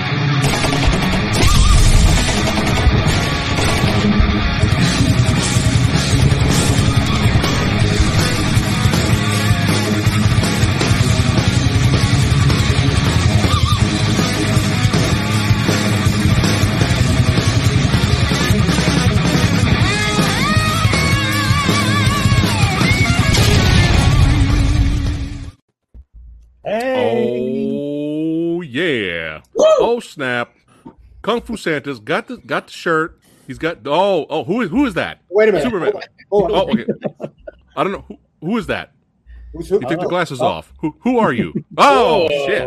[0.00, 0.04] Oh!
[0.04, 0.57] Oh snap!
[31.28, 33.20] Kung Fu Santa's got the got the shirt.
[33.46, 35.20] He's got oh oh who is who is that?
[35.28, 35.64] Wait a minute.
[35.64, 35.92] Superman.
[36.30, 36.52] Hold on.
[36.52, 36.86] Oh okay.
[37.76, 38.94] I don't know who, who is that.
[39.52, 39.74] Who's who?
[39.74, 40.46] You take the Oh, glasses oh.
[40.46, 40.72] off.
[40.80, 41.52] Who who are you?
[41.76, 42.66] Oh shit!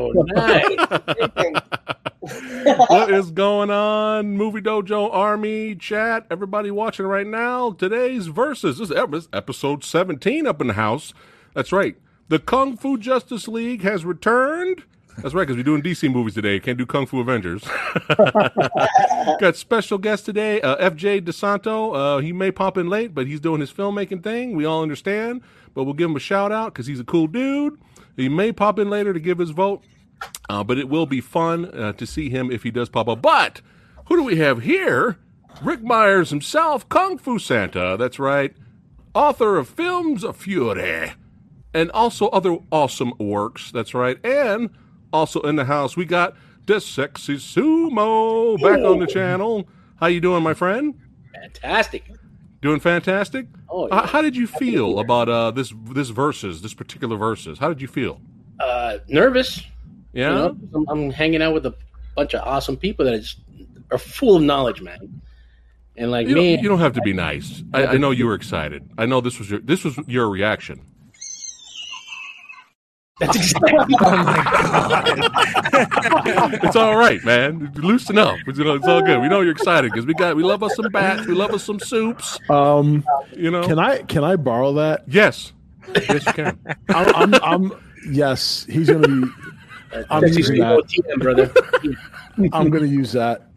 [2.88, 6.28] what is going on, Movie Dojo Army chat?
[6.30, 7.72] Everybody watching right now.
[7.72, 8.78] Today's verses.
[8.78, 11.16] This this is episode seventeen up in the house.
[11.56, 11.96] That's right.
[12.28, 14.84] The Kung Fu Justice League has returned.
[15.22, 16.60] That's right, because we're doing DC movies today.
[16.60, 17.64] Can't do Kung Fu Avengers.
[19.40, 21.96] Got special guest today, uh, FJ DeSanto.
[21.96, 24.56] Uh, he may pop in late, but he's doing his filmmaking thing.
[24.56, 25.42] We all understand,
[25.76, 27.80] but we'll give him a shout out because he's a cool dude.
[28.16, 29.84] He may pop in later to give his vote,
[30.50, 33.22] uh, but it will be fun uh, to see him if he does pop up.
[33.22, 33.62] But
[34.08, 35.20] who do we have here?
[35.62, 37.96] Ric Meyers himself, Kung Fu Santa.
[37.96, 38.56] That's right,
[39.14, 41.12] author of Films of Fury
[41.74, 43.72] and also other awesome works.
[43.72, 44.18] That's right.
[44.26, 44.72] And
[45.12, 49.68] also in the house, we got the sexy sumo back on the channel.
[49.98, 50.96] How you doing, my friend?
[51.34, 52.04] Fantastic.
[52.62, 53.48] Doing fantastic.
[53.70, 57.58] Oh, H- how did you feel about uh, this this verses, this particular verses?
[57.58, 58.22] How did you feel?
[58.60, 59.64] Uh, nervous.
[60.14, 60.30] Yeah.
[60.30, 61.74] You know, I'm, I'm hanging out with a
[62.16, 63.40] bunch of awesome people that are, just,
[63.92, 65.22] are full of knowledge, man.
[65.98, 67.64] And like You, me, don't, you don't have to be nice.
[67.74, 68.88] I, I know you were excited.
[68.98, 70.86] I know this was your this was your reaction.
[73.22, 73.72] That's exactly.
[76.64, 77.72] It's all right, man.
[77.76, 78.38] Loosen up.
[78.48, 79.22] It's, you know, it's all good.
[79.22, 81.26] We know you're excited because we got we love us some bats.
[81.28, 82.40] We love us some soups.
[82.50, 83.04] Um,
[83.36, 83.64] You know.
[83.64, 85.04] can I can I borrow that?
[85.08, 85.54] Yes.
[85.96, 86.60] Yes, you can.
[86.90, 89.30] I'm, I'm, I'm yes, he's gonna be.
[90.10, 90.80] I'm That's using that.
[90.86, 91.52] TM, brother.
[92.54, 93.48] I'm gonna use that.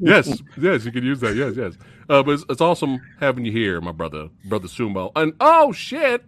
[0.00, 1.36] yes, yes, you can use that.
[1.36, 1.74] Yes, yes.
[2.08, 5.12] Uh, but it's, it's awesome having you here, my brother, brother Sumo.
[5.16, 6.24] And oh shit,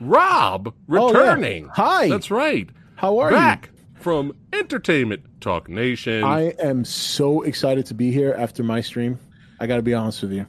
[0.00, 1.18] Rob Oh, yeah.
[1.18, 1.68] returning.
[1.74, 2.08] Hi.
[2.08, 2.68] that's right.
[2.96, 3.36] How are you?
[3.36, 6.24] Back from Entertainment Talk Nation.
[6.24, 9.18] I am so excited to be here after my stream.
[9.60, 10.46] I got to be honest with you.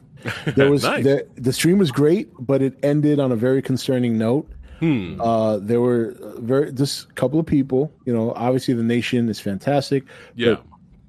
[0.56, 1.04] There was Nice.
[1.04, 4.50] the, the stream was great, but it ended on a very concerning note.
[4.80, 5.20] Hmm.
[5.20, 7.92] Uh, there were very just a couple of people.
[8.04, 10.04] You know, obviously the nation is fantastic.
[10.36, 10.54] yeah.
[10.54, 10.64] but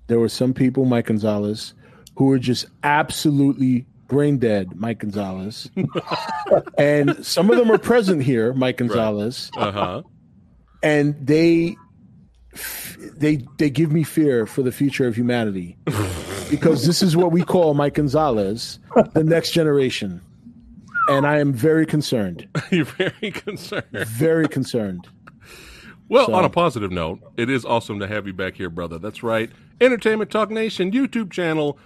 [0.07, 1.73] there were some people, Mike Gonzalez,
[2.16, 5.70] who were just absolutely brain dead, Mike Gonzalez.
[6.78, 10.02] and some of them are present here, Mike Gonzalez, Uh huh.
[10.84, 11.78] and they
[13.18, 15.78] they they give me fear for the future of humanity.
[16.50, 18.80] because this is what we call Mike Gonzalez,
[19.14, 20.22] the next generation.
[21.08, 23.86] And I am very concerned, You're very concerned.
[23.91, 25.08] very concerned.
[26.08, 28.97] Well, So- on a positive note, it is awesome to have you back here, brother.
[29.00, 29.50] That's right.
[29.81, 31.78] Entertainment Talk Nation YouTube channel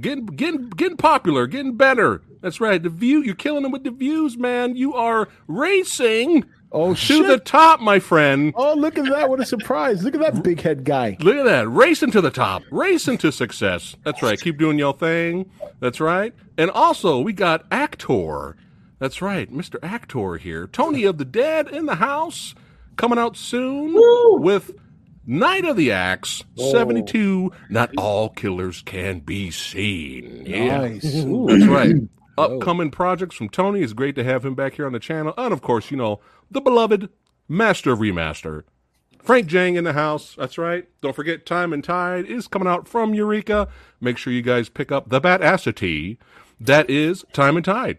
[0.00, 2.22] getting getting getting popular, getting better.
[2.40, 2.82] That's right.
[2.82, 4.76] The view you're killing them with the views, man.
[4.76, 7.26] You are racing Oh to shit.
[7.26, 8.52] the top, my friend.
[8.56, 9.28] Oh, look at that.
[9.28, 10.02] What a surprise.
[10.02, 11.16] Look at that big head guy.
[11.20, 11.68] Look at that.
[11.68, 12.62] Racing to the top.
[12.70, 13.96] Racing to success.
[14.04, 14.40] That's right.
[14.40, 15.50] Keep doing your thing.
[15.80, 16.34] That's right.
[16.58, 18.56] And also, we got Actor.
[18.98, 19.52] That's right.
[19.52, 19.76] Mr.
[19.82, 20.66] Actor here.
[20.66, 22.54] Tony of the Dead in the house.
[22.96, 23.94] Coming out soon
[24.42, 24.70] with
[25.26, 27.50] Night of the Axe 72.
[27.68, 30.44] Not all killers can be seen.
[30.46, 30.78] Yeah.
[30.78, 31.02] Nice.
[31.02, 31.94] That's right.
[32.38, 32.58] Oh.
[32.58, 33.80] Upcoming projects from Tony.
[33.80, 35.32] It's great to have him back here on the channel.
[35.38, 36.20] And of course, you know,
[36.50, 37.08] the beloved
[37.48, 38.64] Master of Remaster.
[39.22, 40.34] Frank Djeng in the house.
[40.36, 40.86] That's right.
[41.00, 43.68] Don't forget Time and Tide is coming out from Eureka.
[44.02, 46.18] Make sure you guys pick up the Batacity.
[46.60, 47.98] That is Time and Tide.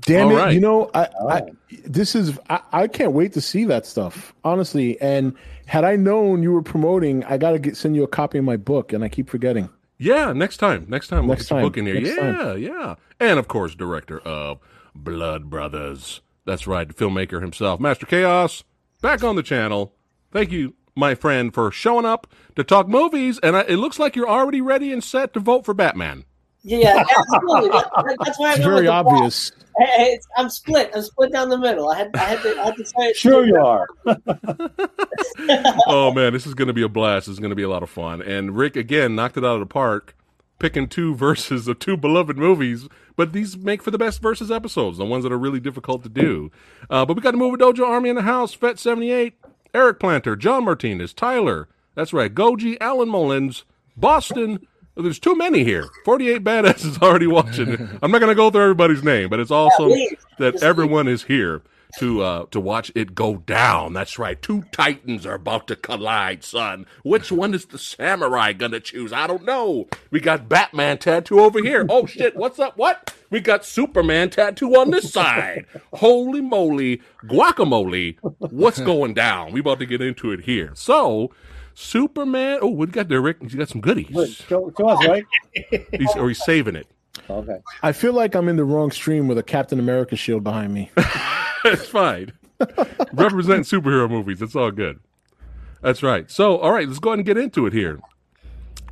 [0.00, 0.36] Damn All it!
[0.36, 0.54] right.
[0.54, 1.56] You know, I, I oh.
[1.84, 4.32] this is I, I can't wait to see that stuff.
[4.44, 5.36] Honestly, and
[5.72, 8.58] had I known you were promoting, I gotta get send you a copy of my
[8.58, 9.70] book, and I keep forgetting.
[9.96, 10.84] Yeah, next time.
[10.86, 11.66] Next time we'll Next get your time.
[11.66, 11.96] book in here.
[11.96, 12.58] Yeah, time.
[12.58, 12.94] yeah.
[13.18, 14.58] And of course, director of
[14.94, 16.20] Blood Brothers.
[16.44, 18.64] That's right, the filmmaker himself, Master Chaos,
[19.00, 19.94] back on the channel.
[20.30, 23.40] Thank you, my friend, for showing up to talk movies.
[23.42, 26.26] And I, it looks like you're already ready and set to vote for Batman.
[26.64, 27.70] Yeah, absolutely.
[27.70, 29.50] That, that- that's why I it's very obvious.
[29.50, 29.58] Block.
[29.88, 30.90] Hey, I'm split.
[30.94, 31.88] I'm split down the middle.
[31.88, 33.16] I had, I had to, I had to say it.
[33.16, 33.86] Sure you are.
[35.86, 37.26] oh man, this is going to be a blast.
[37.26, 38.22] This is going to be a lot of fun.
[38.22, 40.14] And Ric again knocked it out of the park,
[40.58, 42.88] picking two verses of two beloved movies.
[43.16, 46.08] But these make for the best verses episodes, the ones that are really difficult to
[46.08, 46.50] do.
[46.88, 48.54] Uh, but we got the Movie Dojo Army in the house.
[48.54, 49.34] Fet seventy eight,
[49.74, 52.34] Eric Planter, John Martinez, Tyler, That's right.
[52.34, 53.64] Goji, Alan Mullins,
[53.96, 54.66] Boston.
[54.96, 55.88] There's too many here.
[56.04, 57.88] 48 badasses already watching.
[58.02, 59.92] I'm not going to go through everybody's name, but it's awesome
[60.38, 61.62] that everyone is here
[61.98, 63.92] to uh, to watch it go down.
[63.92, 64.40] That's right.
[64.40, 66.86] Two titans are about to collide, son.
[67.02, 69.12] Which one is the samurai gonna choose?
[69.12, 69.88] I don't know.
[70.10, 71.86] We got Batman tattoo over here.
[71.88, 72.36] Oh shit!
[72.36, 72.76] What's up?
[72.76, 73.14] What?
[73.30, 75.66] We got Superman tattoo on this side.
[75.94, 78.16] Holy moly, guacamole!
[78.38, 79.52] What's going down?
[79.52, 80.72] We about to get into it here.
[80.74, 81.32] So.
[81.74, 82.58] Superman.
[82.62, 83.38] Oh, what do you got there, Ric?
[83.40, 84.36] You got some Look, goodies.
[84.36, 85.24] show, show us, right?
[85.92, 86.86] He's, or he's saving it.
[87.28, 87.58] Okay.
[87.82, 90.90] I feel like I'm in the wrong stream with a Captain America shield behind me.
[91.64, 92.32] It's fine.
[93.12, 94.42] Representing superhero movies.
[94.42, 94.98] It's all good.
[95.80, 96.28] That's right.
[96.28, 98.00] So, all right, let's go ahead and get into it here.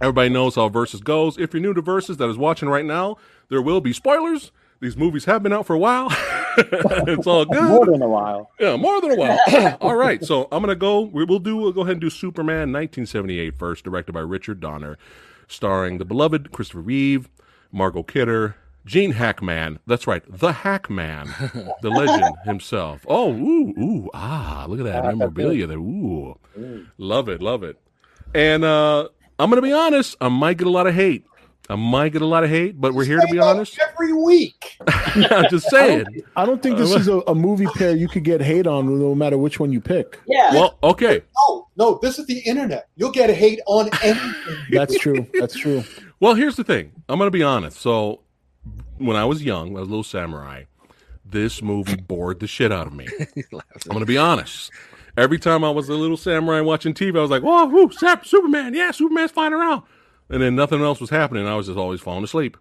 [0.00, 1.36] Everybody knows how Versus goes.
[1.36, 3.16] If you're new to Versus that is watching right now,
[3.48, 4.52] there will be spoilers.
[4.80, 6.08] These movies have been out for a while.
[6.56, 7.62] it's all good.
[7.62, 8.50] More than a while.
[8.58, 9.76] Yeah, more than a while.
[9.80, 11.00] all right, so I'm gonna go.
[11.02, 11.56] we- We'll do.
[11.56, 14.96] We'll go ahead and do Superman 1978 first, directed by Richard Donner,
[15.48, 17.28] starring the beloved Christopher Reeve,
[17.70, 18.56] Margot Kidder,
[18.86, 19.80] Gene Hackman.
[19.86, 21.28] That's right, the Hackman,
[21.82, 23.04] the legend himself.
[23.06, 25.78] Oh, ooh, ooh, ah, look at that memorabilia there.
[25.78, 26.38] Ooh,
[26.96, 27.78] love it, love it.
[28.34, 30.16] And uh, I'm gonna be honest.
[30.22, 31.26] I might get a lot of hate.
[31.68, 33.78] I might get a lot of hate, but we're here to be honest.
[33.92, 34.76] Every week.
[34.88, 36.04] I'm just saying.
[36.34, 38.98] I don't think uh, this is a, a movie pair you could get hate on
[38.98, 40.18] no matter which one you pick.
[40.26, 40.52] Yeah.
[40.52, 41.22] Well, okay.
[41.36, 42.88] No, no, this is the internet.
[42.96, 44.34] You'll get hate on anything.
[44.72, 45.26] That's true.
[45.34, 45.84] That's true.
[46.18, 46.90] Well, here's the thing.
[47.08, 47.78] I'm going to be honest.
[47.78, 48.22] So,
[48.98, 50.64] when I was young, I was a little samurai.
[51.24, 53.06] This movie bored the shit out of me.
[53.36, 54.72] I'm going to be honest.
[55.16, 58.74] Every time I was a little samurai watching TV, I was like, "Whoa, whoo, Superman!
[58.74, 59.82] Yeah, Superman's flying around,"
[60.30, 61.46] and then nothing else was happening.
[61.46, 62.56] I was just always falling asleep.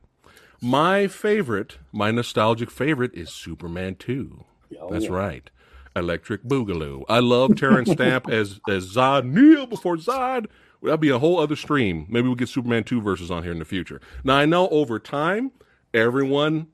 [0.62, 4.44] My favorite, my nostalgic favorite, is Superman Two.
[4.80, 5.50] Oh, That's right.
[5.96, 7.04] Electric Boogaloo.
[7.08, 10.48] I love Terence Stamp as as Zod kneel before Zod.
[10.82, 12.06] That'd be a whole other stream.
[12.10, 14.00] Maybe we'll get Superman 2 verses on here in the future.
[14.24, 15.52] Now I know over time,
[15.94, 16.68] everyone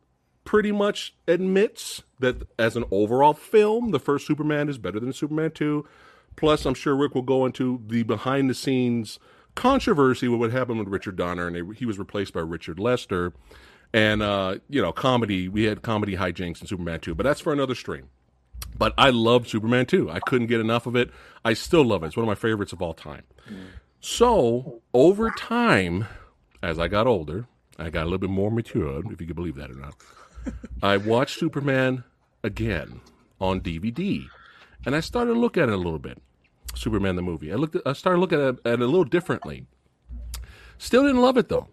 [0.44, 5.52] pretty much admits that as an overall film, the first Superman is better than Superman
[5.52, 5.86] 2.
[6.36, 9.18] Plus, I'm sure Ric will go into the behind the scenes
[9.56, 13.34] controversy with what happened with Richard Donner, and they, he was replaced by Richard Lester.
[13.94, 17.54] And, uh, you know, comedy, we had comedy hijinks in Superman 2, but that's for
[17.54, 18.10] another stream.
[18.78, 20.12] But I loved Superman 2.
[20.12, 21.12] I couldn't get enough of it.
[21.46, 22.08] I still love it.
[22.08, 23.24] It's one of my favorites of all time.
[24.02, 26.06] So, over time,
[26.62, 27.48] as I got older,
[27.80, 29.96] I got a little bit more matured, if you can believe that or not.
[30.84, 32.04] I watched Superman
[32.44, 33.02] again
[33.40, 34.26] on DVD,
[34.86, 36.22] and I started to look at it a little bit.
[36.76, 37.52] Superman the movie.
[37.52, 37.76] I looked.
[37.76, 39.66] At, I started looking at it, at it a little differently.
[40.78, 41.70] Still didn't love it though.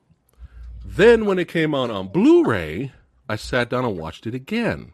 [0.84, 2.92] Then when it came out on Blu-ray,
[3.28, 4.92] I sat down and watched it again,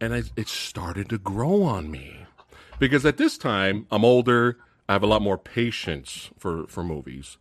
[0.00, 2.26] and I, it started to grow on me
[2.78, 4.58] because at this time I'm older.
[4.88, 7.38] I have a lot more patience for for movies.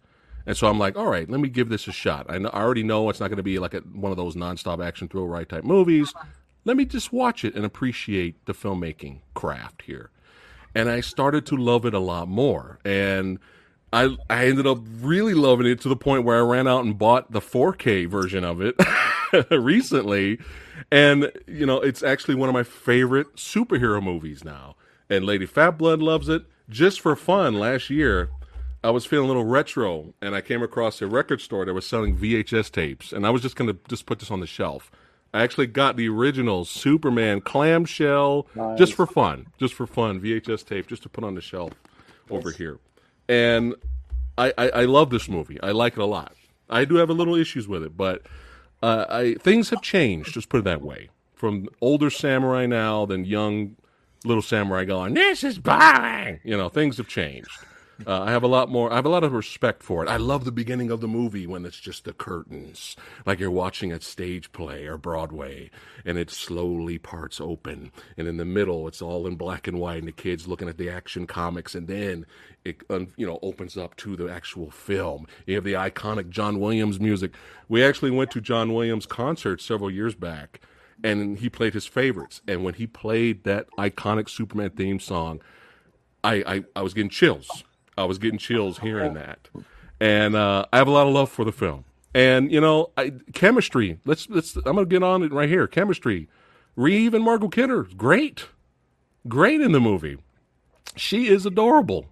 [0.47, 2.27] And so I'm like, all right, let me give this a shot.
[2.29, 4.35] I, know, I already know it's not going to be like a, one of those
[4.35, 6.13] nonstop action thrill ride type movies.
[6.65, 10.11] Let me just watch it and appreciate the filmmaking craft here.
[10.75, 12.79] And I started to love it a lot more.
[12.85, 13.39] And
[13.93, 16.97] I I ended up really loving it to the point where I ran out and
[16.97, 18.75] bought the 4K version of it
[19.51, 20.39] recently.
[20.91, 24.75] And you know, it's actually one of my favorite superhero movies now.
[25.09, 26.43] And Lady Fat Blood loves it.
[26.67, 28.29] Just for fun, last year
[28.83, 31.87] I was feeling a little retro, and I came across a record store that was
[31.87, 34.91] selling VHS tapes, and I was just gonna just put this on the shelf.
[35.35, 40.87] I actually got the original Superman clamshell just for fun, just for fun VHS tape,
[40.87, 41.73] just to put on the shelf
[42.29, 42.79] over here.
[43.27, 43.75] And
[44.37, 45.61] I, I, I love this movie.
[45.61, 46.33] I like it a lot.
[46.69, 48.21] I do have a little issues with it, but
[48.81, 50.33] uh, I things have changed.
[50.33, 51.09] Just put it that way.
[51.33, 53.75] From older samurai now than young
[54.23, 57.51] little samurai going, "This is boring." You know, things have changed.
[58.05, 58.91] Uh, I have a lot more.
[58.91, 60.09] I have a lot of respect for it.
[60.09, 63.91] I love the beginning of the movie when it's just the curtains, like you're watching
[63.91, 65.71] a stage play or Broadway,
[66.03, 69.99] and it slowly parts open, and in the middle it's all in black and white,
[69.99, 72.25] and the kids looking at the action comics, and then
[72.65, 75.25] it you know opens up to the actual film.
[75.45, 77.31] You have the iconic John Williams music.
[77.69, 80.59] We actually went to John Williams concert several years back,
[81.03, 82.41] and he played his favorites.
[82.47, 85.41] And when he played that iconic Superman theme song,
[86.23, 87.63] I, I, I was getting chills.
[87.97, 89.49] I was getting chills hearing that,
[89.99, 91.85] and uh, I have a lot of love for the film.
[92.13, 93.99] And you know, I, chemistry.
[94.05, 94.55] Let's let's.
[94.55, 95.67] I'm gonna get on it right here.
[95.67, 96.27] Chemistry.
[96.75, 98.47] Reeve and Margot Kidder, great,
[99.27, 100.17] great in the movie.
[100.97, 102.07] She is adorable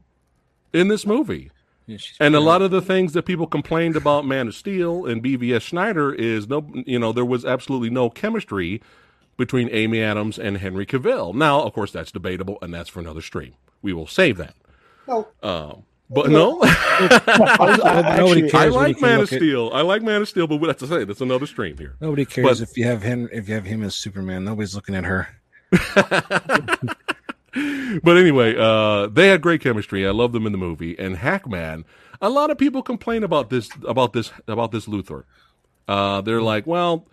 [0.71, 1.51] in this movie.
[2.19, 5.63] And a lot of the things that people complained about Man of Steel and BVS
[5.69, 8.81] Snyder is no, you know, there was absolutely no chemistry
[9.35, 11.33] between Amy Adams and Henry Cavill.
[11.33, 13.55] Now, of course, that's debatable, and that's for another stream.
[13.81, 14.55] We will save that.
[15.07, 15.73] No, Uh,
[16.09, 19.71] But no, I- Nobody cares I like Man of look at- Steel.
[19.73, 21.95] I like Man of Steel, but that's to say that's another stream here.
[21.99, 23.29] Nobody cares But- if you have him.
[23.31, 25.27] If you have him as Superman, nobody's looking at her.
[28.03, 30.07] but anyway, uh, they had great chemistry.
[30.07, 30.97] I love them in the movie.
[30.97, 31.85] And Hackman,
[32.21, 35.23] a lot of people complain about this about this about this Luthor.
[35.87, 37.07] Uh, they're like, well,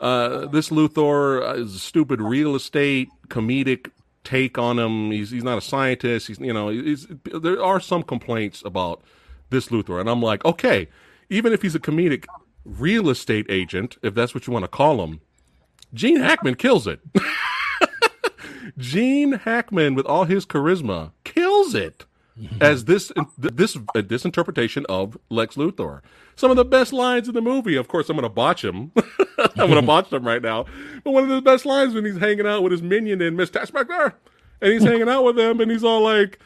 [0.00, 3.90] uh, this Luthor is a stupid real estate comedic
[4.26, 5.12] take on him.
[5.12, 6.26] He's he's not a scientist.
[6.26, 9.02] He's you know he's, there are some complaints about
[9.50, 10.88] this Luthor, and I'm like, okay,
[11.30, 12.26] even if he's a comedic
[12.64, 15.20] real estate agent, if that's what you want to call him,
[15.94, 17.00] Gene Hackman kills it.
[18.78, 22.04] Gene Hackman, with all his charisma, kills it
[22.60, 26.00] as this this this interpretation of Lex Luthor.
[26.34, 27.76] Some of the best lines in the movie.
[27.76, 28.92] Of course, I'm going to botch him.
[29.38, 30.66] I'm going to botch them right now.
[31.02, 33.50] But one of the best lines when he's hanging out with his minion and Miss
[33.50, 34.14] Teschmacher,
[34.60, 36.38] and he's hanging out with them, and he's all like.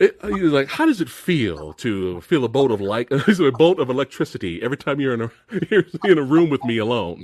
[0.00, 3.78] It, he's like, how does it feel to feel a bolt of like a bolt
[3.78, 5.30] of electricity every time you're in a
[5.70, 7.22] you're in a room with me alone?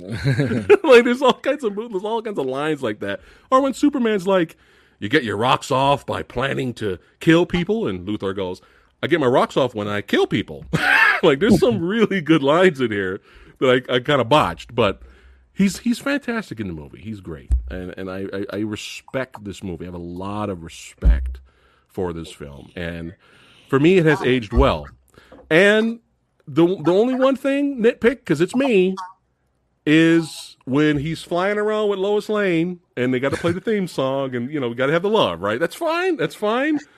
[0.81, 3.19] like there's all kinds of there's all kinds of lines like that.
[3.51, 4.55] Or when Superman's like,
[5.01, 8.61] you get your rocks off by planning to kill people, and Luthor goes,
[9.01, 10.63] I get my rocks off when I kill people.
[11.23, 13.19] like there's some really good lines in here
[13.59, 15.01] that I, I kind of botched, but
[15.51, 17.01] he's he's fantastic in the movie.
[17.01, 19.85] He's great, and and I, I I respect this movie.
[19.85, 21.41] I have a lot of respect
[21.87, 23.15] for this film, and
[23.69, 24.87] for me, it has aged well.
[25.49, 25.99] And
[26.47, 28.95] the the only one thing nitpick because it's me
[29.83, 33.87] is when he's flying around with Lois Lane and they got to play the theme
[33.87, 35.59] song and you know we got to have the love right?
[35.59, 36.79] That's fine that's fine.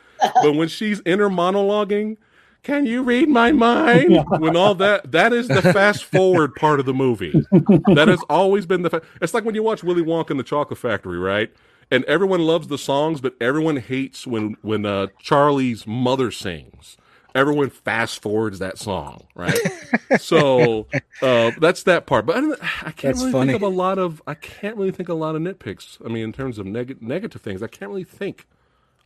[0.42, 2.16] But when she's inner monologuing
[2.62, 4.24] can you read my mind?
[4.38, 7.34] when all that that is the fast forward part of the movie.
[7.52, 10.46] That has always been the fa- it's like when you watch Willy Wonka and the
[10.46, 11.52] Chocolate Factory right?
[11.92, 16.96] And everyone loves the songs but everyone hates when when uh, Charlie's mother sings
[17.36, 19.58] everyone fast forwards that song, right?
[20.20, 20.88] so
[21.22, 22.26] uh, that's that part.
[22.26, 23.52] But I, don't, I can't That's really funny.
[23.54, 24.22] think of a lot of.
[24.28, 26.04] I can't really think of a lot of nitpicks.
[26.06, 28.48] I mean, in terms of neg- negative things, I can't really think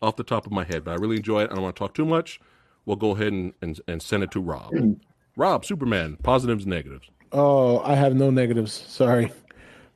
[0.01, 0.83] off the top of my head.
[0.83, 1.51] But I really enjoy it.
[1.51, 2.39] I don't want to talk too much.
[2.85, 4.71] We'll go ahead and, and, and send it to Rob.
[5.35, 7.09] Rob, Superman, positives, and negatives.
[7.31, 8.71] Oh, I have no negatives.
[8.71, 9.31] Sorry.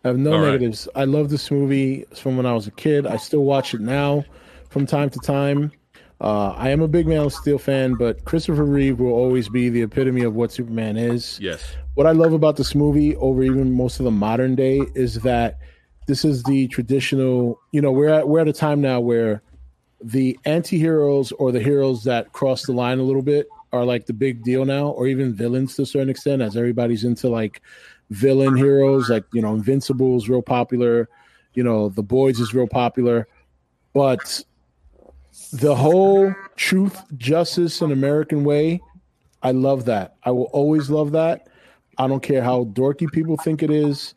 [0.03, 0.51] I have no All right.
[0.51, 0.87] negatives.
[0.95, 3.07] I love this movie from when I was a kid.
[3.07, 4.25] I still watch it now
[4.69, 5.71] from time to time.
[6.21, 9.69] Uh, I am a big Man of Steel fan, but Christopher Reeve will always be
[9.69, 11.39] the epitome of what Superman is.
[11.41, 11.75] Yes.
[11.95, 15.57] What I love about this movie over even most of the modern day is that
[16.05, 19.41] this is the traditional, you know, we're at we're at a time now where
[19.99, 24.13] the anti-heroes or the heroes that cross the line a little bit are like the
[24.13, 27.63] big deal now, or even villains to a certain extent, as everybody's into like
[28.11, 31.09] villain heroes, like you know, Invincible is real popular,
[31.55, 33.27] you know, The Boys is real popular,
[33.93, 34.43] but
[35.53, 38.81] the whole truth, justice, and American way,
[39.43, 40.15] I love that.
[40.23, 41.47] I will always love that.
[41.97, 44.13] I don't care how dorky people think it is.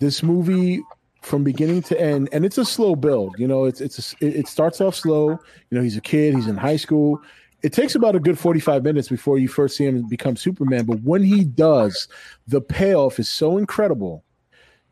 [0.00, 0.82] This movie
[1.22, 3.34] from beginning to end, and it's a slow build.
[3.38, 5.30] You know, it's it's a, it starts off slow.
[5.30, 6.34] You know, he's a kid.
[6.34, 7.20] He's in high school.
[7.62, 10.84] It takes about a good forty five minutes before you first see him become Superman.
[10.84, 12.08] But when he does,
[12.46, 14.22] the payoff is so incredible.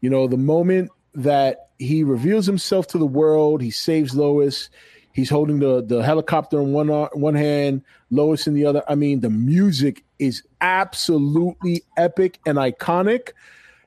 [0.01, 4.71] You know, the moment that he reveals himself to the world, he saves Lois.
[5.13, 8.83] He's holding the the helicopter in one uh, one hand, Lois in the other.
[8.89, 13.31] I mean, the music is absolutely epic and iconic.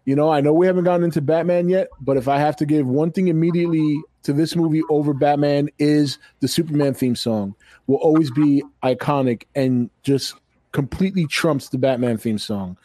[0.05, 2.65] You know, I know we haven't gotten into Batman yet, but if I have to
[2.65, 7.55] give one thing immediately to this movie over Batman is the Superman theme song.
[7.87, 10.33] Will always be iconic and just
[10.71, 12.75] completely trumps the Batman theme song.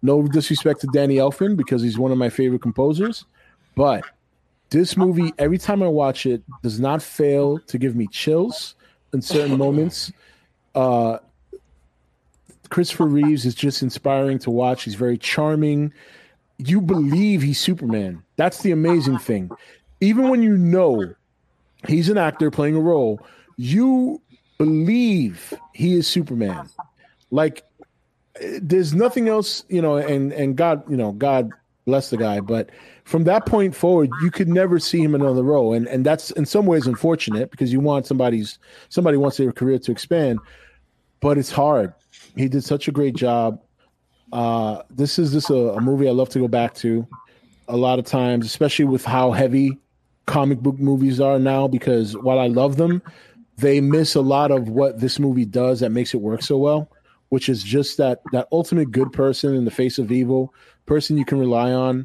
[0.00, 3.26] No disrespect to Danny Elfman because he's one of my favorite composers,
[3.74, 4.04] but
[4.76, 8.74] this movie, every time I watch it, does not fail to give me chills
[9.14, 10.12] in certain moments.
[10.74, 11.18] Uh,
[12.68, 14.84] Christopher Reeves is just inspiring to watch.
[14.84, 15.94] He's very charming.
[16.58, 18.22] You believe he's Superman.
[18.36, 19.50] That's the amazing thing.
[20.02, 21.14] Even when you know
[21.88, 23.20] he's an actor playing a role,
[23.56, 24.20] you
[24.58, 26.68] believe he is Superman.
[27.30, 27.64] Like
[28.60, 31.50] there's nothing else, you know, and and God, you know, God
[31.86, 32.68] bless the guy, but
[33.06, 36.32] from that point forward, you could never see him in another role, and and that's
[36.32, 38.58] in some ways unfortunate because you want somebody's
[38.88, 40.40] somebody wants their career to expand,
[41.20, 41.94] but it's hard.
[42.34, 43.62] He did such a great job.
[44.32, 47.06] Uh, this is just a, a movie I love to go back to
[47.68, 49.78] a lot of times, especially with how heavy
[50.26, 51.68] comic book movies are now.
[51.68, 53.00] Because while I love them,
[53.56, 56.90] they miss a lot of what this movie does that makes it work so well,
[57.28, 60.52] which is just that that ultimate good person in the face of evil,
[60.86, 62.04] person you can rely on,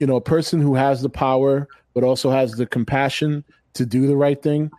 [0.00, 4.06] you know, a person who has the power but also has the compassion to do
[4.06, 4.70] the right thing.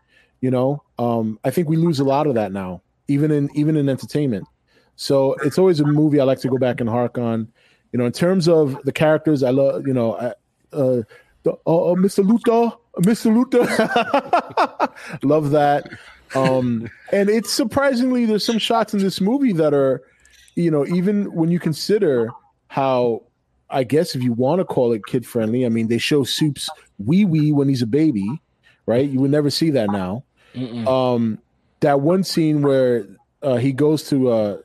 [0.41, 3.75] You know, um, I think we lose a lot of that now even in even
[3.75, 4.47] in entertainment.
[4.95, 7.51] So it's always a movie I like to go back and hark on.
[7.91, 9.85] You know, in terms of the characters, I love.
[9.87, 10.33] You know, I,
[10.73, 11.01] uh,
[11.45, 12.25] uh, uh, Mr.
[12.25, 13.31] Luthor, Mr.
[13.31, 13.63] Luthor,
[15.23, 15.89] love that.
[16.33, 20.01] Um, and it's surprisingly there's some shots in this movie that are,
[20.55, 22.31] you know, even when you consider
[22.67, 23.21] how,
[23.75, 26.69] I guess if you want to call it kid friendly, I mean they show Soup's
[26.97, 28.41] wee wee when he's a baby,
[28.85, 29.07] right?
[29.07, 30.23] You would never see that now.
[30.55, 30.87] Mm-mm.
[30.87, 31.37] Um,
[31.81, 33.05] that one scene where
[33.43, 34.57] uh, he goes to uh,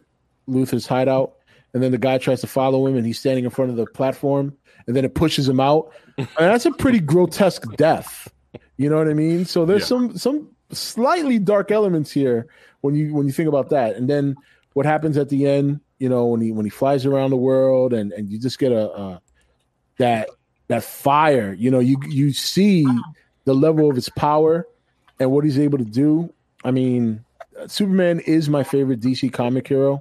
[0.49, 1.35] Luthor's hideout,
[1.75, 3.87] and then the guy tries to follow him, and he's standing in front of the
[3.87, 5.93] platform, and then it pushes him out.
[6.19, 8.33] I mean, that's a pretty grotesque death.
[8.77, 9.45] You know what I mean?
[9.45, 9.87] So there's Yeah.
[9.87, 12.47] some some slightly dark elements here
[12.81, 14.37] when you when you think about that, and then
[14.75, 15.81] what happens at the end?
[16.01, 18.73] You know, when he when he flies around the world, and and you just get
[18.73, 19.23] a, a
[19.99, 20.29] that
[20.67, 21.53] that fire.
[21.53, 22.87] You know, you you see
[23.45, 24.67] the level of his power
[25.21, 26.33] and what he's able to do.
[26.65, 27.25] I mean,
[27.67, 30.01] Superman is my favorite DC comic hero,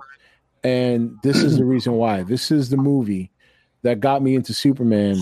[0.64, 2.24] and this is the reason why.
[2.24, 3.32] This is the movie
[3.82, 5.18] that got me into Superman,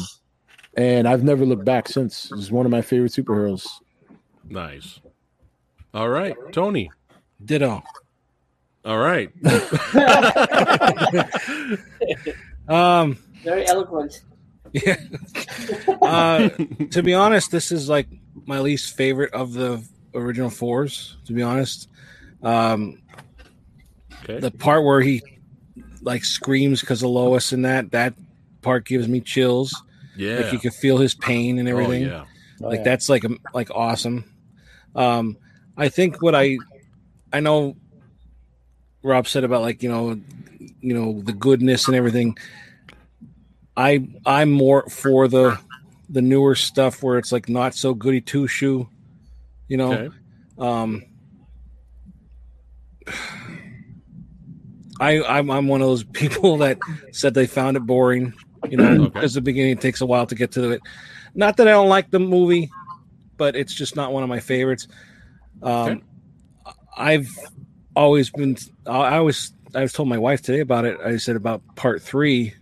[0.75, 2.31] and I've never looked back since.
[2.33, 3.67] It's one of my favorite superheroes.
[4.49, 4.99] Nice.
[5.93, 6.91] All right, Tony.
[7.43, 7.83] Ditto.
[8.87, 9.29] All right.
[12.69, 14.23] Um, Very eloquent.
[14.73, 14.97] yeah.
[16.01, 16.49] uh,
[16.91, 18.07] to be honest, this is like
[18.45, 19.81] my least favorite of the
[20.13, 21.15] original fours.
[21.27, 21.87] To be honest,
[22.43, 23.01] um,
[24.23, 24.39] Okay.
[24.39, 25.21] the part where he
[26.01, 28.15] like screams because of Lois and that that
[28.61, 29.73] part gives me chills.
[30.17, 30.39] yeah.
[30.39, 32.07] Like you can feel his pain and everything.
[32.07, 32.25] Oh,
[32.59, 32.67] yeah.
[32.67, 32.83] like yeah.
[32.83, 34.25] that's like like awesome
[34.95, 35.37] um
[35.77, 36.57] i think what i
[37.31, 37.75] i know
[39.03, 40.19] rob said about like you know
[40.81, 42.37] you know the goodness and everything
[43.75, 45.57] i i'm more for the
[46.09, 48.87] the newer stuff where it's like not so goody two shoe
[49.67, 50.15] you know Okay.
[50.57, 51.03] um
[54.99, 56.79] I I'm, I'm one of those people that
[57.11, 58.33] said they found it boring,
[58.69, 59.19] you know, Okay.
[59.19, 60.81] because the beginning it takes a while to get to it.
[61.35, 62.71] Not that I don't like the movie,
[63.37, 64.87] but it's just not one of my favorites.
[65.61, 66.01] Um, Okay.
[66.97, 67.37] I've
[67.97, 68.57] always been.
[68.85, 70.99] I always I was told my wife today about it.
[71.03, 72.53] I said about part three,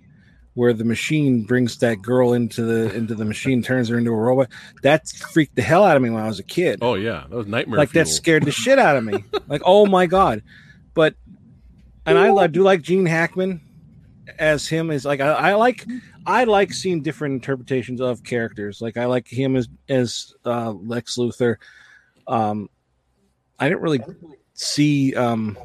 [0.54, 4.16] where the machine brings that girl into the into the machine, turns her into a
[4.16, 4.50] robot.
[4.82, 7.36] That freaked the hell out of me when I was a kid Oh yeah, that
[7.36, 7.78] was nightmare.
[7.78, 9.24] like that scared the shit out of me.
[9.48, 10.42] Like, oh my god!
[10.96, 11.14] But
[12.08, 13.62] and I, I do like Gene Hackman
[14.40, 15.86] as him is like I, I like
[16.26, 18.82] I like seeing different interpretations of characters.
[18.82, 21.58] Like I like him as as uh, Lex Luthor.
[22.28, 22.70] Um,
[23.60, 24.02] I didn't really
[24.56, 25.58] see um,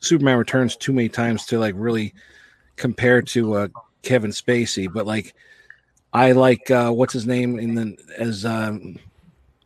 [0.00, 2.12] Superman Returns too many times to like really
[2.76, 3.68] compare to uh,
[4.02, 5.34] Kevin Spacey, but like
[6.12, 8.98] I like uh, what's his name in the as um,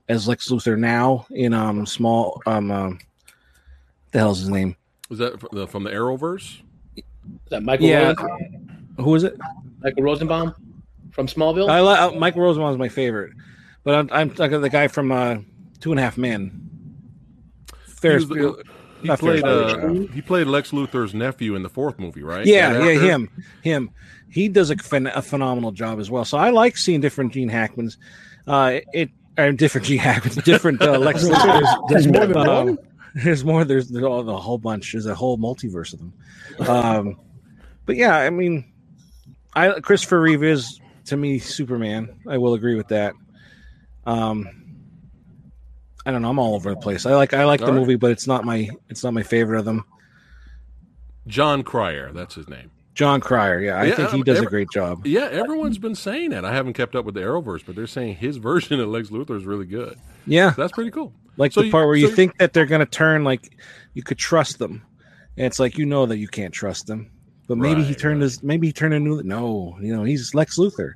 [0.09, 2.99] as Lex Luthor now in um small um, um
[4.13, 4.77] the hell's his name?
[5.09, 6.61] Was that from the, from the Arrowverse?
[6.97, 7.03] Is
[7.51, 8.13] that Michael Yeah.
[8.17, 9.37] Rosen- Who is it?
[9.83, 10.55] Michael Rosenbaum
[11.11, 11.69] from Smallville?
[11.69, 13.33] I like uh, Michael Rosenbaum is my favorite,
[13.83, 15.39] but I'm I'm like the guy from uh,
[15.81, 16.70] Two and a Half Men.
[18.01, 18.63] Ferris He Bueller.
[19.03, 22.45] He not played uh, he played Lex Luthor's nephew in the fourth movie, right?
[22.45, 23.05] Yeah, That yeah, actor?
[23.07, 23.29] him,
[23.63, 23.91] him.
[24.29, 26.25] He does a, phen- a phenomenal job as well.
[26.25, 27.97] So I like seeing different Gene Hackmans.
[28.47, 31.89] Uh, it or different Gene Hackmans, different uh, Lex Luthors.
[31.89, 32.79] There's more than Um, one.
[33.15, 33.65] There's more.
[33.65, 34.93] There's there's all, a whole bunch.
[34.93, 36.69] There's a whole multiverse of them.
[36.69, 37.17] Um,
[37.87, 38.71] but yeah, I mean,
[39.55, 42.21] I Christopher Reeve is to me Superman.
[42.29, 43.15] I will agree with that.
[44.07, 44.60] Um,
[46.11, 46.31] I don't know.
[46.31, 47.07] I'm all over the place.
[47.07, 47.79] I like I like the All right.
[47.79, 49.85] movie, but it's not my it's not my favorite of them.
[51.29, 52.73] Jon Cryer, that's his name.
[52.95, 55.07] Jon Cryer, yeah, I Yeah, think he um, does a great job.
[55.07, 56.45] Yeah, everyone's been saying that.
[56.45, 59.37] I haven't kept up with the Arrowverse, but they're saying his version of Lex Luthor
[59.37, 59.97] is really good.
[60.27, 61.13] Yeah, That's pretty cool.
[61.37, 63.57] like So the you- part where so you think that they're going to turn, like
[63.95, 64.83] you could trust them,
[65.37, 67.11] and it's like you know that you can't trust them.
[67.47, 68.25] But maybe he turned right.
[68.25, 69.23] his, maybe he turned a new.
[69.23, 70.93] No, you know he's Lex Luthor.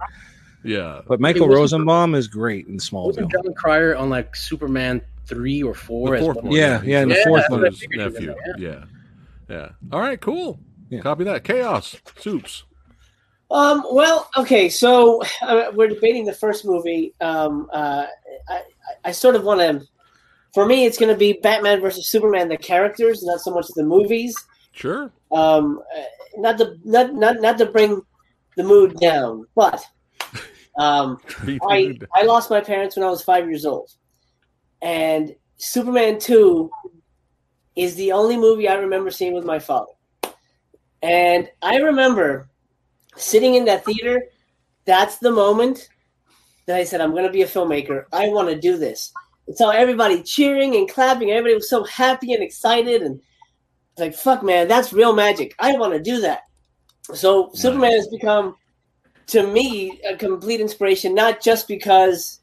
[0.64, 1.02] Yeah.
[1.06, 3.30] But Michael Rosenbaum is great in Wasn't Smallville.
[3.30, 6.16] Jon Cryer on like Superman three or four?
[6.16, 6.44] The fourth well?
[6.46, 6.52] one.
[6.52, 7.62] Yeah, yeah, in the He's fourth his one.
[7.92, 8.34] nephew.
[8.58, 8.84] Yeah.
[9.48, 9.68] Yeah.
[9.92, 10.58] All right, cool.
[10.90, 11.00] Yeah.
[11.00, 11.44] Copy that.
[11.44, 11.96] Chaos.
[12.18, 12.64] Soups.
[13.50, 17.14] Um, well, okay, so uh, we're debating the first movie.
[17.20, 18.06] Um, uh,
[18.48, 18.62] I, I-
[19.06, 19.86] I sort of want to.
[20.54, 23.82] For me, it's going to be Batman versus Superman, the characters, not so much the
[23.82, 24.34] movies.
[24.72, 25.10] Sure.
[25.32, 26.02] Um, uh,
[26.36, 28.00] not to not not not to bring
[28.56, 29.82] the mood down, but
[30.78, 31.18] um,
[31.68, 33.90] I I lost my parents when I was five years old,
[34.82, 36.70] and Superman Two
[37.76, 39.92] is the only movie I remember seeing with my father,
[41.02, 42.48] and I remember
[43.16, 44.22] sitting in that theater.
[44.86, 45.88] That's the moment
[46.66, 48.04] that I said, "I'm going to be a filmmaker.
[48.12, 49.12] I want to do this."
[49.46, 51.30] And so everybody cheering and clapping.
[51.30, 53.20] Everybody was so happy and excited, and
[53.98, 55.54] like fuck, man, that's real magic.
[55.58, 56.40] I want to do that.
[57.12, 58.56] So Superman has become,
[59.28, 61.14] to me, a complete inspiration.
[61.14, 62.40] Not just because,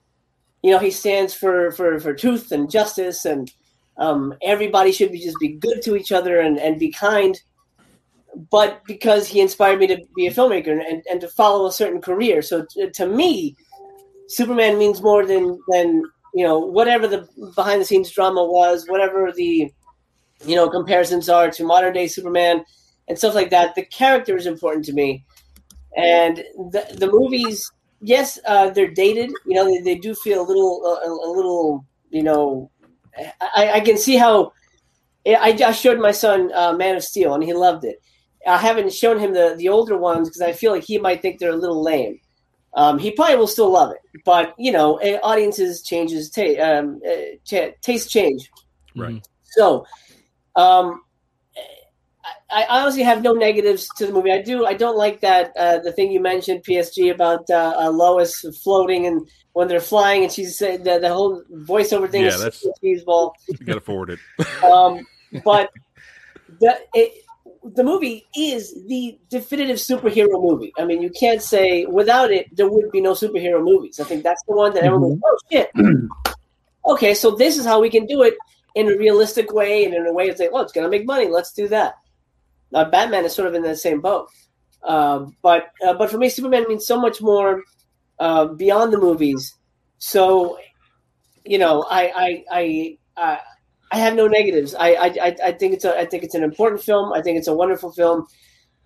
[0.62, 3.52] you know, he stands for for for truth and justice, and
[3.98, 7.40] um, everybody should be just be good to each other and and be kind,
[8.50, 12.02] but because he inspired me to be a filmmaker and and to follow a certain
[12.02, 12.42] career.
[12.42, 13.56] So t- to me,
[14.28, 19.32] Superman means more than than you know whatever the behind the scenes drama was, whatever
[19.32, 19.72] the
[20.46, 22.64] you know comparisons are to modern day Superman
[23.08, 23.76] and stuff like that.
[23.76, 25.26] The character is important to me,
[25.96, 26.38] and
[26.72, 27.72] the the movies.
[28.04, 29.32] Yes, uh, they're dated.
[29.46, 31.86] You know, they, they do feel a little, a, a little.
[32.10, 32.72] You know,
[33.40, 34.54] I, I can see how.
[35.26, 38.02] I just showed my son uh, Man of Steel, and he loved it.
[38.48, 41.40] I haven't shown him the the older ones because I feel like he might think
[41.40, 42.20] they're a little lame.
[42.74, 47.02] Um, he probably will still love it, but you know, eh, audiences changes, ta- um,
[47.06, 48.50] uh, t- taste change.
[48.96, 49.28] Right.
[49.44, 49.86] So,
[50.56, 51.02] um,
[52.52, 54.32] I, honestly have no negatives to the movie.
[54.32, 54.66] I do.
[54.66, 59.06] I don't like that uh, the thing you mentioned, PSG, about uh, uh, Lois floating
[59.08, 62.68] and when they're flying, and she's uh, the, the whole voiceover thing Yeah, is that's-
[62.84, 63.34] cheeseball.
[63.48, 64.20] You got to forward it.
[64.64, 65.06] Um,
[65.44, 65.70] but
[66.60, 67.14] the it,
[67.64, 70.74] the movie is the definitive superhero movie.
[70.78, 74.00] I mean, you can't say without it there would be no superhero movies.
[74.00, 75.72] I think that's the one that everyone goes, "Oh shit."
[76.86, 78.36] okay, so this is how we can do it
[78.76, 81.06] in a realistic way and in a way it's like, well, it's going to make
[81.06, 81.28] money.
[81.28, 81.96] Let's do that.
[82.74, 84.30] Uh, Batman is sort of in the same boat.
[84.84, 87.64] Um, but uh, but for me, Superman means so much more
[88.20, 89.56] uh, beyond the movies.
[90.00, 90.58] So,
[91.46, 93.40] you know, I I I, I,
[93.92, 94.74] I have no negatives.
[94.74, 97.14] I, I I think it's a I think it's an important film.
[97.14, 98.26] I think it's a wonderful film.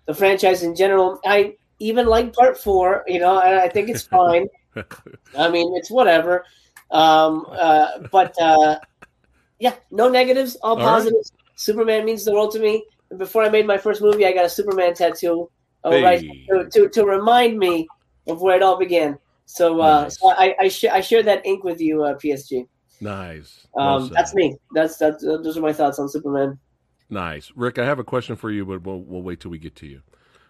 [0.06, 3.04] The franchise in general, I even like Part Four.
[3.06, 4.48] You know, and I think it's fine.
[5.36, 6.44] I mean, it's whatever.
[6.90, 8.78] Um, uh, but uh,
[9.58, 10.84] yeah, no negatives, all All right.
[10.84, 11.32] positives.
[11.56, 12.84] Superman means the world to me.
[13.10, 15.50] And before I made my first movie, I got a Superman tattoo,
[15.84, 17.86] uh, right, to, to to remind me
[18.26, 19.18] of where it all began.
[19.44, 20.18] So, uh, Nice.
[20.18, 22.66] so I I, sh- I share that ink with you, uh, PSG.
[23.00, 23.66] Nice.
[23.74, 24.16] Well Um, said.
[24.16, 24.56] that's me.
[24.74, 26.58] That's that's uh, those are my thoughts on Superman.
[27.08, 27.52] Nice.
[27.54, 29.86] Ric, I have a question for you, but we'll, we'll wait till we get to
[29.86, 30.02] you.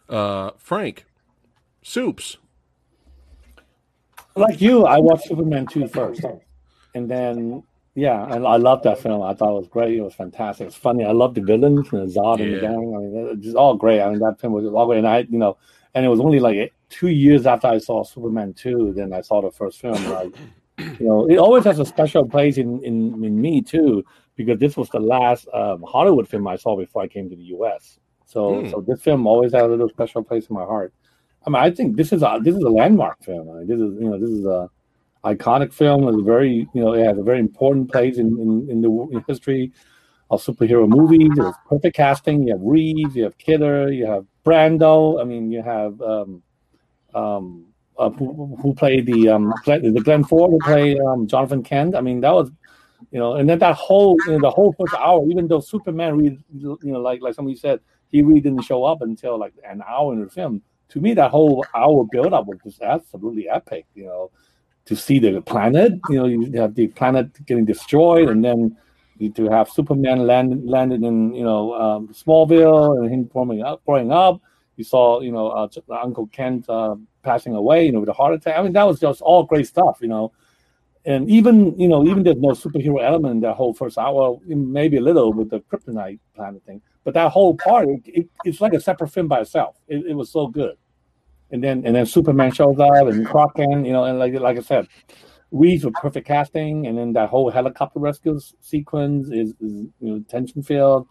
[0.09, 1.05] Uh, Frank,
[1.83, 2.39] soups.
[4.37, 6.23] like you, I watched Superman 2 first.
[6.95, 7.63] And then,
[7.97, 9.23] yeah, and I loved that film.
[9.23, 9.97] I thought it was great.
[9.97, 10.67] It was fantastic.
[10.69, 11.05] It's funny.
[11.05, 12.69] I love the villains and the Zod and the Yeah.
[12.69, 12.95] gang.
[12.95, 14.03] I mean, it's just all great.
[14.03, 14.99] I mean, that film was all great.
[14.99, 15.57] And I, you know,
[15.95, 19.41] and it was only like two years after I saw Superman 2, then I saw
[19.41, 20.05] the first film.
[20.05, 20.31] Like,
[20.79, 24.05] you know, it always has a special place in, in, in me, too,
[24.37, 27.45] because this was the last um, Hollywood film I saw before I came to the
[27.57, 27.99] U.S.
[28.27, 28.69] So, Hmm.
[28.69, 30.93] so this film always has a little special place in my heart.
[31.47, 33.49] I mean, I think this is a this is a landmark film.
[33.49, 34.69] I mean, this is you know this is a
[35.35, 36.09] iconic film.
[36.09, 39.73] It's very you know it has a very important place in in, in the history
[40.31, 41.31] of superhero movies.
[41.37, 42.47] It's perfect casting.
[42.47, 45.21] You have Reeves, you have Kidder, you have Brando.
[45.21, 46.43] I mean, you have um,
[47.15, 47.67] um,
[47.99, 51.95] uh, who, who played the um the Glenn Ford who played um, Jonathan Kent.
[51.95, 52.51] I mean, that was
[53.11, 56.17] you know, and then that whole you know, the whole first hour, even though Superman,
[56.17, 59.83] really, you know, like like somebody said, he really didn't show up until like an
[59.87, 60.63] hour in the film.
[60.91, 63.87] To me, that whole hour build up was just absolutely epic.
[63.95, 64.31] You know,
[64.87, 68.77] to see the planet, you know, you have the planet getting destroyed, and then
[69.19, 73.85] you to have Superman land, landed in you know um, Smallville and him growing up.
[73.85, 74.41] Growing up,
[74.77, 78.35] you saw you know uh, Uncle Kent uh, passing away, you know, with a heart
[78.35, 78.59] attack.
[78.59, 80.33] I mean, that was just all great stuff, you know.
[81.05, 84.97] And even you know, even there's no superhero element in that whole first hour, maybe
[84.97, 88.73] a little with the kryptonite planet thing, but that whole part, it, it, it's like
[88.73, 89.77] a separate film by itself.
[89.89, 90.77] It, it was so good.
[91.51, 94.63] And then and then Superman shows up and Kent, you know, and like like I
[94.63, 94.89] said,
[95.53, 100.25] Reeves with perfect casting, and then that whole helicopter rescue sequence is, is you know
[100.29, 101.07] tension filled.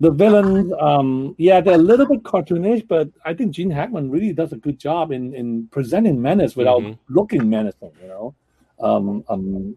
[0.00, 4.32] The villains, um, yeah, they're a little bit cartoonish, but I think Gene Hackman really
[4.32, 6.98] does a good job in in presenting menace without Mhm.
[7.10, 7.92] looking menacing.
[8.00, 8.34] You know,
[8.80, 9.76] um, um,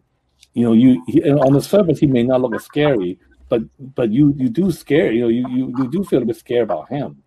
[0.54, 3.18] you know, you he, on the surface he may not look as scary,
[3.50, 3.62] but
[3.94, 5.12] but you you do scare.
[5.12, 7.22] You know, you you, you do feel a bit scared about him,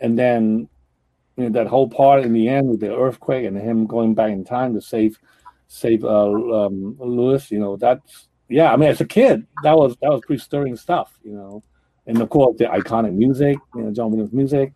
[0.00, 0.68] and then
[1.36, 4.30] you know that whole part in the end with the earthquake and him going back
[4.30, 5.18] in time to save
[5.66, 7.50] save uh, um, Lois.
[7.50, 8.72] You know, that's yeah.
[8.72, 11.18] I mean, as a kid, that was that was pretty stirring stuff.
[11.24, 11.62] You know,
[12.06, 13.58] and of course the iconic music.
[13.74, 14.72] You know, John Williams music.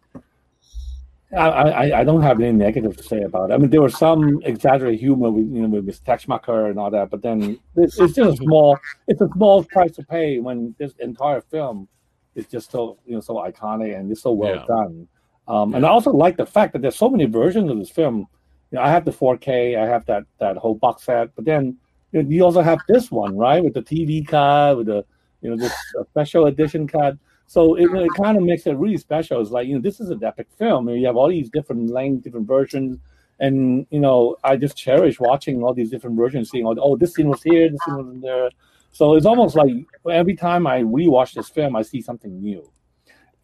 [1.31, 3.55] I, I, I don't have any negative to say about it.
[3.55, 6.91] I mean, there was some exaggerated humor with you know with Miss Teschmacher and all
[6.91, 10.75] that, but then it's, it's just a small it's a small price to pay when
[10.79, 11.87] this entire film
[12.35, 14.65] is just so you know so iconic and it's so well Yeah.
[14.67, 15.07] done.
[15.49, 18.29] Um, and I also like the fact that there's so many versions of this film.
[18.71, 21.79] You know, I have the 4K, I have that that whole box set, but then
[22.13, 25.05] you, know, you also have this one, right, with the TV cut, with the
[25.41, 25.73] you know this
[26.11, 27.17] special edition cut.
[27.47, 29.41] So it, it kind of makes it really special.
[29.41, 30.89] It's like you know, this is an epic film.
[30.91, 32.99] You have all these different lengths, different versions,
[33.41, 37.29] and you know, I just cherish watching all these different versions, seeing, oh, this scene
[37.29, 38.51] was here, this scene was there.
[38.93, 39.73] So it's almost like
[40.11, 42.71] every time I rewatch this film, I see something new.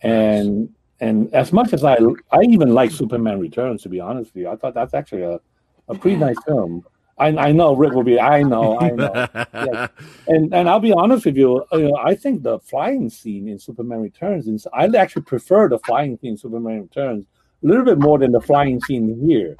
[0.02, 1.96] And and as much as I
[2.32, 5.40] I even like Superman Returns, to be honest with you, I thought that's actually a,
[5.88, 6.84] a pretty nice film.
[7.16, 8.18] I, I know Ric will be.
[8.18, 9.26] I know, I know.
[9.34, 9.90] yes.
[10.26, 11.64] And and I'll be honest with you.
[11.72, 15.78] You know, I think the flying scene in Superman Returns, is, I actually prefer the
[15.80, 17.26] flying scene in Superman Returns
[17.62, 19.56] a little bit more than the flying scene here.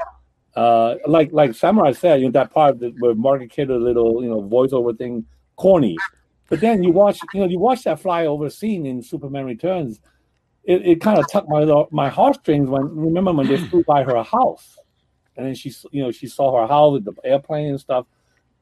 [0.56, 4.28] Uh, like like Samurai said, you know that part that, where Margaret Kidder little you
[4.28, 5.24] know voiceover thing,
[5.56, 5.96] corny.
[6.48, 10.00] But then you watch you know you watch that flyover scene in Superman Returns,
[10.64, 14.22] it, it kind of tucked my my heartstrings when remember when they flew by her
[14.22, 14.76] house
[15.36, 18.06] and then she you know she saw her house with the airplane and stuff.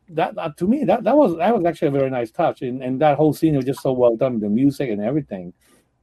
[0.08, 2.82] That, that to me that that was that was actually a very nice touch, and
[2.82, 5.52] and that whole scene was just so well done, the music and everything.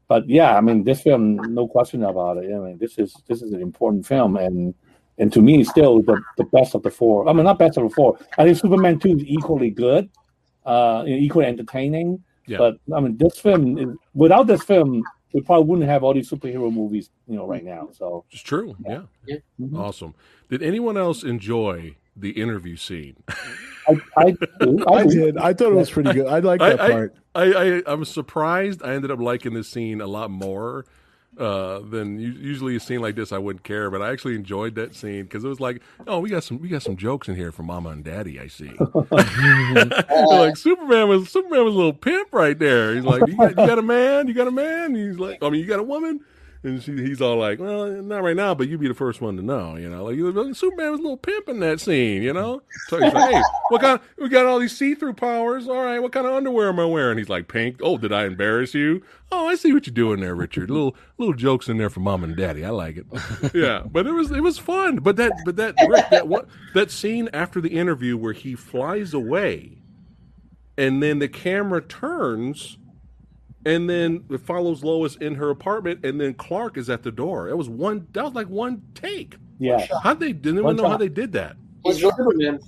[0.07, 2.51] But yeah, I mean, this film, no question about it.
[2.51, 4.73] I mean, this is this is an important film, and
[5.17, 7.27] and to me, still the, the best of the four.
[7.27, 8.17] I mean, not best of the four.
[8.37, 10.09] I think Superman two is equally good,
[10.65, 12.23] uh, equally entertaining.
[12.47, 12.57] Yeah.
[12.57, 16.29] But I mean, this film, is, without this film, we probably wouldn't have all these
[16.29, 17.89] superhero movies, you know, right now.
[17.91, 18.75] So it's true.
[18.85, 19.03] Yeah.
[19.25, 19.37] yeah.
[19.59, 19.75] Mm-hmm.
[19.75, 20.15] Awesome.
[20.49, 23.15] Did anyone else enjoy the interview scene?
[23.87, 24.35] I, I,
[24.87, 25.37] I, did.
[25.37, 26.27] I thought it was pretty good.
[26.27, 27.15] I like that part.
[27.35, 28.81] I, I, I, am surprised.
[28.83, 30.85] I ended up liking this scene a lot more
[31.39, 33.31] uh, than usually a scene like this.
[33.31, 36.29] I wouldn't care, but I actually enjoyed that scene because it was like, oh, we
[36.29, 38.39] got some we got some jokes in here for Mama and Daddy.
[38.39, 38.71] I see.
[39.11, 42.93] like Superman was Superman was a little pimp right there.
[42.93, 44.95] He's like, you got, you got a man, you got a man.
[44.95, 46.21] He's like, I mean, you got a woman.
[46.61, 49.37] And she, he's all like, well, not right now, but you'd be the first one
[49.37, 50.03] to know, you know.
[50.03, 52.61] Like Superman was a little pimp in that scene, you know.
[52.89, 53.95] So he's like, hey, what kind?
[53.95, 55.69] Of, we got all these see-through powers.
[55.69, 57.17] All right, what kind of underwear am I wearing?
[57.17, 57.77] He's like, pink.
[57.81, 59.01] Oh, did I embarrass you?
[59.31, 60.69] Oh, I see what you're doing there, Richard.
[60.69, 62.65] Little little jokes in there for mom and daddy.
[62.65, 63.05] I like it.
[63.53, 64.97] yeah, but it was it was fun.
[64.97, 69.13] But that but that Ric, that what that scene after the interview where he flies
[69.13, 69.77] away,
[70.77, 72.78] and then the camera turns
[73.65, 77.49] and then it follows Lois in her apartment, and then Clark is at the door.
[77.49, 78.07] It was one.
[78.13, 79.35] That was like one take.
[79.59, 79.85] Yeah.
[80.01, 81.57] How they didn't even know how they did that.
[81.83, 82.59] He's man.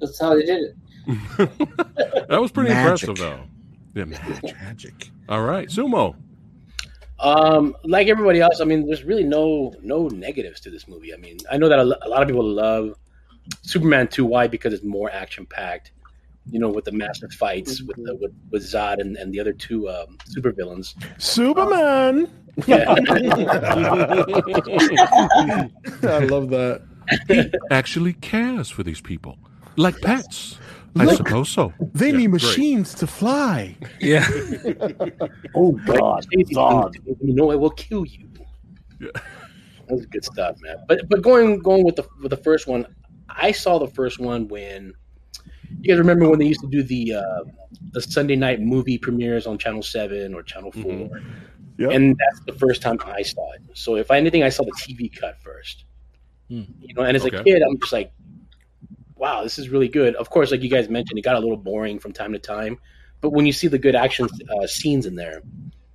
[0.00, 0.76] That's how they did it.
[2.28, 3.08] that was pretty magic.
[3.08, 3.44] impressive, though.
[3.94, 4.42] Yeah, magic.
[4.60, 5.10] magic.
[5.28, 6.16] All right, Sumo.
[7.20, 11.14] Um, like everybody else, I mean, there's really no no negatives to this movie.
[11.14, 12.96] I mean, I know that a, a lot of people love
[13.62, 14.24] Superman 2.
[14.24, 14.48] Why?
[14.48, 15.92] Because it's more action packed
[16.50, 19.52] you know, with the massive fights with the, with, with Zod and, and the other
[19.52, 20.94] two um, supervillains.
[21.20, 22.30] Superman.
[22.66, 22.92] Yeah.
[26.02, 26.82] I love that.
[27.28, 29.38] He actually cares for these people,
[29.76, 30.58] like pets.
[30.94, 31.72] I suppose so.
[31.94, 33.00] They yeah, need machines great.
[33.00, 33.76] to fly.
[33.98, 34.28] Yeah.
[35.54, 36.94] oh God, Zod.
[37.22, 38.28] You know, I will kill you.
[39.00, 39.08] Yeah.
[39.88, 40.76] That was good stuff, man.
[40.88, 42.86] But but going going with the with the first one,
[43.28, 44.92] I saw the first one when
[45.80, 47.44] you guys remember when they used to do the uh,
[47.92, 51.28] the Sunday night movie premieres on Channel Seven or Channel 4 mm-hmm.
[51.78, 51.90] yep.
[51.90, 53.62] and that's the first time I saw it.
[53.74, 55.84] So if anything, I saw the TV cut first.
[56.48, 56.62] Hmm.
[56.80, 57.36] You know, and as okay.
[57.36, 58.12] a kid, I'm just like,
[59.16, 60.14] wow, this is really good.
[60.16, 62.78] Of course, like you guys mentioned, it got a little boring from time to time,
[63.20, 65.42] but when you see the good action uh, scenes in there,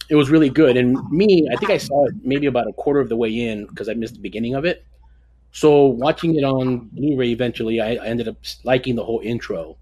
[0.09, 0.77] it was really good.
[0.77, 3.65] And me, I think I saw it maybe about a quarter of the way in
[3.65, 4.85] because I missed the beginning of it.
[5.57, 9.75] So watching it on Blu-ray eventually, I, I, ended up liking the whole intro,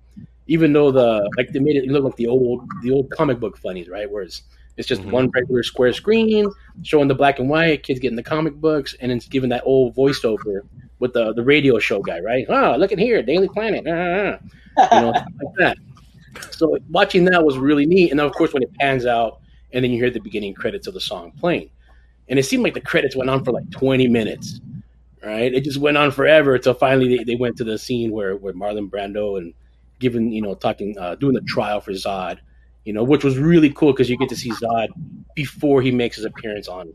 [0.48, 3.58] even though the like they made it look like the old the old comic book
[3.58, 4.10] funnies, right?
[4.10, 4.44] Whereas
[4.78, 5.12] it's just mm-hmm.
[5.12, 6.50] one regular square screen
[6.84, 9.94] showing the black and white kids getting the comic books, and it's giving that old
[9.98, 10.62] voiceover
[11.00, 12.46] with the the radio show guy, right?
[12.50, 14.38] Ah, look at here, Daily Planet, ah,
[14.78, 14.96] ah, ah.
[14.96, 15.78] you know, like that.
[16.52, 19.42] So watching that was really neat, and then of course when it pans out,
[19.74, 21.70] and then you hear the beginning credits of the song playing,
[22.30, 24.62] and it seemed like the credits went on for like twenty minutes
[25.26, 25.54] right?
[25.54, 28.54] It just went on forever until finally they, they went to the scene where where
[28.54, 29.54] Marlon Brando and
[30.00, 32.40] given you know talking uh, doing the trial for Zod,
[32.84, 34.90] you know, which was really cool because you get to see Zod
[35.36, 36.94] before he makes his appearance on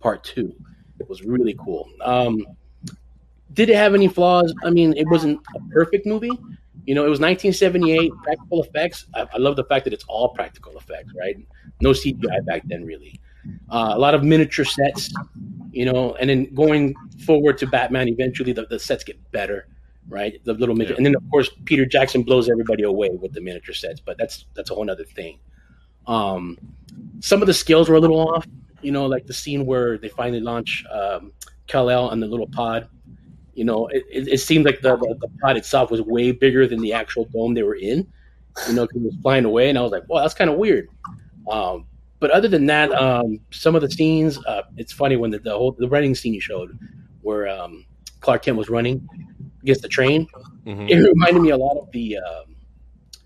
[0.00, 0.54] part two.
[1.00, 1.88] It was really cool.
[2.02, 2.44] Um,
[3.54, 4.54] did it have any flaws?
[4.64, 6.38] I mean, it wasn't a perfect movie.
[6.84, 9.06] You know, it was 1978, practical effects.
[9.14, 11.36] I, I love the fact that it's all practical effects, right?
[11.80, 13.20] No CGI back then, really.
[13.70, 15.12] Uh, a lot of miniature sets,
[15.72, 16.94] you know, and then going
[17.26, 19.66] forward to Batman, eventually the, the sets get better,
[20.08, 20.42] right?
[20.44, 20.96] The little midget, yeah.
[20.98, 24.46] and then of course Peter Jackson blows everybody away with the miniature sets, but that's
[24.54, 25.38] that's a whole other thing.
[26.06, 26.58] Um,
[27.20, 28.46] some of the skills were a little off,
[28.82, 31.32] you know, like the scene where they finally launch um,
[31.66, 32.88] Kal El on the little pod.
[33.54, 36.66] You know, it, it, it seemed like the, the, the pod itself was way bigger
[36.66, 38.10] than the actual dome they were in.
[38.68, 40.58] You know, because it was flying away, and I was like, "Well, that's kind of
[40.58, 40.88] weird."
[41.50, 41.86] Um,
[42.22, 45.50] but other than that, um, some of the scenes, uh, it's funny when the, the
[45.50, 46.78] whole the running scene you showed,
[47.22, 47.84] where um,
[48.20, 49.06] Clark Kent was running
[49.62, 50.28] against the train.
[50.64, 50.88] Mhm.
[50.88, 52.18] It reminded me a lot of the.
[52.18, 52.54] Um,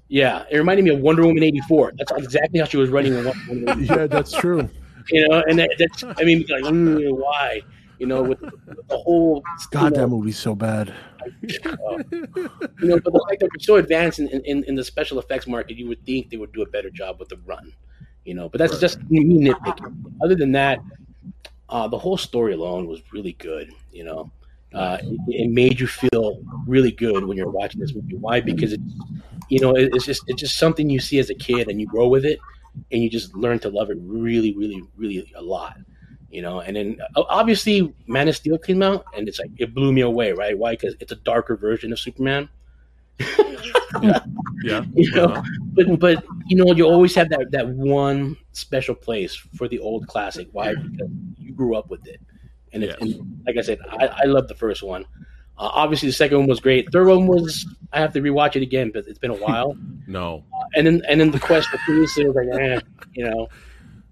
[0.09, 1.93] yeah, it reminded me of Wonder Woman eighty four.
[1.99, 3.69] That's exactly how she was running in Wonder Woman.
[3.85, 4.69] 84 Yeah, that's true.
[5.11, 7.61] you know, and that, that's I mean, like, mm, why?
[7.99, 10.89] You know, with, with the whole God, you that know, movie's so bad.
[10.89, 11.29] uh,
[12.13, 15.47] you know, but the fact that we're so advanced in, in, in the special effects
[15.47, 17.73] market, you would think they would do a better job with the run.
[18.27, 18.81] You know, but that's Right.
[18.81, 19.95] just me nitpicking.
[20.23, 20.81] Other than that,
[21.69, 23.71] uh, the whole story alone was really good.
[23.93, 24.33] You know,
[24.75, 28.17] uh, it, it made you feel really good when you're watching this movie.
[28.17, 28.41] Why?
[28.41, 28.81] Because it,
[29.49, 31.87] you know, it, it's just it's just something you see as a kid and you
[31.87, 32.41] grow with it,
[32.93, 35.77] and you just learn to love it really, really, really a lot.
[36.31, 39.75] You know, and then uh, obviously Man of Steel came out, and it's like it
[39.75, 40.59] blew me away, right?
[40.59, 40.73] Why?
[40.73, 42.49] Because it's a darker version of Superman.
[44.03, 44.21] Yeah.
[44.95, 45.43] You know, Uh-huh.
[45.75, 50.07] but but you know, you always have that that one special place for the old
[50.09, 50.49] classic.
[50.53, 50.75] Why?
[50.75, 52.21] Because you grew up with it,
[52.73, 53.13] and, it's Yes.
[53.19, 55.05] and like I said, I, I love the first one.
[55.59, 56.91] Uh, obviously, the second one was great.
[56.93, 59.77] Third one was I have to rewatch it again, but it's been a while.
[60.09, 60.45] No.
[60.75, 62.81] and then and then the quest for peace it was like, eh,
[63.15, 63.49] you know.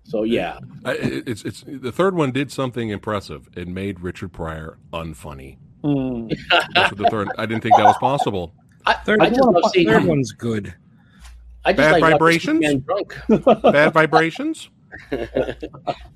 [0.05, 3.49] So yeah, I, it's it's the third one did something impressive.
[3.57, 5.57] It made Richard Pryor unfunny.
[5.83, 6.31] Mm.
[6.75, 7.29] That's what the third.
[7.39, 8.55] I didn't think that was possible.
[8.87, 9.89] I, Third, I just love seeing.
[9.89, 10.75] third one's good.
[11.65, 12.65] I just Bad like vibrations?
[12.67, 13.63] Superman drunk.
[13.63, 14.69] Bad vibrations.
[15.11, 15.29] Watching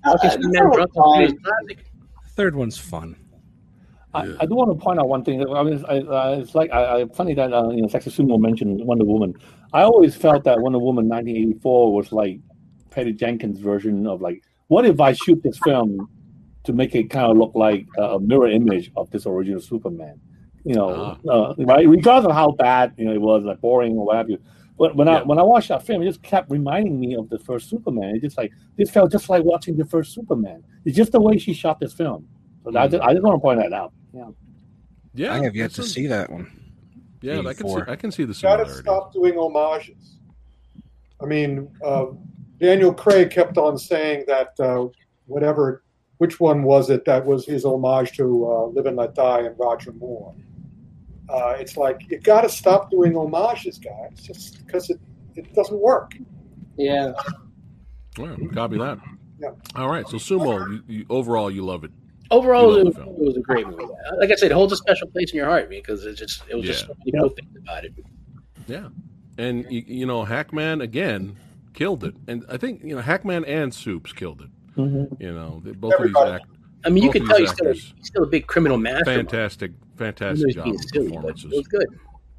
[0.05, 1.39] Uh, Superman drunk fine.
[2.37, 3.17] Third one's fun.
[4.15, 4.37] I, Yeah.
[4.41, 5.43] I do want to point out one thing.
[5.49, 8.11] I mean, it's, I, uh, it's like I, I, funny that uh, you know, Sexy
[8.11, 9.35] Sumo mentioned Wonder Woman.
[9.73, 12.39] I always felt that Wonder Woman 1984 was like
[12.91, 16.09] Patty Jenkins' version of like, what if I shoot this film
[16.65, 20.21] to make it kind of look like a mirror image of this original Superman?
[20.69, 21.89] You know, uh, right?
[21.89, 24.39] Regardless of how bad you know it was, like boring or what have you.
[24.79, 25.21] But when Yeah.
[25.21, 28.15] I when I watched that film, it just kept reminding me of the first Superman.
[28.17, 30.63] It just like this felt just like watching the first Superman.
[30.85, 32.29] It's just the way she shot this film.
[32.65, 33.93] So I, just, I just want to point that out.
[34.13, 34.29] Yeah.
[35.15, 36.47] Yeah, I have yet to a- see that one.
[37.23, 37.75] Yeah, I can see.
[37.79, 37.91] 84.
[37.91, 40.19] I can see the Got to stop doing homages.
[41.21, 42.07] I mean, uh,
[42.61, 44.87] Daniel Craig kept on saying that uh,
[45.27, 45.83] whatever,
[46.19, 49.57] which one was it that was his homage to uh, Live and Let Die and
[49.59, 50.35] Roger Moore?
[51.29, 54.99] Uh, it's like you got to stop doing homages, guys, just because it,
[55.37, 56.13] it doesn't work.
[56.77, 57.13] Yeah.
[58.19, 58.99] All right, copy that.
[59.41, 59.51] Yeah.
[59.77, 60.69] All right, so sumo.
[60.71, 61.91] You, you, overall, you love it.
[62.31, 63.85] Overall, You it was, it was a great movie.
[64.19, 66.55] Like I said, it holds a special place in your heart because it just it
[66.57, 66.89] was just Yeah.
[66.89, 67.95] so many cool things about it.
[68.67, 68.89] Yeah,
[69.39, 71.37] and you, you know, Hackman again
[71.75, 74.51] killed it, and I think you know Hackman and Soups killed it.
[74.77, 75.21] Mhm.
[75.21, 76.49] You know, they, both of these actors.
[76.85, 77.95] I mean, you Both can tell these he's still, actors.
[77.97, 79.05] he's still a big criminal master.
[79.05, 81.53] fantastic, Even though fantastic he's job being of silly, performances.
[81.53, 81.87] it was good.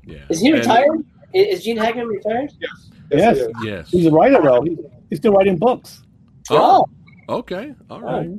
[0.05, 1.05] Yeah, Is he retired?
[1.35, 2.51] I- Is Gene Hackman retired?
[2.59, 2.89] Yes.
[3.11, 3.37] Yes.
[3.37, 3.67] he.
[3.69, 3.89] Yes.
[3.89, 4.61] He's a writer though.
[4.61, 4.77] He's,
[5.09, 6.01] he's still writing books.
[6.49, 6.85] Oh,
[7.27, 8.29] okay, all right.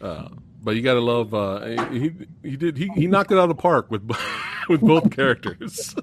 [0.00, 0.06] Oh.
[0.06, 0.28] Uh,
[0.62, 1.32] but you got to love.
[1.34, 2.10] Uh, he
[2.42, 4.02] he did he, he knocked it out of the park with
[4.68, 5.94] with both characters.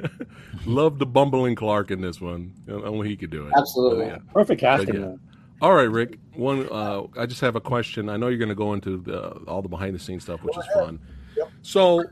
[0.66, 2.52] Love the bumbling Clark in this one.
[2.68, 3.52] Only he could do it.
[3.56, 4.06] Absolutely.
[4.06, 4.18] So, yeah.
[4.32, 5.00] Perfect casting.
[5.00, 5.14] Yeah.
[5.60, 6.18] All right, Ric.
[6.34, 6.68] One.
[6.70, 8.08] Uh, I just have a question.
[8.08, 10.56] I know you're going to go into the, all the behind the scenes stuff, which
[10.56, 10.98] is fun.
[11.38, 11.50] Yep.
[11.62, 12.04] So,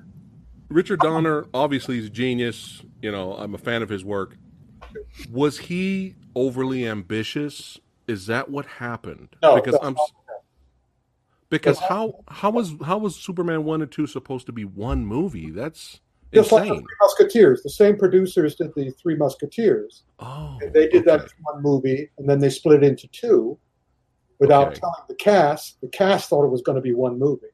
[0.69, 2.83] Richard Donner, obviously, is a genius.
[3.03, 4.37] You know, I'm a fan of his work.
[5.31, 7.79] Was he overly ambitious?
[8.09, 9.37] Is that what happened?
[9.43, 9.95] No, because no, I'm.
[9.95, 10.07] no.
[11.49, 15.51] Because how how was how was Superman one and two supposed to be one movie?
[15.51, 16.01] That's
[16.35, 16.81] Just like the insane.
[16.83, 20.03] Three Musketeers, the same producers did the Three Musketeers.
[20.19, 21.25] Oh, And they did that okay.
[21.27, 23.59] as one movie, and then they split it into two
[24.41, 24.81] without Okay.
[24.81, 25.81] telling the cast.
[25.81, 27.47] The cast thought it was going to be one movie.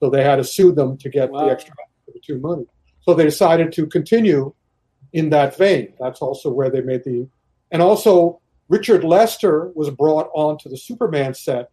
[0.00, 1.46] So they had to sue them to get Wow.
[1.46, 2.66] the extra for the two money.
[3.02, 4.52] So they decided to continue
[5.12, 5.94] in that vein.
[5.98, 7.26] That's also where they made the.
[7.70, 11.70] And also, Richard Lester was brought onto the Superman set.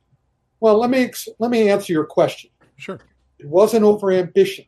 [0.59, 2.49] Well, let me ex- let me answer your question.
[2.77, 2.99] Sure.
[3.39, 4.65] It wasn't over ambition.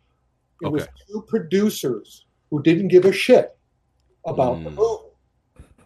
[0.61, 3.57] It was two producers who didn't give a shit
[4.25, 4.75] about the Mm.
[4.75, 5.03] movie.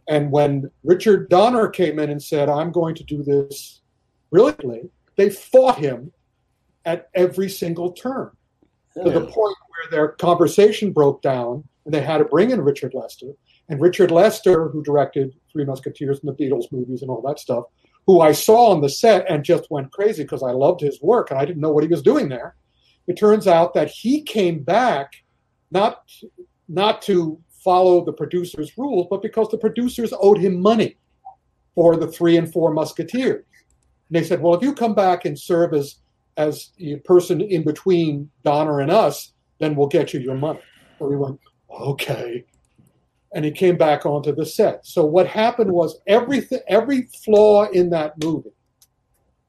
[0.07, 3.81] And when Richard Donner came in and said, I'm going to do this
[4.31, 6.11] brilliantly, they fought him
[6.85, 8.31] at every single turn
[8.95, 9.31] to the hmm.
[9.31, 9.35] point
[9.69, 13.31] where their conversation broke down and they had to bring in Richard Lester.
[13.69, 17.65] And Richard Lester, who directed Three Musketeers and the Beatles movies and all that stuff,
[18.05, 21.31] who I saw on the set and just went crazy because I loved his work
[21.31, 22.55] and I didn't know what he was doing there.
[23.07, 25.11] It turns out that he came back
[25.71, 26.01] not
[26.67, 30.97] not to follow the producers' rules, but because the producers owed him money
[31.75, 33.45] for the three and four Musketeers.
[34.09, 35.95] And they said, "Well, if you come back and serve as
[36.41, 40.61] as a person in between Donner and us, then we'll get you your money."
[40.99, 41.39] So we went,
[41.69, 42.45] "Okay."
[43.33, 44.85] and he came back onto the set.
[44.85, 48.51] So what happened was everything, every flaw in that movie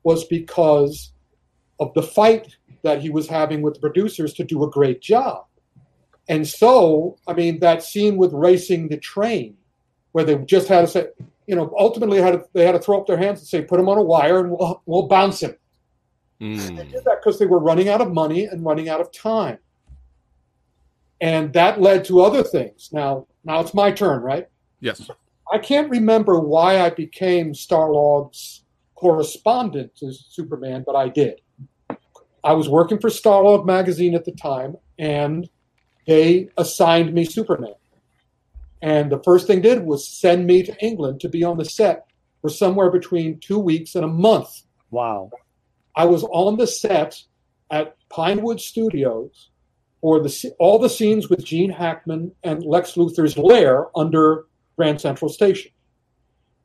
[0.05, 1.12] was because
[1.80, 5.47] of the fight that he was having with the producers to do a great job.
[6.28, 9.57] And so, I mean, that scene with racing the train,
[10.12, 11.07] where they just had to say,
[11.47, 13.80] you know, ultimately had to, they had to throw up their hands and say, put
[13.80, 15.57] him on a wire and we'll, we'll bounce him.
[16.43, 16.76] Mm.
[16.76, 19.59] They did that because they were running out of money and running out of time.
[21.20, 22.90] And that led to other things.
[22.93, 24.49] Now, now it's my turn, right?
[24.80, 25.09] Yes.
[25.53, 28.64] I can't remember why I became Starlog's
[28.97, 31.40] correspondent to Superman, but I did.
[32.43, 35.49] I was working for Starlog magazine at the time, and
[36.09, 37.74] they assigned me Superman.
[38.80, 42.07] And the first thing did was send me to England to be on the set
[42.40, 44.62] for somewhere between two weeks and a month.
[44.90, 45.30] Wow.
[45.95, 47.20] I was on the set
[47.70, 49.51] at Pinewood Studios
[50.01, 55.28] for the all the scenes with Gene Hackman and Lex Luthor's lair under Grand Central
[55.28, 55.70] Station,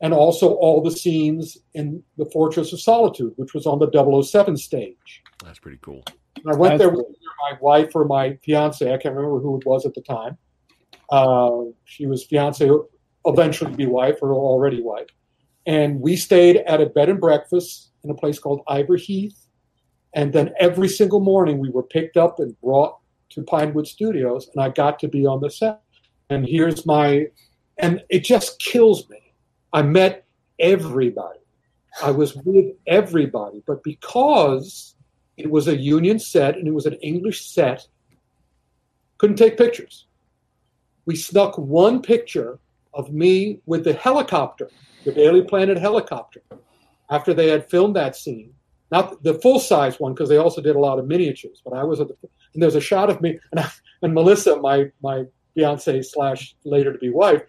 [0.02, 4.58] and also all the scenes in the Fortress of Solitude, which was on the 007
[4.58, 5.24] stage.
[5.44, 6.04] That's pretty cool.
[6.36, 7.06] And I went That's there with
[7.52, 8.86] my wife or my fiance.
[8.86, 10.38] I can't remember who it was at the time.
[11.10, 12.70] Uh, she was fiance,
[13.26, 15.08] eventually be wife or already wife.
[15.66, 19.38] And we stayed at a bed and breakfast in a place called Iver Heath.
[20.14, 22.98] And then every single morning we were picked up and brought
[23.30, 25.82] to Pinewood Studios, and I got to be on the set.
[26.30, 27.28] And here's my,
[27.78, 29.34] and it just kills me.
[29.74, 30.26] I met
[30.60, 31.40] everybody.
[32.02, 34.96] I was with everybody, but because
[35.36, 37.88] it was a union set and it was an English set,
[39.18, 40.06] couldn't take pictures.
[41.06, 42.60] We snuck one picture
[42.94, 44.70] of me with the helicopter,
[45.06, 46.42] the Daily Planet helicopter,
[47.10, 48.54] after they had filmed that scene.
[48.92, 51.84] Not the full size one, because they also did a lot of miniatures, but I
[51.84, 52.16] was at the,
[52.54, 53.70] and there's a shot of me and, I,
[54.02, 57.42] and Melissa, my, my fiance slash later to be wife,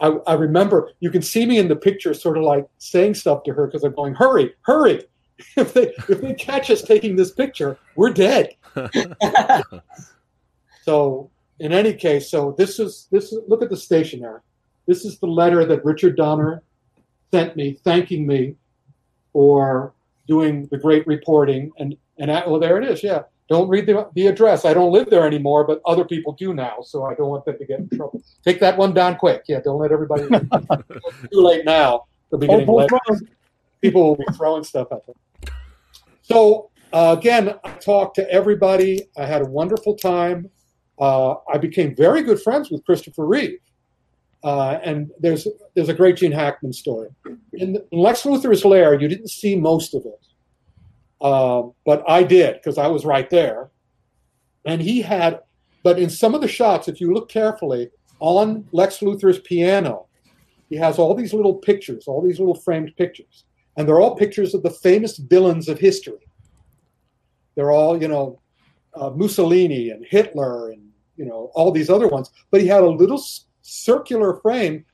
[0.00, 3.42] I, I, remember you can see me in the picture, sort of like saying stuff
[3.44, 5.04] to her because I'm going, "Hurry, hurry!
[5.56, 8.54] If they if they catch us taking this picture, we're dead."
[10.82, 11.30] so,
[11.60, 14.40] in any case, so this is this is look at the stationery.
[14.86, 16.62] This is the letter that Richard Donner
[17.30, 18.54] sent me, thanking me
[19.36, 19.92] for
[20.26, 23.02] doing the great reporting, and and well, there it is.
[23.02, 24.64] Yeah, don't read the, the address.
[24.64, 27.58] I don't live there anymore, but other people do now, so I don't want them
[27.58, 28.22] to get in trouble.
[28.42, 29.42] Take that one down quick.
[29.46, 30.22] Yeah, don't let everybody.
[31.32, 32.06] too late now.
[32.30, 32.66] The beginning.
[32.66, 32.88] Oh,
[33.82, 35.16] people will be throwing stuff at them.
[36.22, 39.02] So uh, again, I talked to everybody.
[39.18, 40.48] I had a wonderful time.
[40.98, 43.58] Uh, I became very good friends with Christopher Reeve.
[44.44, 47.08] Uh, and there's there's a great Gene Hackman story.
[47.54, 50.26] In, Lex Luthor's lair, you didn't see most of it.
[51.20, 53.70] Uh, but I did because I was right there.
[54.64, 55.40] And he had,
[55.82, 60.06] but in some of the shots, if you look carefully, on Lex Luthor's piano,
[60.68, 63.44] he has all these little pictures, all these little framed pictures.
[63.76, 66.26] And they're all pictures of the famous villains of history.
[67.54, 68.40] They're all, you know,
[68.94, 72.30] uh, Mussolini and Hitler and, you know, all these other ones.
[72.50, 73.22] But he had a little
[73.66, 74.84] circular frame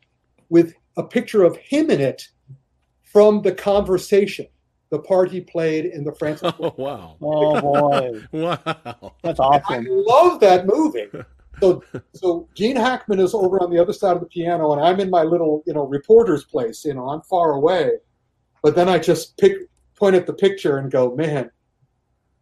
[0.48, 2.28] with a picture of him in it
[3.04, 4.46] from the conversation
[4.92, 6.52] the part he played in the Francis.
[6.60, 7.16] Oh wow!
[7.20, 8.20] Oh boy!
[8.32, 9.64] wow, that's awesome.
[9.74, 11.08] I love that movie.
[11.60, 14.98] So, so Gene Hackman is over on the other side of the piano, and I'm
[14.98, 16.84] in my little, you know, reporter's place.
[16.84, 17.90] You know, I'm far away,
[18.62, 19.52] but then I just pick,
[19.94, 21.52] point at the picture and go, "Man,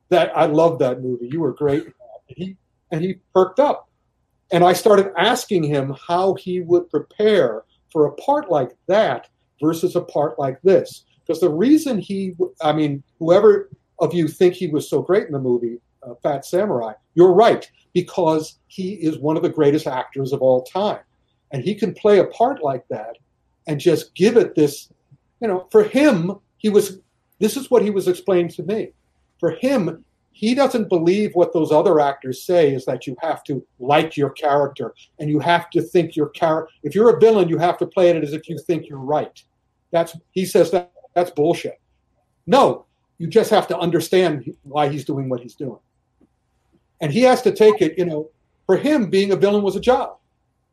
[0.09, 1.29] that I love that movie.
[1.31, 1.93] You were great." And
[2.29, 2.57] he
[2.93, 3.90] and he perked up,
[4.53, 9.29] and I started asking him how he would prepare for a part like that
[9.61, 13.71] versus a part like this because the reason he, I mean, whoever
[14.01, 17.71] of you think he was so great in the movie, uh, Fat Samurai, you're right,
[17.93, 20.99] because he is one of the greatest actors of all time.
[21.53, 23.17] And he can play a part like that
[23.69, 24.89] and just give it this,
[25.41, 26.99] you know, for him, he was,
[27.39, 28.91] this is what he was explaining to me.
[29.39, 33.65] For him, he doesn't believe what those other actors say is that you have to
[33.79, 36.73] like your character and you have to think your character.
[36.83, 39.43] If you're a villain, you have to play it as if you think you're right.
[39.91, 41.81] That's he says that that's bullshit.
[42.47, 42.87] No,
[43.19, 45.81] you just have to understand why he's doing what he's doing.
[47.01, 48.31] And he has to take it, you know,
[48.67, 50.17] for him, being a villain was a job.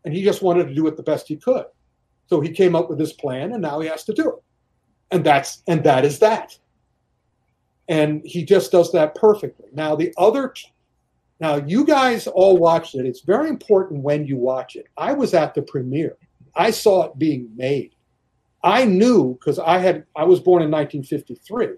[0.06, 1.66] And he just wanted to do it the best he could.
[2.28, 4.44] So he came up with this plan and now he has to do it.
[5.12, 6.58] And that's and that is that.
[7.90, 9.68] And he just does that perfectly.
[9.74, 10.54] Now the other
[11.40, 13.06] now you guys all watched it.
[13.06, 14.88] It's very important when you watch it.
[14.98, 16.18] I was at the premiere.
[16.56, 17.94] I saw it being made.
[18.64, 21.76] I knew because I had I was born in 1953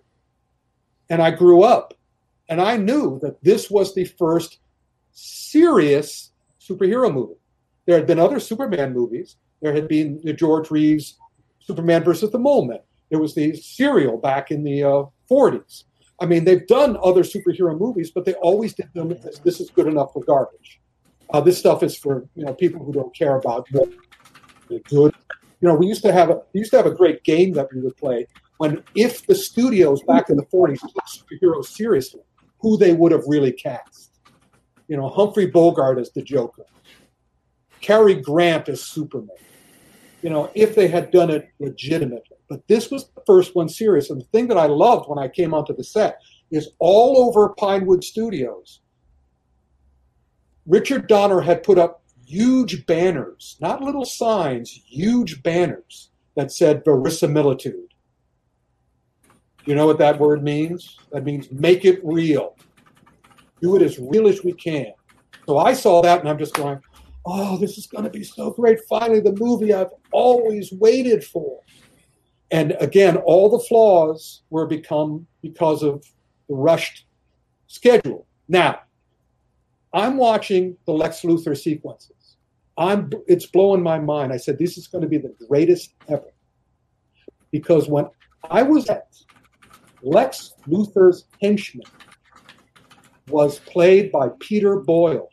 [1.09, 1.93] and I grew up
[2.47, 4.59] and I knew that this was the first
[5.11, 7.35] serious superhero movie.
[7.85, 9.35] there had been other Superman movies.
[9.61, 11.17] There had been the George Reeves
[11.59, 12.79] Superman versus the Mole Men.
[13.09, 15.83] There was the serial back in the uh, 40s.
[16.21, 19.69] I mean, they've done other superhero movies, but they always did them as this is
[19.69, 20.79] good enough for garbage.
[21.31, 23.93] Uh, this stuff is for you know people who don't care about good.
[25.61, 27.67] You know, we used to have a we used to have a great game that
[27.73, 32.21] we would play when if the studios back in the 40s took superheroes seriously,
[32.59, 34.19] who they would have really cast.
[34.87, 36.65] You know, Humphrey Bogart as the Joker,
[37.79, 39.37] Cary Grant as Superman.
[40.21, 42.37] You know, if they had done it legitimately.
[42.49, 44.09] But this was the first one serious.
[44.09, 46.19] And the thing that I loved when I came onto the set
[46.51, 48.81] is all over Pinewood Studios,
[50.65, 57.93] Richard Donner had put up huge banners, not little signs, huge banners that said verisimilitude.
[59.65, 60.97] You know what that word means?
[61.11, 62.55] That means make it real.
[63.61, 64.93] Do it as real as we can.
[65.45, 66.79] So I saw that and I'm just going,
[67.31, 68.79] oh, this is going to be so great.
[68.89, 71.61] Finally, the movie I've always waited for.
[72.51, 76.03] And again, all the flaws were become because of
[76.47, 77.05] the rushed
[77.67, 78.25] schedule.
[78.47, 78.79] Now,
[79.93, 82.37] I'm watching the Lex Luthor sequences.
[82.77, 84.31] I'm it's blowing my mind.
[84.31, 86.33] I said this is going to be the greatest ever.
[87.51, 88.07] Because when
[88.49, 89.07] I was at
[90.01, 91.85] Lex Luthor's henchman
[93.27, 95.29] was played by Peter Boyle.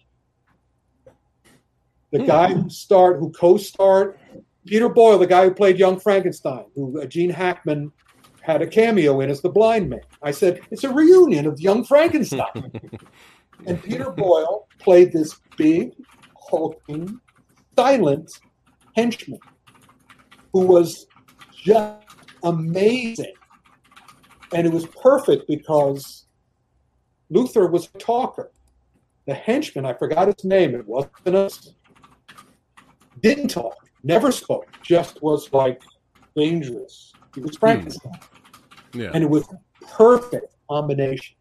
[2.16, 2.26] The mm.
[2.26, 4.18] guy who starred, who co-starred,
[4.64, 7.92] Peter Boyle, the guy who played young Frankenstein, who uh, Gene Hackman
[8.40, 10.00] had a cameo in as the blind man.
[10.22, 12.72] I said, it's a reunion of young Frankenstein.
[13.66, 15.92] and Peter Boyle played this big,
[16.50, 17.20] hulking,
[17.76, 18.30] silent
[18.94, 19.40] henchman
[20.54, 21.06] who was
[21.52, 22.06] just
[22.42, 23.34] amazing.
[24.54, 26.24] And it was perfect because
[27.30, 28.52] Luthor was a talker.
[29.26, 31.74] The henchman, I forgot his name, it wasn't us,
[33.26, 35.82] didn't talk, never spoke, just was like
[36.36, 37.12] dangerous.
[37.34, 38.12] He was Frankenstein.
[38.92, 39.00] Hmm.
[39.00, 39.10] Yeah.
[39.14, 39.44] And it was
[39.82, 41.36] perfect combination.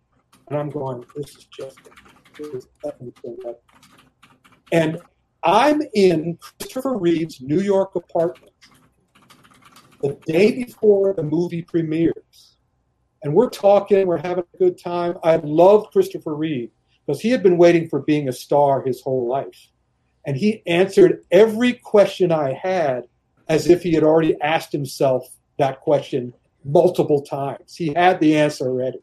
[0.48, 1.80] And I'm going, this is just,
[2.38, 2.68] this is
[4.72, 5.00] And
[5.44, 8.52] I'm in Christopher Reeve's New York apartment
[10.02, 12.58] the day before the movie premieres.
[13.24, 15.18] And we're talking, we're having a good time.
[15.24, 16.72] I love Christopher Reeve
[17.06, 19.70] because he had been waiting for being a star his whole life.
[20.26, 23.08] And he answered every question I had
[23.48, 27.76] as if he had already asked himself that question multiple times.
[27.76, 29.00] He had the answer ready.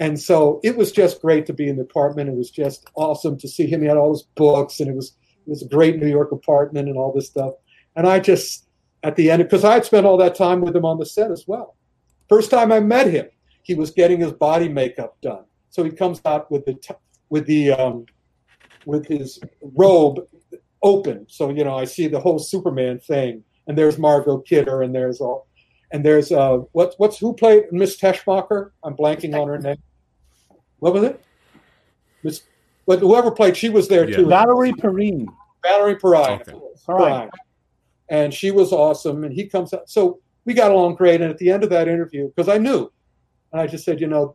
[0.00, 2.28] And so it was just great to be in the apartment.
[2.28, 3.82] It was just awesome to see him.
[3.82, 5.14] He had all his books and it was
[5.46, 7.54] it was a great New York apartment and all this stuff.
[7.96, 8.68] And I just,
[9.02, 11.30] at the end, because I had spent all that time with him on the set
[11.30, 11.74] as well.
[12.28, 13.28] First time I met him,
[13.62, 15.44] he was getting his body makeup done.
[15.70, 16.94] So he comes out with the t-
[17.30, 18.04] with the um,
[18.88, 19.38] with his
[19.76, 20.26] robe
[20.82, 21.26] open.
[21.28, 25.20] So you know, I see the whole Superman thing, and there's Margot Kidder, and there's
[25.20, 25.46] all,
[25.92, 28.70] and there's uh, what's what's who played Miss Teschmacher?
[28.82, 29.76] I'm blanking on her name.
[30.78, 31.22] What was it?
[32.22, 32.42] Miss,
[32.86, 34.16] but whoever played, she was there yeah.
[34.16, 34.26] too.
[34.26, 35.28] Valerie Perrine.
[35.62, 36.40] Valerie Perrine.
[36.40, 36.52] Okay.
[36.86, 37.30] Perrine.
[38.08, 39.24] And she was awesome.
[39.24, 39.84] And he comes up.
[39.86, 41.20] So we got along great.
[41.20, 42.90] And at the end of that interview, because I knew,
[43.52, 44.34] and I just said, you know,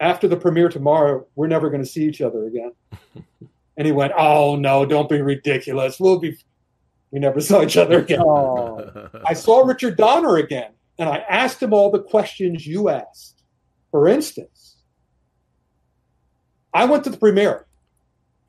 [0.00, 2.72] after the premiere tomorrow, we're never going to see each other again.
[3.76, 5.98] and he went, oh, no, don't be ridiculous.
[5.98, 6.36] We'll be.
[7.10, 8.20] We never saw each other again.
[8.20, 9.08] Oh.
[9.26, 13.42] I saw Richard Donner again, and I asked him all the questions you asked.
[13.90, 14.76] For instance,
[16.74, 17.66] I went to the premiere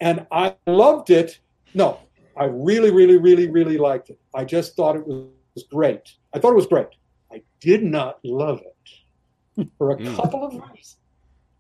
[0.01, 1.39] and I loved it.
[1.73, 1.99] No,
[2.35, 4.19] I really, really, really, really liked it.
[4.33, 6.01] I just thought it was, was great.
[6.33, 6.87] I thought it was great.
[7.31, 10.15] I did not love it for a mm.
[10.15, 10.97] couple of reasons.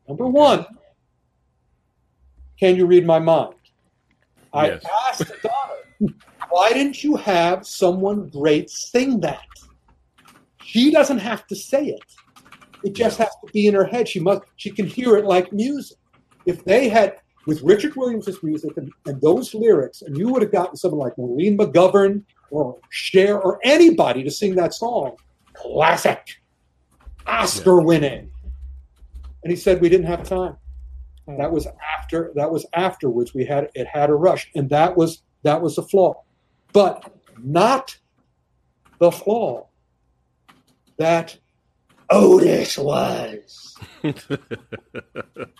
[0.09, 0.65] Number one,
[2.59, 3.53] can you read my mind?
[4.51, 4.85] I yes.
[5.07, 6.13] asked Donner,
[6.49, 9.45] why didn't you have someone great sing that?
[10.63, 12.03] She doesn't have to say it.
[12.83, 14.07] It just has to be in her head.
[14.07, 15.97] She must she can hear it like music.
[16.47, 20.51] If they had with Richard Williams' music and, and those lyrics, and you would have
[20.51, 25.17] gotten someone like Maureen McGovern or Cher or anybody to sing that song,
[25.53, 26.41] classic,
[27.27, 28.31] Oscar winning.
[29.43, 30.57] And he said we didn't have time.
[31.37, 31.67] That was
[31.97, 33.33] after that was afterwards.
[33.33, 36.23] We had it had a rush, and that was that was a flaw,
[36.73, 37.97] but not
[38.99, 39.67] the flaw
[40.97, 41.37] that
[42.09, 43.77] Otis was.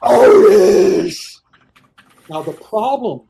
[0.01, 1.41] Otis.
[2.29, 3.21] Now the problem,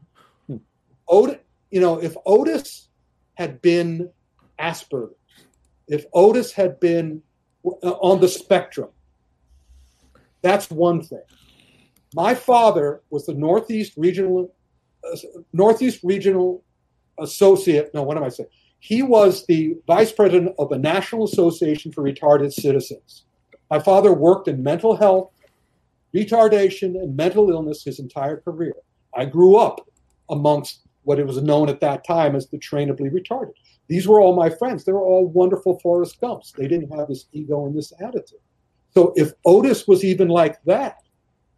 [1.08, 1.38] Otis,
[1.72, 2.88] you know, if Otis
[3.36, 4.10] had been
[4.60, 5.16] Asperger's,
[5.88, 7.22] if Otis had been
[7.66, 8.90] uh, on the spectrum,
[10.42, 11.24] that's one thing.
[12.16, 14.54] My father was the Northeast Regional
[15.04, 15.16] uh,
[15.54, 16.64] Northeast Regional
[17.20, 17.90] Associate.
[17.94, 18.50] No, what am I saying?
[18.80, 23.26] He was the vice president of the National Association for Retarded Citizens.
[23.70, 25.32] My father worked in mental health,
[26.16, 28.74] retardation, and mental illness his entire career.
[29.16, 29.88] I grew up
[30.30, 33.54] amongst what it was known at that time as the trainably retarded.
[33.88, 34.84] These were all my friends.
[34.86, 36.52] They were all wonderful Forrest Gumps.
[36.52, 38.40] They didn't have this ego and this attitude.
[38.94, 40.98] So if Otis was even like that,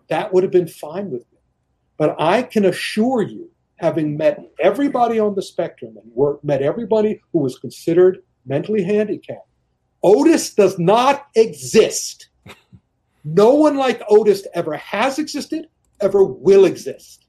[0.10, 1.40] that would have been fine with me.
[1.98, 7.40] But I can assure you, having met everybody on the spectrum and met everybody who
[7.40, 9.48] was considered mentally handicapped,
[10.04, 12.30] Otis does not exist.
[13.24, 15.68] No one like Otis ever has existed,
[16.00, 17.26] ever will exist.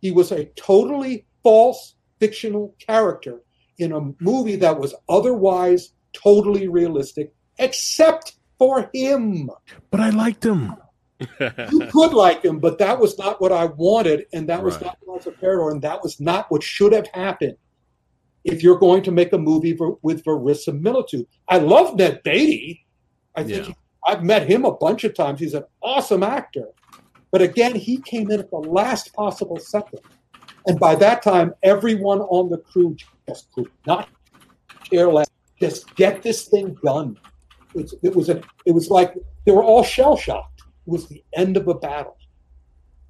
[0.00, 3.40] He was a totally false fictional character
[3.78, 9.50] in a movie that was otherwise totally realistic, except for him.
[9.90, 10.74] But I liked him.
[11.40, 14.84] you could like him, but that was not what I wanted, and that was Right.
[14.86, 17.56] not what was a and that was not what should have happened.
[18.44, 22.86] If you're going to make a movie ver- with verisimilitude, I love Ned Beatty.
[23.34, 23.64] I think Yeah.
[23.64, 25.40] he- I've met him a bunch of times.
[25.40, 26.68] He's an awesome actor,
[27.32, 30.00] but again, he came in at the last possible second,
[30.68, 32.96] and by that time, everyone on the crew
[33.28, 34.08] just could not
[34.88, 35.26] care less.
[35.60, 37.18] Just get this thing done.
[37.74, 39.14] It's, it was a, it was like
[39.44, 40.62] they were all shell shocked.
[40.86, 42.16] It was the end of a battle,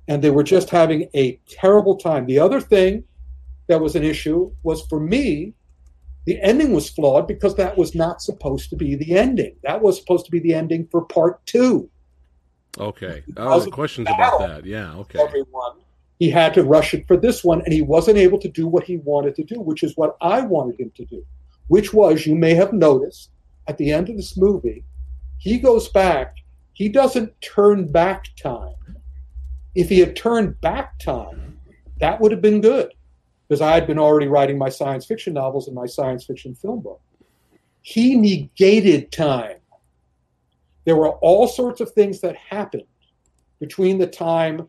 [0.09, 2.27] and they were just having a terrible time.
[2.27, 3.05] The other thing
[3.69, 5.55] that was an issue was for me,
[6.25, 9.57] the ending was flawed because that was not supposed to be the ending.
[9.63, 11.89] That was supposed to be the ending for part two.
[12.79, 13.23] Okay.
[13.37, 14.65] Oh, questions about that.
[14.65, 14.95] Yeah.
[14.95, 15.21] Okay.
[15.21, 15.73] Everyone.
[16.19, 18.85] He had to rush it for this one, and he wasn't able to do what
[18.85, 21.25] he wanted to do, which is what I wanted him to do,
[21.69, 23.31] which was you may have noticed
[23.69, 24.85] at the end of this movie,
[25.37, 26.37] he goes back.
[26.73, 28.75] He doesn't turn back time.
[29.75, 31.61] If he had turned back time,
[32.01, 32.93] that would have been good
[33.47, 36.81] because I had been already writing my science fiction novels and my science fiction film
[36.81, 37.01] book.
[37.83, 39.57] He negated time.
[40.85, 42.85] There were all sorts of things that happened
[43.61, 44.69] between the time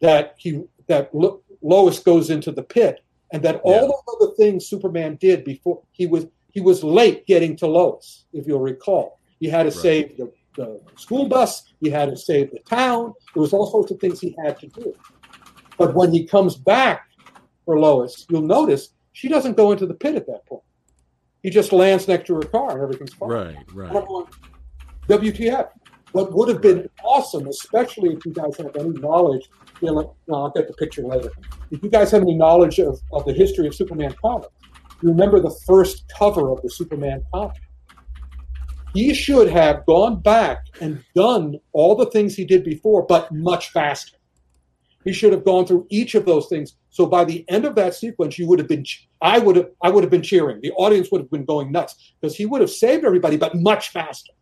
[0.00, 3.02] that he that Lo- Lois goes into the pit
[3.32, 3.80] and that all Yeah.
[3.80, 6.26] those other things Superman did before he was
[6.56, 9.20] he was late getting to Lois, if you'll recall.
[9.40, 9.74] He had to Right.
[9.74, 13.12] save the, the school bus, he had to save the town.
[13.34, 14.94] There was all sorts of things he had to do.
[15.76, 17.08] But when he comes back
[17.66, 20.62] for Lois, you'll notice she doesn't go into the pit at that point.
[21.42, 23.28] He just lands next to her car and everything's fine.
[23.28, 23.56] Right.
[23.74, 23.88] Right.
[23.90, 24.26] And I'm going,
[25.08, 25.68] WTF?
[26.12, 29.50] What would have been awesome, especially if you guys have any knowledge,
[29.82, 31.30] you know, no, I'll get the picture later.
[31.70, 34.54] If you guys have any knowledge of, of the history of Superman comics,
[35.02, 37.56] you remember the first cover of the Superman comic.
[38.94, 43.70] He should have gone back and done all the things he did before, but much
[43.70, 44.16] faster.
[45.04, 46.76] He should have gone through each of those things.
[46.90, 48.84] So by the end of that sequence, you would have been,
[49.20, 50.60] I would have, I would have been cheering.
[50.62, 53.90] The audience would have been going nuts because he would have saved everybody, but much
[53.90, 54.32] faster.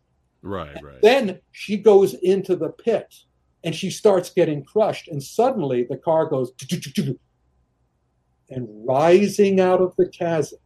[0.41, 0.75] Right.
[0.81, 1.01] Right.
[1.01, 3.13] Then she goes into the pit
[3.63, 5.09] and she starts getting crushed.
[5.09, 6.53] And suddenly the car goes
[8.49, 10.59] and rising out of the chasm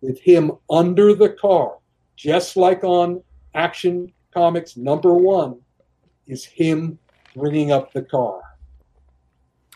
[0.00, 1.78] with him under the car,
[2.16, 3.22] just like on
[3.54, 5.60] Action Comics number one,
[6.26, 6.98] is him
[7.34, 8.40] bringing up the car.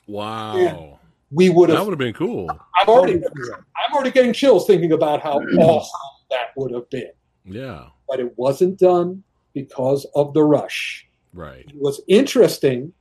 [0.06, 0.98] Wow.
[1.30, 1.78] We would have.
[1.78, 2.48] That would have been cool.
[2.76, 3.14] I'm already.
[3.16, 7.10] I'm already getting chills thinking about how awesome that would have been.
[7.44, 7.88] Yeah.
[8.08, 9.22] But it wasn't done
[9.54, 11.06] because of the rush.
[11.34, 11.66] Right.
[11.68, 12.92] it was interesting.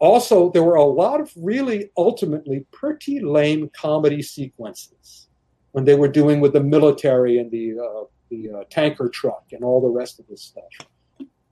[0.00, 5.28] Also, there were a lot of really ultimately pretty lame comedy sequences
[5.72, 9.62] when they were doing with the military and the uh, the uh, tanker truck and
[9.62, 10.88] all the rest of this stuff.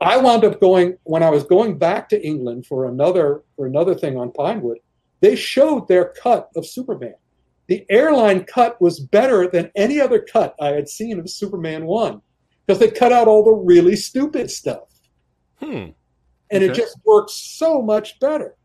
[0.00, 3.94] I wound up going when I was going back to England for another for another
[3.94, 4.78] thing on Pinewood.
[5.20, 7.14] They showed their cut of Superman.
[7.66, 12.22] The airline cut was better than any other cut I had seen of Superman one
[12.66, 14.88] because they cut out all the really stupid stuff
[15.60, 15.86] Hmm.
[16.50, 18.56] And it just works so much better.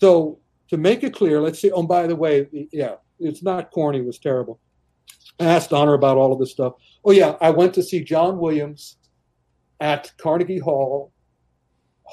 [0.00, 0.38] So
[0.68, 1.70] to make it clear, let's see.
[1.70, 3.98] Oh, by the way, yeah, it's not corny.
[3.98, 4.60] It was terrible.
[5.40, 6.74] I asked Donner about all of this stuff.
[7.04, 8.96] Oh yeah, I went to see John Williams
[9.80, 11.12] at Carnegie Hall,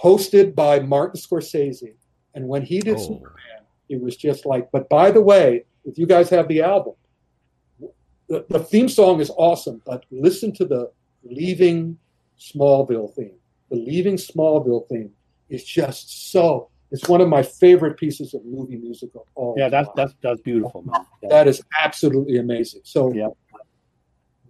[0.02, 1.96] hosted by Martin Scorsese.
[2.34, 3.02] And when he did Oh.
[3.02, 4.72] Superman, it was just like.
[4.72, 6.94] But by the way, if you guys have the album,
[8.28, 9.82] the, the theme song is awesome.
[9.86, 10.92] But listen to the
[11.24, 11.98] Leaving
[12.40, 13.36] Smallville theme
[13.72, 15.12] the Leaving Smallville theme
[15.50, 16.70] is just so.
[16.92, 19.56] It's one of my favorite pieces of movie music of all.
[19.58, 21.06] Yeah, that's that's that's beautiful, man.
[21.24, 21.30] Yeah.
[21.30, 22.82] that is absolutely amazing.
[22.84, 23.30] So, Yeah.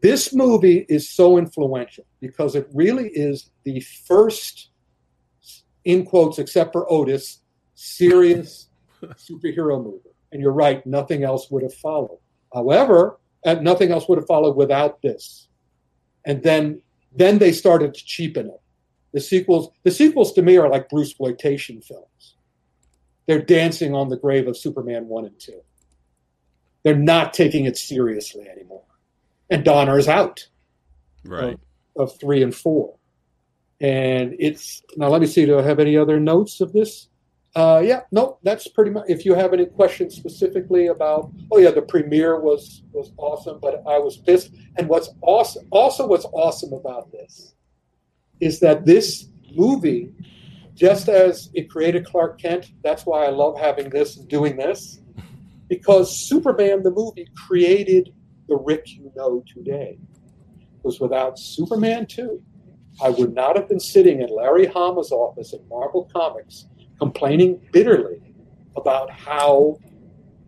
[0.02, 4.70] this movie is so influential because it really is the first,
[5.86, 7.42] in quotes, except for Otis,
[7.76, 8.70] serious
[9.04, 10.10] superhero movie.
[10.32, 12.18] And you're right, nothing else would have followed.
[12.54, 15.48] However, nothing else would have followed without this.
[16.26, 16.82] And then
[17.16, 18.61] then they started to cheapen it.
[19.14, 22.36] The sequels, the sequels to me are like Bruceploitation films.
[23.28, 25.62] They're dancing on the grave of Superman one and two.
[26.84, 28.84] They're not taking it seriously anymore.
[29.50, 30.48] And Donner is out.
[31.26, 31.60] Right.
[31.96, 32.96] Of, of three and four.
[33.80, 37.08] And it's now let me see, do I have any other notes of this?
[37.54, 39.04] Uh, yeah, no, that's pretty much.
[39.10, 43.84] If you have any questions specifically about, oh yeah, the premiere was was awesome, but
[43.88, 44.52] I was pissed.
[44.78, 47.56] And what's awesome, also what's awesome about this,
[48.42, 50.12] is that this movie,
[50.76, 55.00] just as it created Clark Kent, that's why I love having this and doing this,
[55.70, 58.14] because Superman the movie created
[58.50, 60.00] the Ric you know today.
[60.78, 62.42] Because without Superman two,
[63.02, 66.66] I would not have been sitting in Larry Hama's office at Marvel Comics
[67.00, 68.22] complaining bitterly
[68.76, 69.78] about how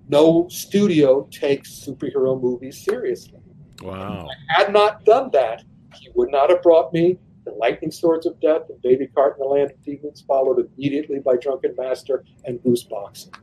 [0.10, 3.40] no studio takes superhero movies seriously.
[3.82, 4.28] Wow.
[4.30, 5.64] If I had not done that,
[5.96, 9.44] he would not have brought me the Lightning Swords of Death and Baby Cart in
[9.44, 13.34] the Land of Demons, followed immediately by Drunken Master and Goose Boxing.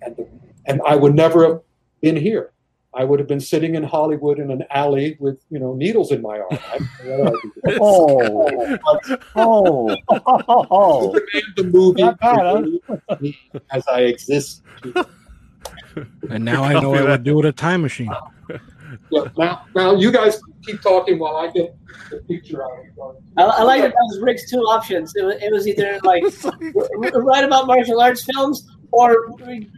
[0.00, 0.28] And, the,
[0.66, 1.60] and I would never have
[2.00, 2.52] been here.
[2.94, 6.20] I would have been sitting in Hollywood in an alley with you know needles in
[6.20, 6.58] my arm.
[7.80, 8.78] oh,
[9.36, 9.96] oh,
[10.70, 11.20] oh,
[11.56, 13.26] the movie bad, huh?
[13.70, 14.62] as I exist.
[16.28, 18.10] And now I know I would do with a time machine.
[18.10, 18.20] Uh,
[19.10, 21.74] Yeah, now, now you guys keep talking while I get
[22.10, 22.70] the picture out.
[23.36, 25.12] I, I like that that was Ric's two options.
[25.16, 26.22] It was, it was either like
[27.14, 29.28] write about martial arts films or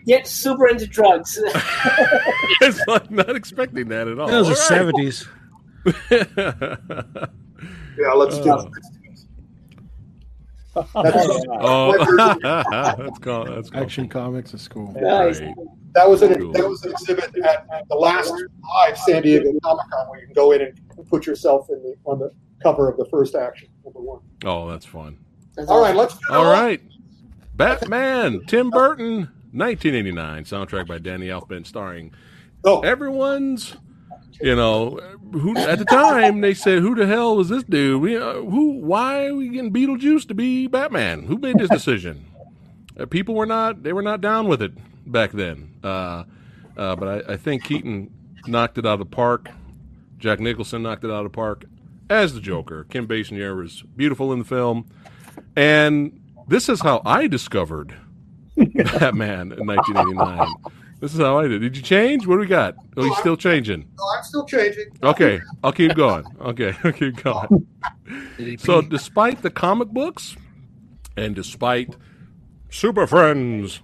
[0.07, 1.39] get super into drugs.
[2.61, 4.27] it's like not expecting that at all.
[4.29, 4.69] Those are All right.
[4.69, 5.29] seventies.
[7.97, 8.69] Yeah, let's do Oh.
[10.75, 12.39] That's- oh, oh.
[12.43, 13.45] that's cool.
[13.45, 13.81] That's cool.
[13.81, 14.93] Action Comics is cool.
[14.93, 15.41] nice.
[15.41, 15.55] Right.
[15.95, 16.53] That was an Cool.
[16.53, 20.27] that was an exhibit at, at the last live San Diego Comic Con where you
[20.27, 23.68] can go in and put yourself in the on the cover of the first action
[23.85, 24.20] number one.
[24.45, 25.18] Oh, that's fun.
[25.55, 26.83] That's All right, let's All right.
[27.55, 32.12] Batman, Tim Burton, 1989, soundtrack by Danny Elfman, starring
[32.64, 33.77] Oh, everyone's.
[34.41, 34.99] You know,
[35.32, 38.03] who at the time they said, "Who the hell was this dude?
[38.03, 38.72] We, uh, who?
[38.80, 41.24] Why are we getting Beetlejuice to be Batman?
[41.24, 42.26] Who made this decision?"
[42.99, 44.72] Uh, people were not; they were not down with it
[45.11, 45.74] back then.
[45.82, 46.24] Uh,
[46.76, 48.12] uh, but I, I think Keaton
[48.47, 49.49] knocked it out of the park.
[50.18, 51.64] Jack Nicholson knocked it out of the park
[52.11, 52.85] as the Joker.
[52.85, 54.87] Kim Basinger was beautiful in the film,
[55.57, 57.95] and this is how I discovered
[58.57, 60.55] Batman in 1989.
[61.01, 61.61] This is how I did.
[61.61, 62.26] Did you change?
[62.26, 62.76] What do we got?
[62.97, 63.86] Oh, you still changing?
[64.16, 64.86] I'm still changing.
[65.03, 66.24] Okay, I'll keep going.
[66.40, 67.66] Okay, I'll keep going.
[68.59, 70.36] So, despite the comic books,
[71.16, 71.95] and despite
[72.70, 73.80] Super Friends,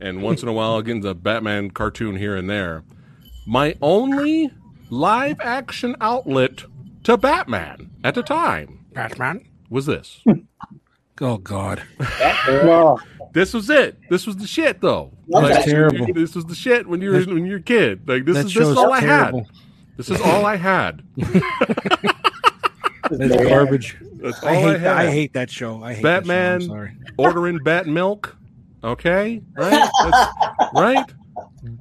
[0.00, 2.82] and once in a while getting the Batman cartoon here and there,
[3.46, 4.50] my only
[4.90, 6.64] live action outlet
[7.04, 9.46] to Batman at the time Batman.
[9.70, 10.20] was this.
[11.20, 11.82] Oh God.
[13.34, 13.98] This was it.
[14.08, 15.10] This was the shit, though.
[15.28, 16.06] That's terrible.
[16.14, 18.08] This was the shit when you were when you were a kid.
[18.08, 19.40] Like this is this is all I terrible.
[19.40, 19.48] had.
[19.96, 21.02] This is all I had.
[23.10, 23.96] That's garbage.
[24.14, 24.80] That's all I I, hate.
[24.80, 24.96] had.
[24.96, 25.82] I hate that show.
[25.82, 26.60] I hate Batman.
[26.60, 26.72] That show.
[26.72, 26.92] I'm sorry.
[27.18, 28.36] ordering bat milk.
[28.82, 29.70] Okay, right,
[30.02, 30.28] That's-
[30.74, 31.04] right.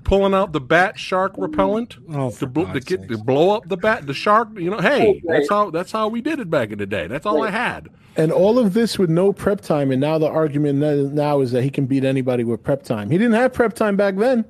[0.04, 3.68] Pulling out the bat shark repellent Oh, to, bl- to God's get to blow up
[3.68, 4.50] the bat, the shark.
[4.58, 7.08] You know, hey, that's how that's how we did it back in the day.
[7.08, 7.90] That's all I had.
[8.16, 10.80] And all of this with no prep time, and now the argument
[11.14, 13.10] now is that he can beat anybody with prep time.
[13.10, 14.46] He didn't have prep time back then,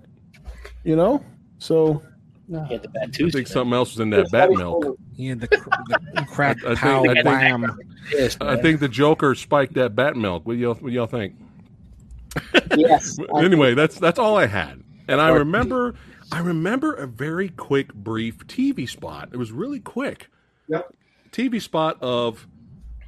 [0.84, 1.24] you know.
[1.60, 2.01] So
[2.49, 4.97] He had the bad I think something else was in that bat milk.
[5.16, 5.70] He had the, cr-
[6.14, 7.80] the crap I think- pow I think- wham.
[8.12, 10.45] Yes, I think the Joker spiked that bat milk.
[10.45, 11.36] What do y'all, what do y'all think?
[12.76, 13.18] yes.
[13.38, 14.82] anyway, that's that's all I had.
[15.08, 15.95] And I remember
[16.32, 19.30] I remember a very quick brief TV spot.
[19.32, 20.30] It was really quick.
[20.68, 20.95] Yep.
[21.32, 22.47] TV spot of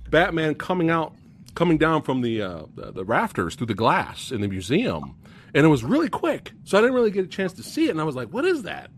[0.09, 1.15] Batman coming out
[1.55, 5.15] coming down from the, uh, the the rafters through the glass in the museum.
[5.53, 6.51] And it was really quick.
[6.65, 8.45] So I didn't really get a chance to see it and I was like, "What
[8.45, 8.91] is that?"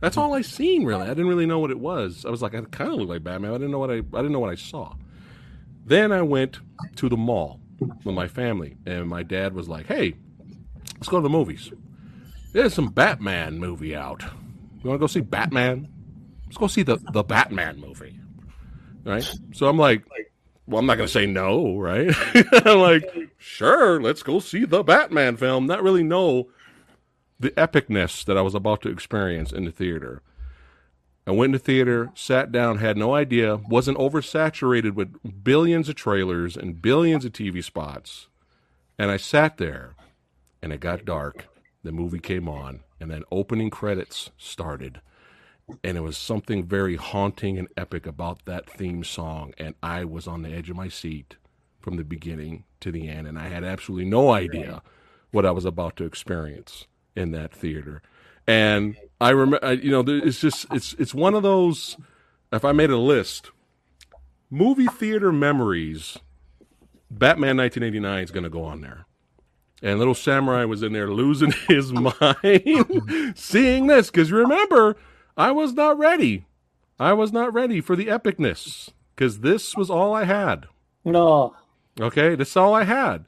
[0.00, 1.04] That's all I seen really.
[1.04, 2.24] I didn't really know what it was.
[2.24, 3.50] I was like, I kind of look like Batman.
[3.50, 4.94] I didn't know what I I didn't know what I saw.
[5.84, 6.60] Then I went
[6.96, 10.14] to the mall with my family, and my dad was like, "Hey,
[10.94, 11.70] let's go to the movies.
[12.54, 14.22] There's some Batman movie out.
[14.22, 15.88] You want to go see Batman?
[16.46, 18.20] Let's go see the the Batman movie."
[19.04, 19.28] Right?
[19.52, 20.04] So I'm like,
[20.64, 22.14] "Well, I'm not going to say no, right?"
[22.64, 23.04] I'm like,
[23.38, 26.48] "Sure, let's go see the Batman film." Not really know
[27.40, 30.22] the epicness that I was about to experience in the theater.
[31.26, 36.56] I went to theater, sat down, had no idea, wasn't oversaturated with billions of trailers
[36.56, 38.28] and billions of TV spots.
[38.96, 39.96] And I sat there
[40.62, 41.46] and it got dark
[41.84, 45.00] the movie came on, and then opening credits started.
[45.82, 49.54] And it was something very haunting and epic about that theme song.
[49.56, 51.36] And I was on the edge of my seat
[51.80, 53.26] from the beginning to the end.
[53.26, 54.82] And I had absolutely no idea
[55.30, 58.02] what I was about to experience in that theater.
[58.46, 61.96] And I remember, you know, it's just, it's, it's one of those,
[62.52, 63.50] if I made a list,
[64.50, 66.18] movie theater memories,
[67.10, 69.06] Batman 1989 is going to go on there.
[69.84, 74.10] And Little Samurai was in there losing his mind seeing this.
[74.10, 74.96] Because remember,
[75.36, 76.46] I was not ready.
[76.98, 80.66] I was not ready for the epicness because this was all I had.
[81.04, 81.54] No.
[82.00, 83.26] Okay, this is all I had.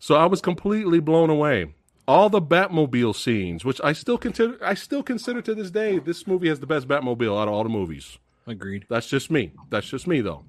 [0.00, 1.72] So I was completely blown away.
[2.08, 6.26] All the Batmobile scenes, which I still consider, I still consider to this day, this
[6.26, 8.18] movie has the best Batmobile out of all the movies.
[8.46, 8.84] Agreed.
[8.90, 9.52] That's just me.
[9.70, 10.44] That's just me, though.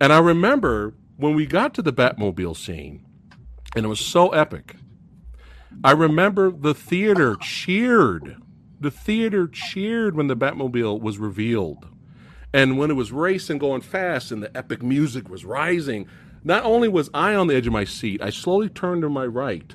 [0.00, 3.03] And I remember when we got to the Batmobile scene,
[3.74, 4.76] and it was so epic.
[5.82, 8.36] I remember the theater cheered.
[8.80, 11.86] The theater cheered when the Batmobile was revealed.
[12.52, 16.06] And when it was racing, going fast, and the epic music was rising,
[16.44, 19.26] not only was I on the edge of my seat, I slowly turned to my
[19.26, 19.74] right.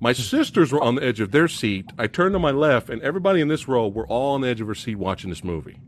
[0.00, 1.86] My sisters were on the edge of their seat.
[1.98, 4.60] I turned to my left, and everybody in this row were all on the edge
[4.60, 5.78] of their seat watching this movie.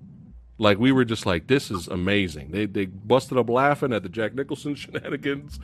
[0.59, 2.51] Like we were just like, this is amazing.
[2.51, 5.61] They they busted up laughing at the Jack Nicholson shenanigans.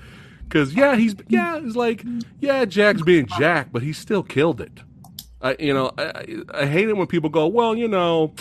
[0.52, 2.04] Cause yeah, he's yeah, it's like
[2.38, 4.80] yeah, Jack's being Jack, but he still killed it.
[5.40, 8.34] I you know I, I hate it when people go, well, you know,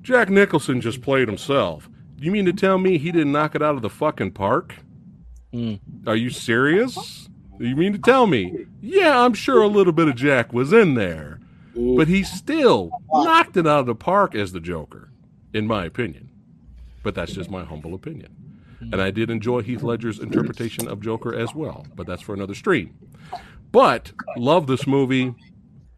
[0.00, 1.90] Jack Nicholson just played himself.
[2.18, 4.76] You mean to tell me he didn't knock it out of the fucking park?
[5.52, 5.78] Mm.
[6.06, 7.28] Are you serious?
[7.58, 8.64] You mean to tell me?
[8.80, 11.38] Yeah, I'm sure a little bit of Jack was in there,
[11.74, 15.10] but he still knocked it out of the park as the Joker,
[15.52, 16.30] in my opinion.
[17.02, 18.34] But that's just my humble opinion.
[18.90, 22.54] And I did enjoy Heath Ledger's interpretation of Joker as well, but that's for another
[22.54, 22.94] stream.
[23.70, 25.34] But love this movie.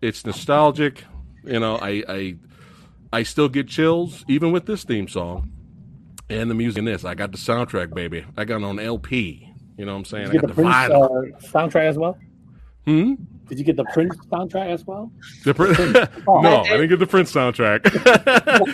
[0.01, 1.05] It's nostalgic.
[1.45, 2.37] You know, I I,
[3.13, 5.51] I still get chills even with this theme song
[6.31, 7.05] and the music in this.
[7.05, 8.25] I got the soundtrack, baby.
[8.37, 9.51] I got it on LP.
[9.77, 10.33] You know what I'm saying?
[10.33, 11.35] You I got the the Prince vinyl.
[11.35, 12.17] uh, soundtrack as well?
[12.87, 13.15] Hmm?
[13.49, 15.13] Did you get the Prince soundtrack as well?
[15.45, 15.73] The Prin-
[16.27, 17.85] no, I didn't get the Prince soundtrack.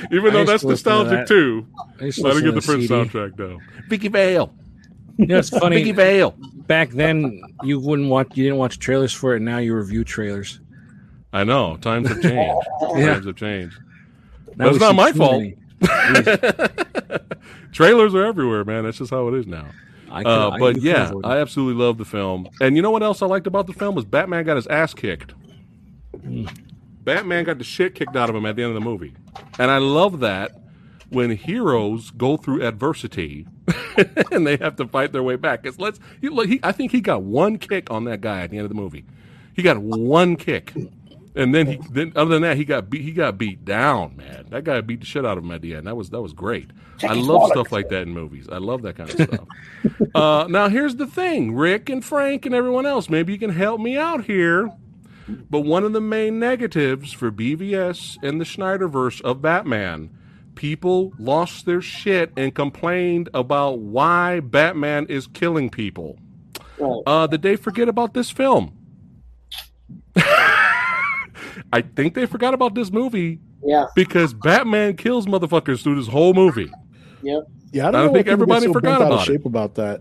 [0.13, 1.29] Even though that's used to nostalgic that.
[1.29, 1.67] too.
[2.01, 2.95] I used to I didn't get the to Prince CD.
[2.95, 3.59] soundtrack though.
[3.89, 4.53] Vicki Vale.
[5.17, 5.77] You know, it's funny.
[5.79, 6.35] Vicki Vale.
[6.67, 8.29] Back then, you wouldn't watch.
[8.37, 9.41] You didn't watch trailers for it.
[9.41, 10.61] Now you review trailers.
[11.33, 11.77] I know.
[11.77, 12.67] Times have changed.
[12.97, 13.15] Yeah.
[13.15, 13.79] Times have changed.
[14.57, 15.45] Now But it's we not my fault.
[17.73, 18.85] Trailers are everywhere, man.
[18.85, 19.67] That's just how it is now.
[20.11, 21.13] I could- Uh, but could yeah.
[21.25, 22.49] I absolutely love the film.
[22.61, 24.93] And you know what else I liked about the film was Batman got his ass
[24.95, 25.35] kicked.
[27.05, 29.15] Batman got the shit kicked out of him at the end of the movie,
[29.59, 30.53] and I love that
[31.09, 33.47] when heroes go through adversity
[34.31, 35.65] and they have to fight their way back.
[35.65, 38.65] Cause let's, he, I think he got one kick on that guy at the end
[38.65, 39.05] of the movie.
[39.55, 40.73] He got one kick,
[41.41, 43.03] and then he, then other than that, he got beat.
[43.03, 44.47] He got beat down, man.
[44.51, 45.87] That guy beat the shit out of him at the end.
[45.87, 46.71] That was that was great.
[47.03, 48.47] I love stuff like that in movies.
[48.51, 50.11] I love that kind of stuff.
[50.15, 53.09] uh, now here's the thing, Ric and Frank and everyone else.
[53.09, 54.71] Maybe you can help me out here.
[55.49, 60.11] But one of the main negatives for BVS and the Snyderverse of Batman,
[60.57, 66.19] people lost their shit and complained about why Batman is killing people.
[67.07, 68.77] Uh, did they forget about this film?
[71.73, 73.87] I think they forgot about this movie Yeah.
[73.95, 76.71] because Batman kills motherfuckers through this whole movie.
[77.23, 77.45] Yep.
[77.73, 79.29] Yeah, I I don't, know think why everybody get so forgot bent out of about
[79.29, 79.47] it.
[79.47, 80.01] about that.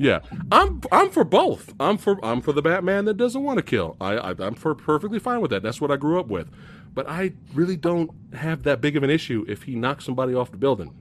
[0.00, 0.20] Yeah,
[0.52, 1.74] I'm I'm for both.
[1.80, 3.96] I'm for I'm for the Batman that doesn't want to kill.
[4.00, 5.62] I, I I'm for perfectly fine with that.
[5.62, 6.48] That's what I grew up with.
[6.94, 10.50] But I really don't have that big of an issue if he knocks somebody off
[10.52, 10.94] the building.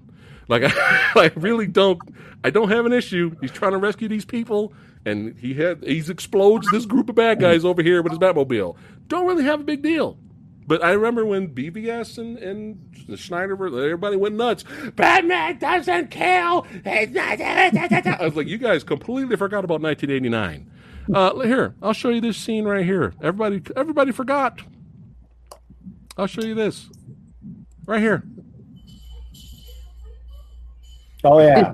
[0.48, 0.72] Like I,
[1.16, 2.00] I really don't.
[2.44, 3.36] I don't have an issue.
[3.42, 4.74] He's trying to rescue these people,
[5.06, 8.76] and he had he's explodes this group of bad guys over here with his Batmobile.
[9.08, 10.18] Don't really have a big deal.
[10.68, 14.66] But I remember when BVS and, and the Snyder, everybody went nuts.
[14.96, 16.68] Batman doesn't kill.
[16.86, 20.70] I was like, you guys completely forgot about 1989.
[21.14, 23.14] Uh, here, I'll show you this scene right here.
[23.22, 24.60] Everybody, everybody forgot.
[26.18, 26.90] I'll show you this
[27.86, 28.24] right here.
[31.24, 31.74] Oh yeah,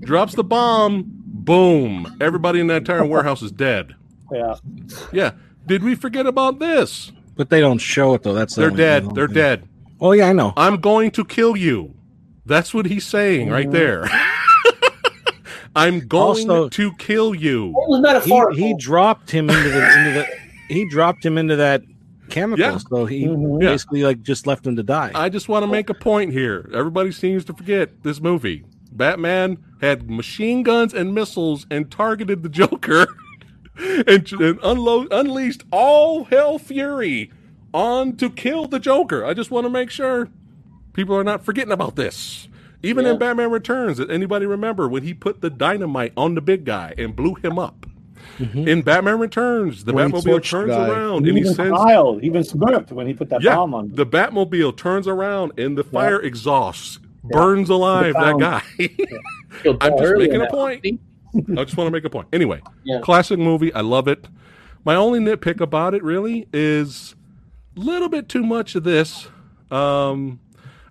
[0.00, 1.04] Drops the bomb.
[1.06, 2.16] Boom.
[2.20, 3.94] Everybody in that entire warehouse is dead.
[4.32, 4.54] yeah.
[5.12, 5.30] Yeah.
[5.68, 7.12] Did we forget about this?
[7.36, 8.34] But they don't show it though.
[8.34, 9.14] That's the They're dead.
[9.14, 9.34] They're thing.
[9.34, 9.68] dead.
[10.00, 10.52] Oh yeah, I know.
[10.56, 11.94] I'm going to kill you.
[12.46, 14.08] That's what he's saying right there.
[15.76, 17.68] I'm going Also- to kill you.
[17.68, 20.26] It was He, he dropped him into the into the
[20.74, 21.82] he dropped him into that
[22.30, 22.64] chemical.
[22.64, 22.78] Yeah.
[22.78, 23.62] So he Mhm.
[23.62, 23.70] Yeah.
[23.70, 25.12] basically like just left him to die.
[25.14, 26.68] I just want to make a point here.
[26.74, 28.64] Everybody seems to forget this movie.
[28.92, 33.06] Batman had machine guns and missiles and targeted the Joker
[33.78, 37.30] and, and unload, unleashed all hell fury
[37.72, 39.24] on to kill the Joker.
[39.24, 40.28] I just want to make sure
[40.92, 42.48] people are not forgetting about this.
[42.82, 43.12] Even yeah.
[43.12, 46.94] in Batman Returns, did anybody remember when he put the dynamite on the big guy
[46.96, 47.86] and blew him up?
[48.38, 48.68] Mm-hmm.
[48.68, 52.92] In Batman Returns, the when Batmobile turns around he and he sends smiled, even smirked
[52.92, 53.90] when he put that yeah, bomb on.
[53.94, 56.28] The Batmobile turns around and the fire yeah.
[56.28, 58.62] exhausts, burns alive that guy.
[59.80, 61.00] I'm just making a point.
[61.34, 62.28] I just want to make a point.
[62.32, 63.00] Anyway, yeah.
[63.00, 63.72] classic movie.
[63.72, 64.26] I love it.
[64.84, 67.14] My only nitpick about it really is
[67.76, 69.28] a little bit too much of this.
[69.70, 70.40] Um,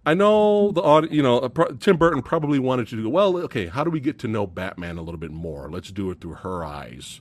[0.06, 3.36] I know the audio, you know, uh, Tim Burton probably wanted to do well.
[3.40, 5.70] Okay, how do we get to know Batman a little bit more?
[5.70, 7.20] Let's do it through her eyes,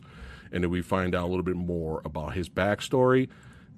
[0.53, 3.29] and then we find out a little bit more about his backstory.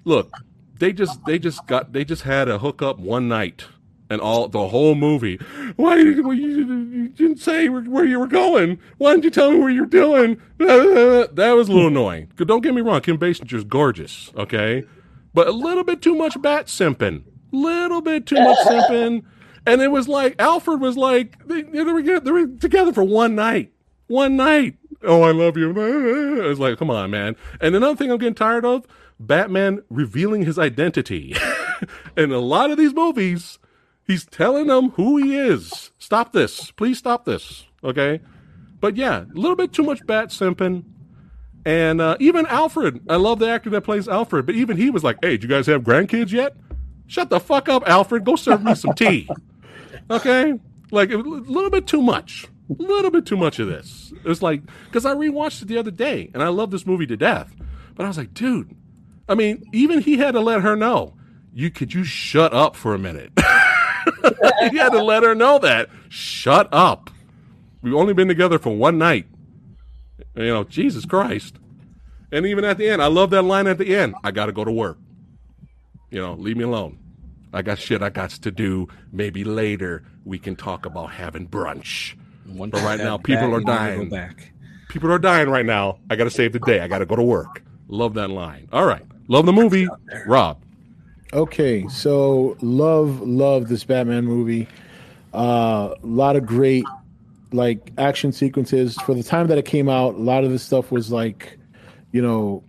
[0.03, 0.31] Look,
[0.77, 3.65] they just they just got they just had a hookup one night,
[4.09, 5.37] and all the whole movie.
[5.75, 8.79] Why you, you didn't say where you were going?
[8.97, 10.41] Why didn't you tell me where you're doing?
[10.59, 12.31] That was a little annoying.
[12.35, 14.83] Don't get me wrong, Kim Basinger's gorgeous, okay,
[15.33, 19.23] but a little bit too much bat simping little bit too much simping.
[19.65, 23.35] And it was like Alfred was like they, they, were they were together for one
[23.35, 23.71] night,
[24.07, 24.75] one night.
[25.03, 25.69] Oh, I love you.
[26.39, 27.35] It was like, come on, man.
[27.61, 28.85] And another thing I'm getting tired of:
[29.19, 31.35] Batman revealing his identity.
[32.17, 33.58] in a lot of these movies,
[34.09, 35.91] he's telling them who he is.
[35.99, 37.65] Stop this, please stop this.
[37.83, 38.19] Okay,
[38.81, 40.83] but yeah, a little bit too much bat simping.
[41.65, 45.03] And uh, even Alfred, I love the actor that plays Alfred, but even he was
[45.03, 46.55] like, "Hey, do you guys have grandkids yet?"
[47.07, 48.23] Shut the fuck up, Alfred.
[48.23, 49.29] Go serve me some tea.
[50.11, 50.59] Okay?
[50.89, 52.47] Like a little bit too much.
[52.67, 54.11] A little bit too much of this.
[54.25, 57.15] It's like because I rewatched it the other day and I love this movie to
[57.15, 57.55] death.
[57.93, 58.75] But I was like, dude,
[59.27, 61.13] I mean, even he had to let her know.
[61.53, 63.31] You could you shut up for a minute.
[64.71, 65.89] he had to let her know that.
[66.09, 67.09] Shut up.
[67.81, 69.25] We've only been together for one night.
[70.35, 71.55] You know, Jesus Christ.
[72.31, 74.15] And even at the end, I love that line at the end.
[74.23, 74.97] I got to go to work.
[76.11, 76.97] You know, leave me alone.
[77.53, 78.87] I got shit I got to do.
[79.11, 82.15] Maybe later we can talk about having brunch.
[82.45, 84.09] But right now, people are dying.
[84.89, 85.99] People are dying right now.
[86.09, 86.79] I got to save the day.
[86.81, 87.63] I got to go to work.
[87.87, 88.67] Love that line.
[88.71, 89.03] All right.
[89.27, 89.87] Love the movie.
[90.25, 90.61] Rob.
[91.33, 91.87] Okay.
[91.87, 94.67] So, love, love this Batman movie.
[95.33, 96.85] A uh, lot of great,
[97.51, 98.95] like, action sequences.
[99.05, 101.59] For the time that it came out, a lot of this stuff was like,
[102.11, 102.63] you know,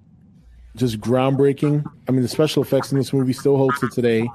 [0.77, 1.85] just groundbreaking.
[2.09, 4.29] I mean, the special effects in this movie still holds to today.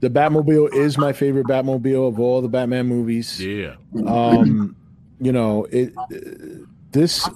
[0.00, 3.40] The Batmobile is my favorite Batmobile of all the Batman movies.
[3.40, 3.76] Yeah.
[4.06, 4.74] Um,
[5.20, 5.92] you know, it
[6.92, 7.28] this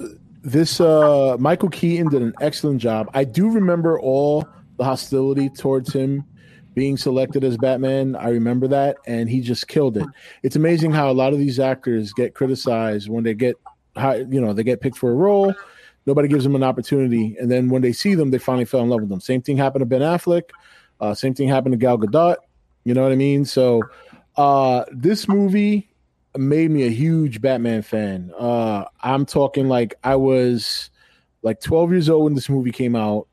[0.43, 3.11] this uh Michael Keaton did an excellent job.
[3.13, 6.25] I do remember all the hostility towards him
[6.75, 8.17] being selected as Batman.
[8.17, 10.07] I remember that and he just killed it.
[10.43, 13.57] It's amazing how a lot of these actors get criticized when they get
[13.97, 15.55] you know, they get picked for a role
[16.07, 18.91] Nobody gives them an opportunity, and then when they see them, they finally fell in
[18.91, 19.21] love with them.
[19.21, 20.51] Same thing happened to Ben Affleck.
[21.01, 22.37] Uh, same thing happened to Gal Gadot.
[22.85, 23.47] You know what I mean?
[23.47, 23.83] So
[24.37, 25.89] uh, this movie
[26.37, 28.33] made me a huge Batman fan.
[28.39, 30.91] Uh, I'm talking like I was
[31.43, 33.27] like 12 years old when this movie came out,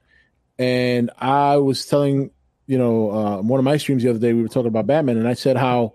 [0.61, 2.29] and I was telling
[2.67, 5.17] you know uh, one of my streams the other day we were talking about Batman,
[5.17, 5.93] and I said how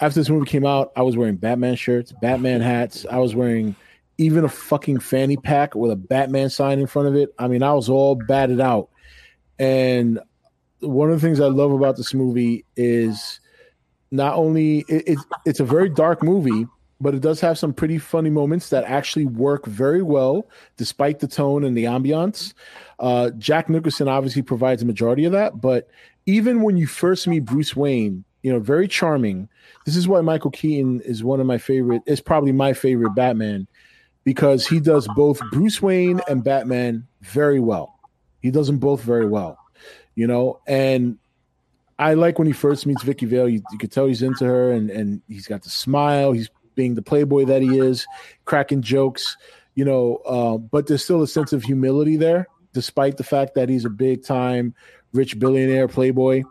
[0.00, 3.76] after this movie came out, I was wearing Batman shirts, Batman hats, I was wearing
[4.18, 7.34] even a fucking fanny pack with a Batman sign in front of it.
[7.38, 8.88] I mean, I was all batted out.
[9.58, 10.20] And
[10.80, 13.40] one of the things I love about this movie is
[14.10, 16.66] not only it, it, it's a very dark movie,
[17.00, 21.28] but it does have some pretty funny moments that actually work very well despite the
[21.28, 22.54] tone and the ambiance.
[22.98, 25.88] Uh, Jack Nicholson obviously provides a majority of that, but
[26.26, 29.48] even when you first meet Bruce Wayne, you know, very charming.
[29.86, 32.02] This is why Michael Keaton is one of my favorite.
[32.06, 33.66] Is probably my favorite Batman
[34.22, 37.98] because he does both Bruce Wayne and Batman very well.
[38.42, 39.58] He does them both very well,
[40.14, 40.60] you know.
[40.66, 41.18] And
[41.98, 43.48] I like when he first meets Vicki Vale.
[43.48, 46.32] You, you could tell he's into her, and and he's got the smile.
[46.32, 48.06] He's being the playboy that he is,
[48.44, 49.38] cracking jokes,
[49.74, 50.16] you know.
[50.26, 53.90] Uh, but there's still a sense of humility there, despite the fact that he's a
[53.90, 54.74] big time
[55.14, 56.42] rich billionaire playboy.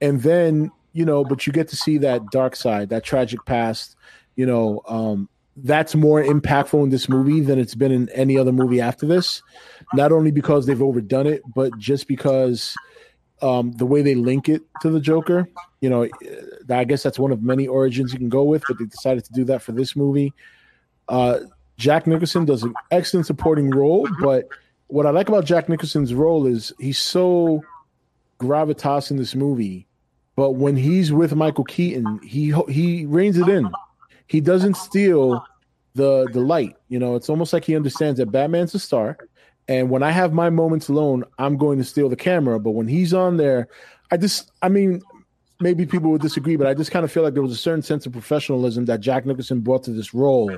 [0.00, 3.96] And then you know, but you get to see that dark side, that tragic past.
[4.34, 8.52] You know, um, that's more impactful in this movie than it's been in any other
[8.52, 9.42] movie after this.
[9.92, 12.74] Not only because they've overdone it, but just because
[13.42, 15.48] um, the way they link it to the Joker.
[15.82, 16.08] You know,
[16.70, 19.32] I guess that's one of many origins you can go with, but they decided to
[19.34, 20.32] do that for this movie.
[21.08, 21.40] Uh,
[21.76, 24.48] Jack Nicholson does an excellent supporting role, but
[24.88, 27.62] what I like about Jack Nicholson's role is he's so
[28.40, 29.86] gravitas in this movie.
[30.36, 33.70] But when he's with Michael Keaton, he he reins it in
[34.26, 35.44] he doesn't steal
[35.94, 36.76] the the light.
[36.88, 39.18] You know, it's almost like he understands that Batman's a star,
[39.68, 42.60] And when I have my moments alone, I'm going to steal the camera.
[42.60, 43.68] But when he's on there,
[44.10, 45.02] I just, I mean,
[45.60, 47.82] maybe people would disagree, but I just kind of feel like there was a certain
[47.82, 50.56] sense of professionalism that Jack Nicholson brought to this role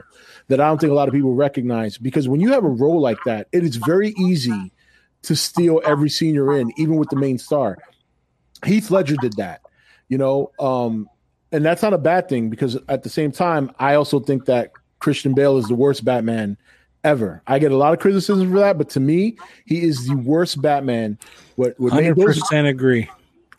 [0.48, 1.98] that I don't think a lot of people recognize.
[1.98, 4.72] Because when you have a role like that, it is very easy
[5.22, 7.78] to steal every scene you're in, even with the main star.
[8.64, 9.62] Heath Ledger did that,
[10.08, 11.08] you know, um,
[11.52, 14.72] and that's not a bad thing because at the same time, I also think that
[14.98, 16.56] Christian Bale is the worst Batman
[17.04, 17.42] ever.
[17.46, 20.60] I get a lot of criticism for that, but to me, he is the worst
[20.60, 21.18] Batman.
[21.56, 23.08] What, what made those, agree.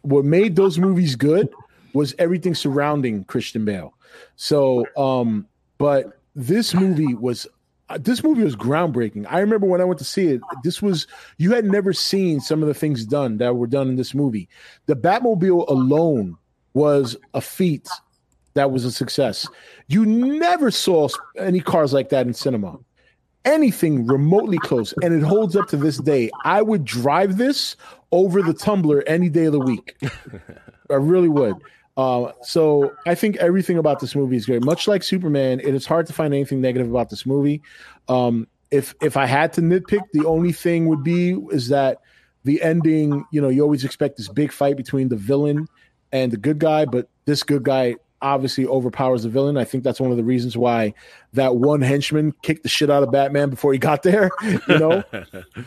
[0.01, 1.49] What made those movies good
[1.93, 3.93] was everything surrounding Christian Bale.
[4.35, 5.47] So, um,
[5.77, 7.47] but this movie was
[7.89, 9.25] uh, this movie was groundbreaking.
[9.29, 12.61] I remember when I went to see it, this was you had never seen some
[12.61, 14.47] of the things done that were done in this movie.
[14.85, 16.37] The Batmobile alone
[16.73, 17.89] was a feat
[18.53, 19.47] that was a success.
[19.87, 22.77] You never saw any cars like that in cinema.
[23.49, 26.29] Anything remotely close, and it holds up to this day.
[26.45, 27.75] I would drive this
[28.11, 29.97] over the Tumbler any day of the week.
[30.91, 31.55] I really would.
[31.97, 34.63] Uh, so I think everything about this movie is great.
[34.63, 37.61] Much like Superman, it is hard to find anything negative about this movie.
[38.07, 41.97] Um, if if I had to nitpick, the only thing would be is that
[42.43, 43.25] the ending.
[43.31, 45.67] You know, you always expect this big fight between the villain
[46.11, 49.57] and the good guy, but this good guy obviously overpowers the villain.
[49.57, 50.93] I think that's one of the reasons why
[51.33, 55.03] that one henchman kicked the shit out of Batman before he got there, you know.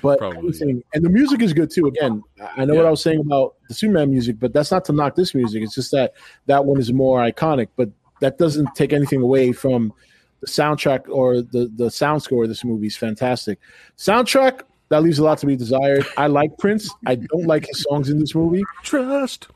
[0.03, 1.87] but and the music is good too.
[1.87, 2.23] Again,
[2.57, 2.81] I know yeah.
[2.81, 5.63] what I was saying about the Superman music, but that's not to knock this music.
[5.63, 6.15] It's just that
[6.47, 7.91] that one is more iconic, but
[8.21, 9.93] that doesn't take anything away from
[10.41, 13.59] the soundtrack or the the sound score of this movie is fantastic.
[13.97, 16.07] Soundtrack that leaves a lot to be desired.
[16.19, 16.93] I like Prince.
[17.07, 18.63] I don't like his songs in this movie.
[18.83, 19.49] Trust.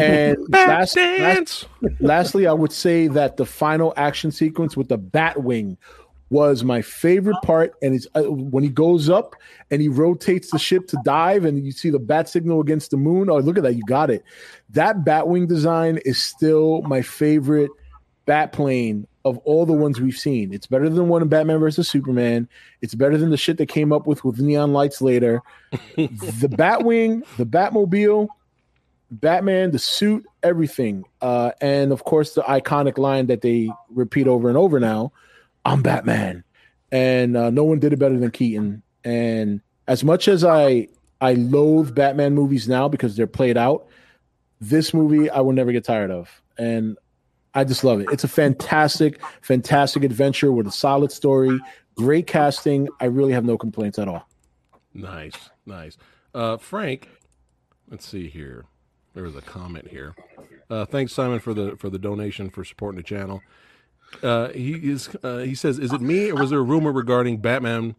[0.00, 1.68] And last, last,
[2.00, 5.76] lastly, I would say that the final action sequence with the Batwing
[6.30, 7.74] was my favorite part.
[7.82, 9.36] And it's uh, when he goes up
[9.70, 12.96] and he rotates the ship to dive, and you see the bat signal against the
[12.96, 13.30] moon.
[13.30, 13.74] Oh, look at that!
[13.74, 14.24] You got it.
[14.70, 17.70] That Batwing design is still my favorite
[18.26, 20.52] bat plane of all the ones we've seen.
[20.52, 22.48] It's better than one in Batman versus Superman.
[22.82, 25.42] It's better than the shit that came up with with neon lights later.
[25.96, 28.28] the Batwing, the Batmobile
[29.20, 34.48] Batman, the suit, everything, uh, and of course the iconic line that they repeat over
[34.48, 35.12] and over now:
[35.64, 36.42] "I'm Batman,"
[36.90, 38.82] and uh, no one did it better than Keaton.
[39.04, 40.88] And as much as I
[41.20, 43.86] I loathe Batman movies now because they're played out,
[44.60, 46.96] this movie I will never get tired of, and
[47.54, 48.08] I just love it.
[48.10, 51.60] It's a fantastic, fantastic adventure with a solid story,
[51.94, 52.88] great casting.
[53.00, 54.28] I really have no complaints at all.
[54.92, 55.96] Nice, nice.
[56.34, 57.08] Uh, Frank,
[57.90, 58.64] let's see here.
[59.14, 60.14] There was a comment here.
[60.68, 63.42] Uh, thanks, Simon, for the for the donation for supporting the channel.
[64.22, 65.08] Uh, he is.
[65.22, 67.94] Uh, he says, "Is it me, or was there a rumor regarding Batman?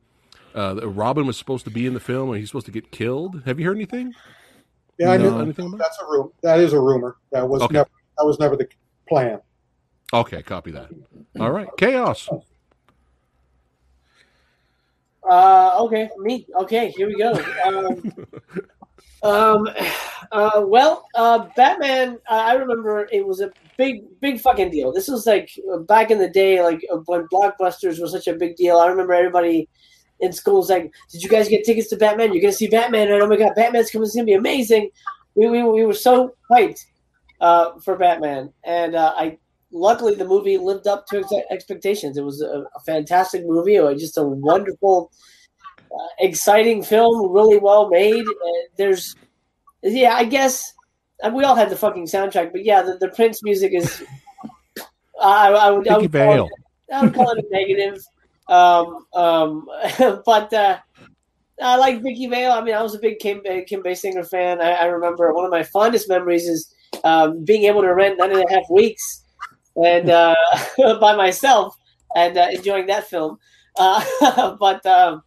[0.54, 2.90] Uh, that Robin was supposed to be in the film, and he's supposed to get
[2.90, 3.44] killed.
[3.46, 4.14] Have you heard anything?
[4.98, 6.30] Yeah, I know anything about that's a rumor.
[6.44, 7.18] That is a rumor.
[7.32, 7.74] That was okay.
[7.74, 7.90] never.
[8.18, 8.68] That was never the
[9.08, 9.42] plan.
[10.14, 10.90] Okay, copy that.
[11.40, 12.30] All right, chaos.
[15.30, 16.46] Uh, okay, me.
[16.62, 17.34] Okay, here we go.
[17.66, 18.14] Um,
[19.24, 19.68] um,
[20.32, 22.20] uh, well, uh, Batman.
[22.30, 24.92] I remember it was a big, big fucking deal.
[24.92, 25.50] This was like
[25.88, 28.78] back in the day, like when blockbusters were such a big deal.
[28.78, 29.68] I remember everybody
[30.20, 32.34] in school was like, "Did you guys get tickets to Batman?
[32.34, 34.06] You're gonna see Batman!" And oh my god, Batman's coming!
[34.06, 34.90] It's gonna be amazing.
[35.36, 36.80] We we, we were so hyped
[37.42, 39.38] uh, for Batman, and uh, I
[39.72, 42.18] luckily the movie lived up to ex- expectations.
[42.18, 43.78] It was a, a fantastic movie.
[43.98, 45.12] Just a wonderful
[45.96, 48.26] uh, exciting film, really well made.
[48.26, 49.16] Uh, there's,
[49.84, 50.74] yeah, I guess
[51.24, 54.04] uh, we all had the fucking soundtrack, but yeah, the, the Prince music is.
[55.22, 56.52] I, I would, I would, call it,
[56.94, 58.04] I would call it a negative,
[58.50, 59.66] um, um,
[60.26, 60.78] but uh,
[61.62, 62.52] I like Vicki Vale.
[62.52, 64.62] I mean, I was a big Kim, Kim Basinger fan.
[64.62, 68.32] I, I remember one of my fondest memories is um, being able to rent nine
[68.32, 69.24] and a half weeks
[69.84, 70.36] and uh,
[71.00, 71.76] by myself
[72.16, 73.38] and uh, enjoying that film.
[73.78, 75.24] Uh, but um,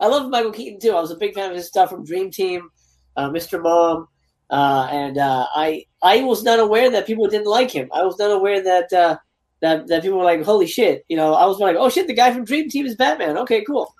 [0.00, 0.92] I love Michael Keaton too.
[0.92, 2.68] I was a big fan of his stuff from Dream Team,
[3.16, 3.62] uh, Mr.
[3.62, 4.08] Mom,
[4.50, 7.88] uh, and uh, I I was not aware that people didn't like him.
[7.92, 9.16] I was not aware that uh,
[9.60, 12.14] that that people were like, "Holy shit!" You know, I was like, "Oh shit, the
[12.14, 13.92] guy from Dream Team is Batman." Okay, cool.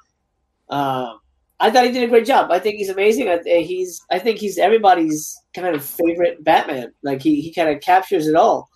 [0.68, 1.18] Um,
[1.58, 2.50] I thought he did a great job.
[2.50, 3.28] I think he's amazing.
[3.28, 6.92] I, he's I think he's everybody's kind of favorite Batman.
[7.02, 8.68] Like he he kind of captures it all.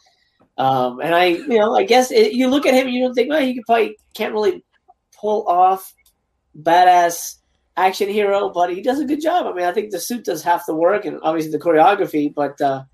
[0.57, 3.15] Um, and I you know I guess it, you look at him and you don't
[3.15, 4.65] think, well, he could probably can't really
[5.19, 5.93] pull off
[6.59, 7.37] badass
[7.77, 9.47] action hero, but he does a good job.
[9.47, 12.33] I mean, I think the suit does half the work, and obviously the choreography.
[12.35, 12.85] But uh,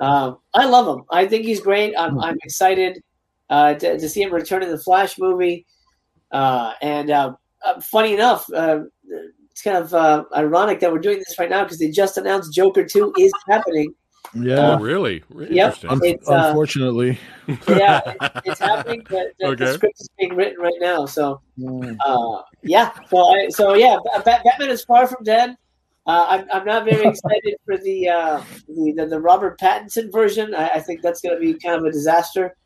[0.00, 1.04] uh, I love him.
[1.10, 1.94] I think he's great.
[1.96, 3.02] I'm, I'm excited
[3.50, 5.66] uh, to, to, see him return in the Flash movie.
[6.30, 7.34] Uh, and uh,
[7.64, 11.78] uh, funny enough, it's kind of uh, ironic that we're doing this right now because
[11.78, 13.94] they just announced Joker Two is happening.
[14.32, 14.76] Yeah.
[14.76, 15.22] Oh, really?
[15.28, 15.66] Really Yep.
[15.74, 15.90] Interesting.
[15.90, 17.18] Un- It's, uh, unfortunately.
[17.68, 19.04] yeah, it- it's happening.
[19.08, 19.64] But the, Okay.
[19.64, 21.96] the script is being written right now, so Mm.
[22.04, 22.90] uh, yeah.
[23.10, 25.56] So, I, so yeah, Ba- Ba- Batman is far from dead.
[26.06, 30.54] Uh, I'm, I'm not very excited for the, uh, the, the the Robert Pattinson version.
[30.54, 32.56] I, I think that's going to be kind of a disaster.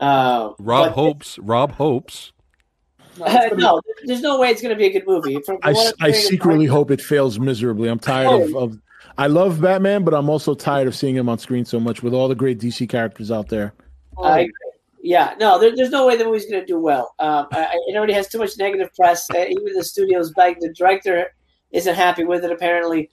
[0.00, 1.38] Uh, Rob but- hopes.
[1.38, 2.32] Rob hopes.
[3.20, 5.38] Uh, no, there's no way it's going to be a good movie.
[5.46, 7.88] From I, I'm I secretly hope it fails miserably.
[7.88, 8.78] I'm tired of, of.
[9.16, 12.14] I love Batman, but I'm also tired of seeing him on screen so much with
[12.14, 13.74] all the great DC characters out there.
[14.22, 14.48] I
[15.02, 17.14] yeah, no, there, there's no way the movie's going to do well.
[17.18, 19.28] Um, I, it already has too much negative press.
[19.30, 20.58] Uh, even the studio's back.
[20.60, 21.26] The director
[21.72, 22.50] isn't happy with it.
[22.50, 23.10] Apparently,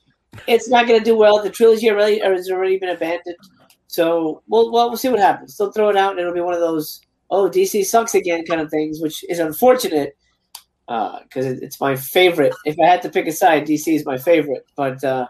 [0.48, 1.44] it's not going to do well.
[1.44, 3.36] The trilogy already has already been abandoned.
[3.88, 5.58] So we'll, well we'll see what happens.
[5.58, 8.62] They'll throw it out, and it'll be one of those oh DC sucks again kind
[8.62, 10.16] of things, which is unfortunate
[10.88, 12.56] because it, it's my favorite.
[12.64, 14.66] If I had to pick a side, DC is my favorite.
[14.78, 15.28] But uh,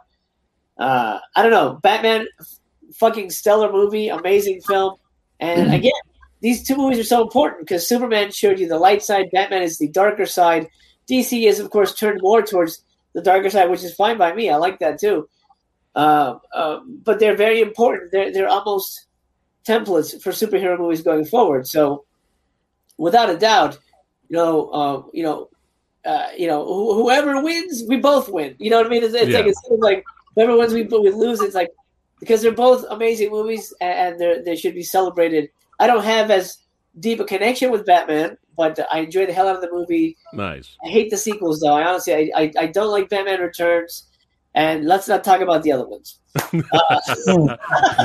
[0.82, 2.28] uh, I don't know, Batman,
[2.96, 4.96] fucking stellar movie, amazing film,
[5.40, 6.02] and again,
[6.42, 9.78] these two movies are so important because Superman showed you the light side, Batman is
[9.78, 10.68] the darker side.
[11.10, 12.84] DC is, of course, turned more towards
[13.14, 14.50] the darker side, which is fine by me.
[14.50, 15.30] I like that too.
[15.96, 18.12] Uh, uh, but they're very important.
[18.12, 19.06] They're they're almost
[19.68, 21.68] templates for superhero movies going forward.
[21.68, 22.06] So,
[22.98, 23.78] without a doubt,
[24.30, 25.50] you know, uh, you know,
[26.06, 28.56] uh, you know, wh- whoever wins, we both win.
[28.58, 29.04] You know what I mean?
[29.04, 29.40] It's, it's Yeah.
[29.40, 30.04] like it's sort of like
[30.36, 31.42] whoever wins, we we lose.
[31.42, 31.70] It's like
[32.20, 35.50] because they're both amazing movies and they they should be celebrated.
[35.80, 36.58] I don't have as
[37.00, 40.18] deep a connection with Batman, but I enjoy the hell out of the movie.
[40.34, 40.76] Nice.
[40.86, 41.74] I hate the sequels though.
[41.74, 44.08] I honestly, I, I, I don't like Batman Returns,
[44.54, 46.20] and let's not talk about the other ones.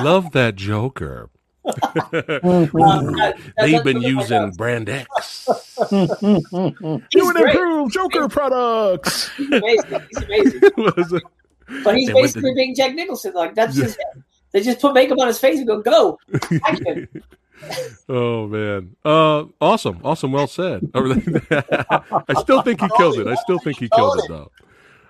[0.02, 1.30] Love that Joker.
[1.66, 4.50] Um, that- They've been one of my using.
[4.52, 5.48] Brand X.
[5.90, 9.30] He's New and improved Joker products.
[9.36, 10.00] He's amazing.
[10.10, 11.20] He's amazing.
[11.68, 13.32] Was it- But he's They basically to- being Jack Nicholson.
[13.34, 14.24] Like that's just him.
[14.52, 16.18] They just put makeup on his face and go go
[16.64, 17.08] action.
[18.08, 18.96] oh man.
[19.04, 20.00] Uh awesome.
[20.04, 20.32] Awesome.
[20.32, 20.82] Well said.
[20.94, 23.26] I still think he killed it.
[23.26, 24.50] I still think he killed it though.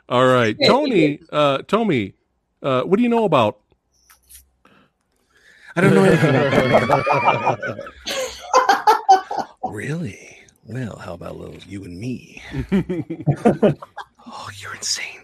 [0.09, 0.57] All right.
[0.67, 2.15] Tony, uh Tommy,
[2.63, 3.59] uh what do you know about
[5.77, 7.61] I don't know anything about
[9.65, 10.39] Really?
[10.65, 12.43] Well, how about a little you and me?
[12.73, 15.21] oh, you're insane.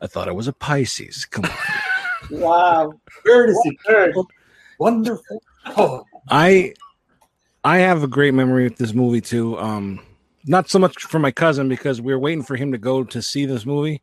[0.00, 1.24] I thought I was a Pisces.
[1.24, 1.50] Come on.
[2.28, 2.92] Wow,
[3.24, 3.78] Courtesy.
[4.80, 5.42] Wonderful.
[5.76, 6.74] Oh, I
[7.62, 9.56] I have a great memory with this movie too.
[9.60, 10.00] Um
[10.44, 13.22] not so much for my cousin because we were waiting for him to go to
[13.22, 14.02] see this movie.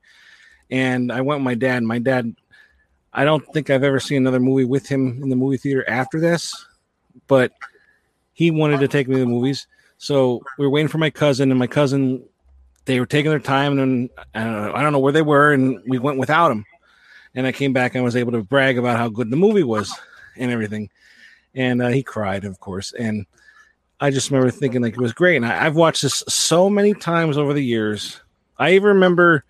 [0.71, 1.83] And I went with my dad.
[1.83, 2.33] My dad
[3.11, 6.19] I don't think I've ever seen another movie with him in the movie theater after
[6.19, 6.53] this,
[7.27, 7.51] but
[8.31, 9.67] he wanted to take me to the movies.
[9.97, 12.23] So we were waiting for my cousin, and my cousin,
[12.85, 15.53] they were taking their time, and I don't know, I don't know where they were,
[15.53, 16.65] and we went without them.
[17.35, 19.63] And I came back and I was able to brag about how good the movie
[19.63, 19.91] was
[20.37, 20.89] and everything.
[21.55, 22.93] And uh, he cried, of course.
[22.93, 23.25] And
[23.99, 25.37] I just remember thinking like it was great.
[25.37, 28.21] And I, I've watched this so many times over the years.
[28.59, 29.45] I even remember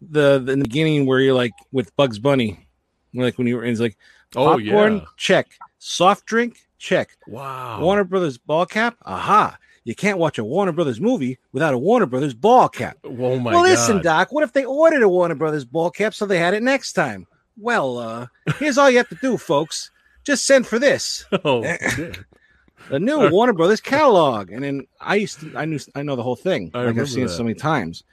[0.00, 2.68] the, the the beginning where you're like with Bugs Bunny,
[3.14, 3.96] like when you were in, it's like
[4.36, 5.04] Oh popcorn, yeah.
[5.16, 7.80] check, soft drink, check, Wow.
[7.80, 9.58] Warner Brothers ball cap, aha.
[9.88, 12.98] You can't watch a Warner Brothers movie without a Warner Brothers ball cap.
[13.04, 13.70] Oh my well, god.
[13.70, 14.30] listen, Doc.
[14.30, 17.26] What if they ordered a Warner Brothers ball cap so they had it next time?
[17.56, 18.26] Well, uh,
[18.58, 19.90] here's all you have to do, folks.
[20.24, 24.50] Just send for this, Oh, the new Warner Brothers catalog.
[24.50, 26.70] And then I used to, I knew, I know the whole thing.
[26.74, 28.04] I like I've seen it so many times,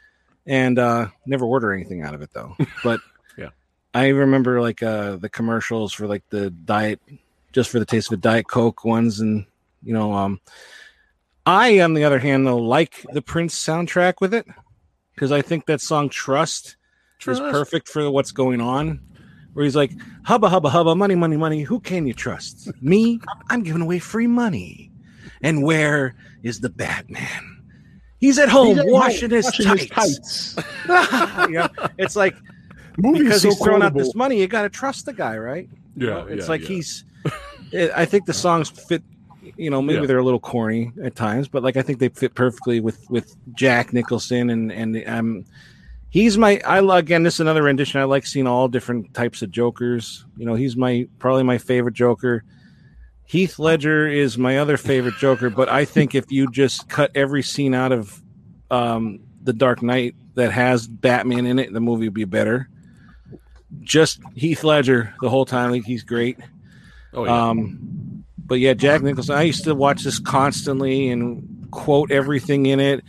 [0.45, 2.55] and uh, never order anything out of it though.
[2.85, 3.01] But
[3.37, 3.49] Yeah.
[3.93, 7.01] I remember like uh, the commercials for like the diet,
[7.51, 9.45] just for the taste of a diet Coke ones, and
[9.83, 10.39] you know, um,
[11.45, 14.45] I on the other hand though like the Prince soundtrack with it
[15.13, 16.77] because I think that song Trust
[17.19, 17.41] Trust.
[17.41, 18.99] is perfect for what's going on.
[19.53, 19.91] Where he's like,
[20.25, 21.61] hubba hubba hubba, money, money, money.
[21.63, 22.69] Who can you trust?
[22.81, 23.21] Me?
[23.49, 24.91] I'm giving away free money.
[25.41, 26.13] And where
[26.43, 27.63] is the Batman?
[28.19, 30.55] He's at home He's at washing, home his, washing tights.
[30.55, 30.67] tights.
[31.49, 31.67] yeah,
[31.97, 32.35] it's like
[32.97, 35.69] Movie because so he's throwing out this money, you got to trust the guy, right?
[35.95, 36.67] You Yeah, know, it's yeah, like yeah.
[36.67, 37.05] he's.
[37.71, 39.03] It, I think the songs fit.
[39.57, 40.07] You know, maybe Yeah.
[40.07, 43.35] they're a little corny at times, but like I think they fit perfectly with with
[43.53, 45.45] Jack Nicholson and and um,
[46.09, 46.59] he's my.
[46.65, 47.99] I again, this is another rendition.
[48.01, 50.25] I like seeing all different types of Jokers.
[50.37, 52.43] You know, he's my probably my favorite Joker.
[53.27, 57.41] Heath Ledger is my other favorite Joker, but I think if you just cut every
[57.41, 58.21] scene out of
[58.69, 62.69] um, the Dark Knight that has Batman in it, the movie would be better.
[63.81, 66.37] Just Heath Ledger the whole time, like he's great.
[67.13, 67.47] Oh yeah.
[67.49, 67.79] Um,
[68.47, 69.35] but yeah, Jack Nicholson.
[69.35, 73.03] I used to watch this constantly and quote everything in it.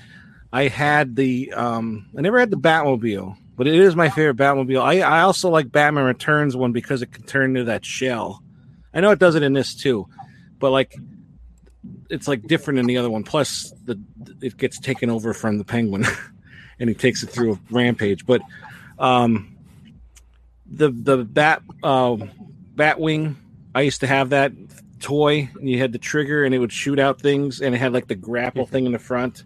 [0.52, 4.80] I had the um I never had the Batmobile, but it is my favorite Batmobile.
[4.80, 8.42] I, I also like Batman Returns one because it can turn into that shell.
[8.94, 10.08] I know it does it in this too,
[10.58, 10.96] but like
[12.08, 13.22] it's like different in the other one.
[13.22, 14.00] Plus the
[14.40, 16.06] it gets taken over from the penguin
[16.78, 18.24] and he takes it through a rampage.
[18.24, 18.40] But
[18.98, 19.58] um
[20.64, 22.16] the the bat uh
[22.74, 23.36] Batwing,
[23.74, 24.52] I used to have that
[25.00, 27.92] toy and you had the trigger and it would shoot out things and it had
[27.92, 29.44] like the grapple thing in the front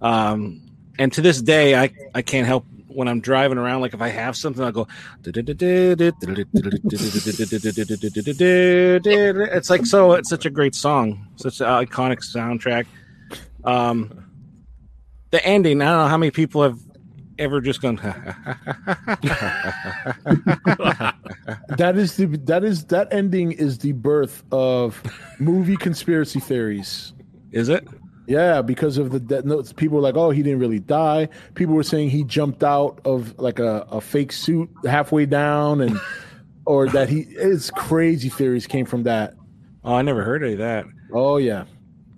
[0.00, 0.60] um,
[0.98, 3.80] and to this day, I, I can't help when I'm driving around.
[3.80, 4.86] Like if I have something, I'll go.
[9.56, 10.12] It's like so.
[10.12, 12.86] It's such a great song, such an iconic soundtrack.
[13.64, 14.26] Um,
[15.30, 15.80] the ending.
[15.80, 16.78] I don't know how many people have
[17.38, 17.96] ever just gone.
[21.76, 25.02] that is the that is that ending is the birth of
[25.38, 27.12] movie conspiracy theories.
[27.52, 27.86] Is it?
[28.26, 31.74] Yeah, because of the death notes, people were like, "Oh, he didn't really die." People
[31.74, 36.00] were saying he jumped out of like a, a fake suit halfway down, and
[36.64, 37.26] or that he.
[37.28, 39.34] It's crazy theories came from that.
[39.84, 40.86] Oh, I never heard of that.
[41.12, 41.64] Oh yeah,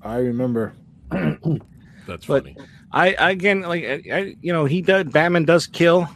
[0.02, 0.74] I remember.
[1.10, 2.56] That's funny.
[2.96, 6.08] I, again like I, you know he does Batman does kill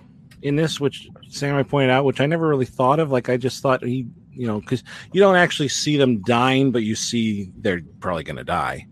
[0.43, 3.11] in this, which Sam I pointed out, which I never really thought of.
[3.11, 4.83] Like I just thought he, you know, because
[5.13, 8.87] you don't actually see them dying, but you see they're probably going to die.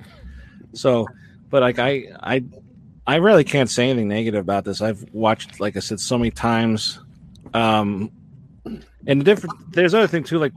[0.74, 1.06] So,
[1.48, 2.44] but like I, I,
[3.06, 4.82] I really can't say anything negative about this.
[4.82, 7.01] I've watched, like I said, so many times.
[7.55, 8.12] Um,
[9.06, 10.39] and the different, there's other thing too.
[10.39, 10.52] Like,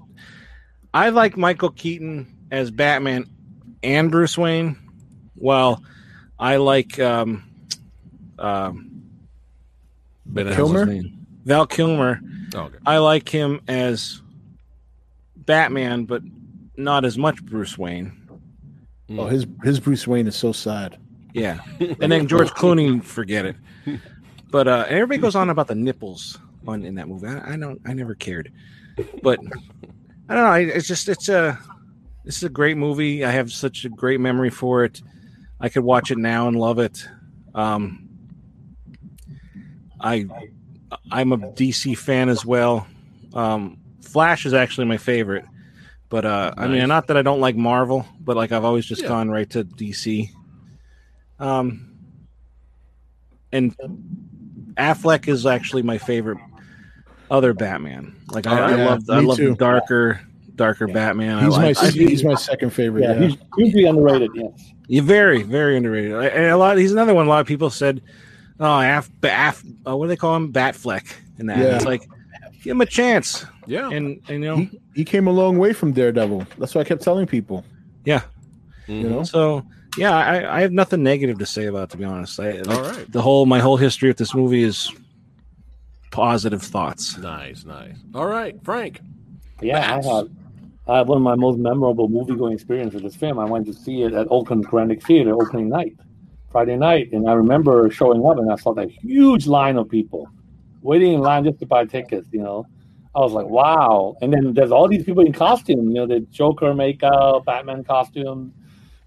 [0.93, 3.29] I like Michael Keaton as Batman
[3.81, 4.77] and Bruce Wayne.
[5.37, 5.81] Well,
[6.41, 7.43] I like um,
[8.39, 9.03] um,
[10.35, 11.01] Kilmer.
[11.45, 12.19] Val Kilmer.
[12.55, 12.77] Oh, okay.
[12.85, 14.21] I like him as
[15.37, 16.23] Batman, but
[16.77, 18.17] not as much Bruce Wayne.
[19.11, 20.97] Oh, his his Bruce Wayne is so sad.
[21.33, 23.55] Yeah, and then George Clooney, forget it.
[24.49, 27.27] But uh, and everybody goes on about the nipples on in that movie.
[27.27, 28.51] I, I don't, I never cared,
[29.21, 29.39] but
[30.27, 30.73] I don't know.
[30.73, 31.57] It's just it's a
[32.25, 33.23] this is a great movie.
[33.23, 35.01] I have such a great memory for it.
[35.61, 37.07] I could watch it now and love it.
[37.55, 38.09] Um,
[39.99, 40.25] I
[41.11, 42.87] I'm a DC fan as well.
[43.33, 45.45] Um, Flash is actually my favorite.
[46.09, 46.65] But uh, nice.
[46.65, 49.07] I mean, not that I don't like Marvel, but like I've always just yeah.
[49.07, 50.29] gone right to DC.
[51.39, 51.95] Um,
[53.53, 53.75] and
[54.75, 56.37] Affleck is actually my favorite
[57.29, 58.15] other Batman.
[58.29, 60.19] Like I, I love, I love the darker,
[60.55, 60.93] darker yeah.
[60.93, 61.45] Batman.
[61.45, 63.03] He's like, my, I, he's my second favorite.
[63.03, 63.27] Yeah, yeah.
[63.27, 64.31] he's hugely underrated.
[64.35, 66.11] Yes, you're very, very underrated.
[66.11, 66.77] And a lot.
[66.77, 67.25] He's another one.
[67.25, 68.01] A lot of people said,
[68.59, 70.51] "Oh, Aff, Aff uh, what do they call him?
[70.51, 71.59] Batfleck." And that.
[71.59, 71.75] Yeah.
[71.77, 72.01] It's like,
[72.61, 73.45] give him a chance.
[73.67, 76.45] Yeah, and, and you know he, he, came a long way from Daredevil.
[76.57, 77.63] That's what I kept telling people.
[78.03, 78.23] Yeah,
[78.85, 78.93] mm-hmm.
[78.93, 79.23] you know.
[79.23, 79.65] So
[79.95, 81.83] yeah, I, I have nothing negative to say about.
[81.83, 83.11] It, to be honest, I, like, all right.
[83.13, 84.91] The whole my whole history of this movie is
[86.11, 87.17] positive thoughts.
[87.17, 87.95] Nice, nice.
[88.13, 88.99] All right, Frank.
[89.61, 90.05] Yeah, Bats.
[90.05, 90.29] I have.
[90.87, 93.37] I have one of my most memorable movie going experiences with this film.
[93.39, 95.95] I went to see it at Oakland Grand Theater opening night,
[96.51, 100.27] Friday night, and I remember showing up and I saw that huge line of people
[100.81, 102.27] waiting in line just to buy tickets.
[102.31, 102.65] You know,
[103.15, 104.15] I was like, wow.
[104.21, 108.51] And then there's all these people in costume, you know, the Joker makeup, Batman costume.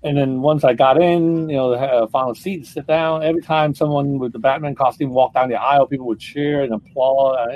[0.05, 3.25] And then once I got in, you know, found a seat to sit down.
[3.25, 6.73] Every time someone with the Batman costume walked down the aisle, people would cheer and
[6.73, 7.49] applaud.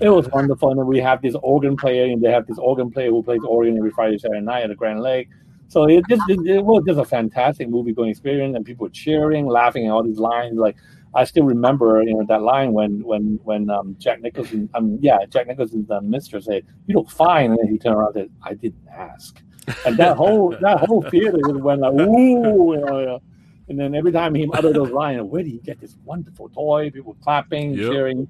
[0.00, 0.70] It was wonderful.
[0.70, 3.40] And then we have this organ player, and they have this organ player who plays
[3.46, 5.28] organ every Friday, Saturday night at the Grand Lake.
[5.68, 8.90] So it just it, it was just a fantastic movie going experience, and people were
[8.90, 10.58] cheering, laughing at all these lines.
[10.58, 10.76] Like
[11.14, 15.18] I still remember, you know, that line when when when um, Jack Nicholson, um, yeah,
[15.28, 18.30] Jack Nicholson's uh, mister said, "You look fine," and then he turned around and said,
[18.42, 19.40] "I didn't ask."
[19.86, 23.20] And that whole that whole theater just went like, "Ooh!" You know,
[23.68, 26.90] and then every time he uttered those lines, where do you get this wonderful toy?
[26.90, 27.90] People clapping, yep.
[27.90, 28.28] cheering.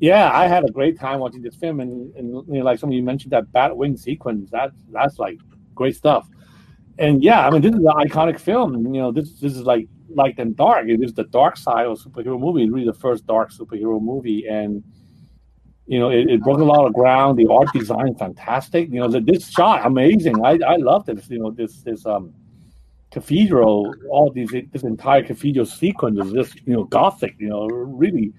[0.00, 2.90] Yeah, I had a great time watching this film, and, and you know, like some
[2.90, 4.50] of you mentioned that Batwing sequence.
[4.50, 5.38] That that's like
[5.74, 6.28] great stuff.
[6.98, 8.94] And yeah, I mean, this is an iconic film.
[8.94, 10.88] You know, this this is like light and dark.
[10.88, 12.62] It is the dark side of superhero movie.
[12.62, 14.84] It's really the first dark superhero movie, and
[15.86, 17.38] you know, it, it broke a lot of ground.
[17.38, 18.90] The art design, fantastic.
[18.92, 20.44] You know, the, this shot, amazing.
[20.44, 21.28] I I love this.
[21.28, 22.32] You know, this this um
[23.10, 27.34] cathedral, all these this entire cathedral sequence is just you know gothic.
[27.38, 28.32] You know, really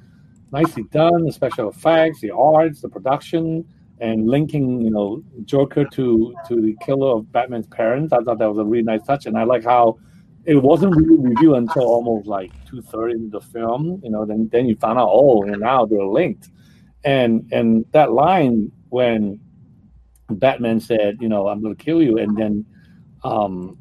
[0.52, 1.26] nicely done.
[1.26, 3.66] The special effects, the arts, the production.
[4.02, 8.48] And linking, you know, Joker to to the killer of Batman's parents, I thought that
[8.48, 9.98] was a really nice touch, and I like how
[10.46, 14.00] it wasn't really reviewed until almost like two thirds into the film.
[14.02, 16.50] You know, then then you found out, oh, and now they're linked.
[17.04, 19.42] And and that line when
[20.30, 22.66] Batman said, you know, I'm going to kill you, and then
[23.24, 23.78] um,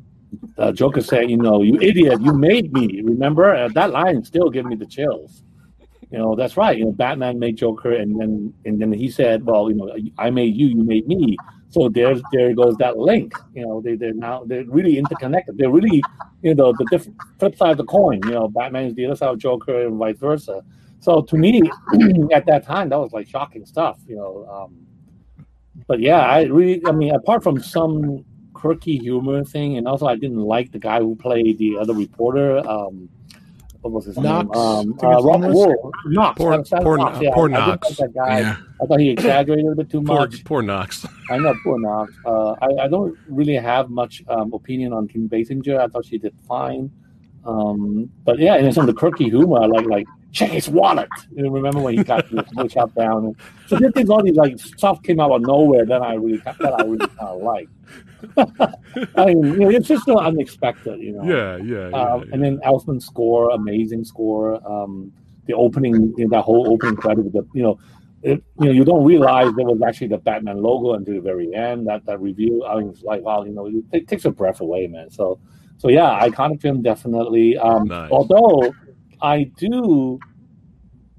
[0.73, 4.65] Joker said, "You know, you idiot, you made me." Remember uh, that line still gave
[4.65, 5.43] me the chills.
[6.11, 6.79] You know, that's right.
[6.79, 10.31] You know, Batman made Joker, and then and then he said, "Well, you know, I
[10.31, 11.37] made you, you made me."
[11.71, 13.35] So there's there goes that link.
[13.55, 15.59] You know, they they're now they're really interconnected.
[15.59, 16.03] They're really
[16.43, 18.21] you know the different flip side of the coin.
[18.25, 20.63] You know, Batman is the other side of Joker, and vice versa.
[21.01, 21.61] So to me,
[22.33, 23.99] at that time, that was like shocking stuff.
[24.07, 25.45] You know, um,
[25.87, 28.25] but yeah, I really, I mean, apart from some
[28.55, 32.67] quirky humor thing, and also I didn't like the guy who played the other reporter.
[32.67, 33.11] Um,
[33.91, 34.49] what was his Knox.
[34.55, 34.61] name?
[34.61, 35.93] Um, uh, Rob Wuhl.
[36.07, 36.39] Knox.
[36.39, 37.31] Poor- That- that poor- Knox, yeah.
[37.35, 37.97] poor I didn't Knox.
[37.97, 38.41] that guy.
[38.41, 38.57] Yeah.
[38.83, 40.45] I thought he exaggerated a bit too Poor, much.
[40.45, 41.07] poor Knox.
[41.31, 42.13] I know poor Knox.
[42.25, 45.79] Uh, I, I don't really have much um, opinion on Kim Basinger.
[45.79, 46.91] I thought she did fine.
[47.45, 50.69] Um, but yeah, and then some of the quirky humor, I like like check his
[50.69, 51.09] wallet.
[51.31, 53.27] You know, remember when he got the switch up down?
[53.27, 53.37] And,
[53.69, 56.75] so there things all these like stuff came out of nowhere that I really that
[56.79, 57.69] I really kind of like.
[59.17, 61.23] I mean, you know, it's just so unexpected, you know.
[61.23, 61.97] Yeah, yeah, yeah.
[61.97, 62.35] Um, yeah.
[62.35, 64.61] And then Elfman's score, amazing score.
[64.69, 65.13] Um,
[65.47, 67.79] the opening, you know, that whole opening credit with the, you know,
[68.23, 71.55] it, you know, you don't realize there was actually the Batman logo until the very
[71.55, 71.87] end.
[71.87, 74.61] That that review, I mean, it's like, wow, you know, it, it takes a breath
[74.61, 75.11] away, man.
[75.11, 75.39] So,
[75.77, 77.57] so yeah, iconic film definitely.
[77.57, 78.11] Um, Nice.
[78.11, 78.75] Although
[79.21, 80.19] I do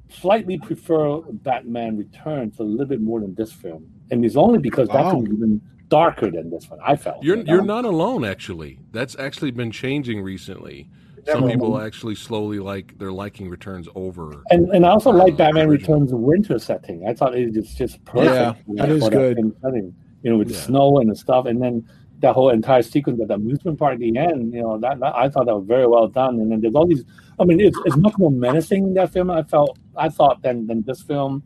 [0.09, 4.87] slightly prefer Batman Returns a little bit more than this film, and it's only because
[4.89, 5.11] that Wow.
[5.11, 6.79] film is even darker than this one.
[6.85, 7.53] I felt You're you know?
[7.53, 8.79] you're not alone actually.
[8.91, 10.89] That's actually been changing recently.
[11.27, 14.41] Some people actually slowly like they're liking returns over.
[14.49, 15.95] And and I also like Uh, Batman original.
[15.99, 17.05] Returns winter setting.
[17.07, 18.33] I thought it was just perfect.
[18.67, 19.37] Yeah, that is good.
[19.37, 19.93] of setting,
[20.23, 21.85] you know, with the snow and the stuff, and then
[22.19, 24.53] that whole entire sequence at the amusement park at the end.
[24.53, 26.39] You know, that, that I thought that was very well done.
[26.39, 27.03] And then there's all these.
[27.39, 29.31] I mean, it's, it's much more menacing in that film.
[29.31, 31.43] I felt I thought than than this film.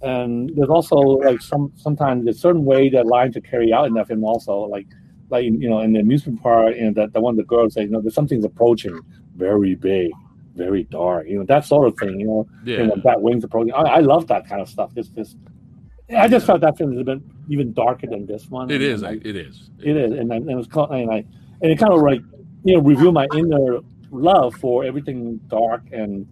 [0.00, 3.94] And there's also like some sometimes there's certain way that lines are carried out in
[3.94, 4.86] that film also like
[5.30, 7.88] like you know in the amusement park and that the one the girls say you
[7.88, 8.98] know there's something's approaching
[9.34, 10.10] very big
[10.54, 12.78] very dark you know that sort of thing you know Yeah.
[12.80, 13.72] and when that wings approaching.
[13.74, 14.94] I, I love that kind of stuff.
[14.94, 15.34] This, this,
[16.16, 17.18] I just felt that film is a bit
[17.48, 18.70] even darker than this one.
[18.70, 19.02] It is.
[19.02, 19.70] I- It is.
[19.82, 21.24] it is, and, I- and it was, called, and I,
[21.62, 22.20] and it kind of like,
[22.64, 23.80] you know, reveal my inner
[24.10, 26.26] love for everything dark and,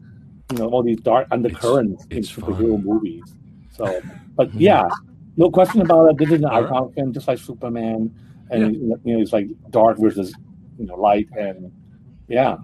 [0.53, 2.85] you know, all these dark undercurrents in it's superhero fun.
[2.85, 3.25] movies.
[3.71, 4.01] So,
[4.37, 4.89] but yeah,
[5.37, 6.19] no question about it.
[6.19, 6.71] This is an All right.
[6.71, 8.15] iconic film, just like Superman,
[8.51, 10.35] and you know, it's like dark versus,
[10.79, 11.71] you know, light, and
[12.29, 12.57] yeah,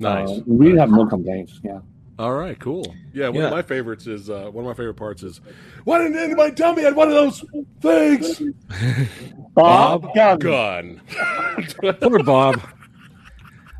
[0.00, 0.28] Nice.
[0.30, 1.60] uh, we really have no complaints.
[1.62, 1.80] Yeah.
[2.18, 2.94] All right, cool.
[3.12, 3.44] Yeah, one Yeah.
[3.46, 5.40] of my favorites is uh, one of my favorite parts is
[5.84, 7.44] why didn't anybody tell me I had one of those
[7.82, 8.42] things?
[9.54, 10.38] Bob Gunn.
[10.38, 11.00] Gun.
[12.00, 12.60] Poor Bob.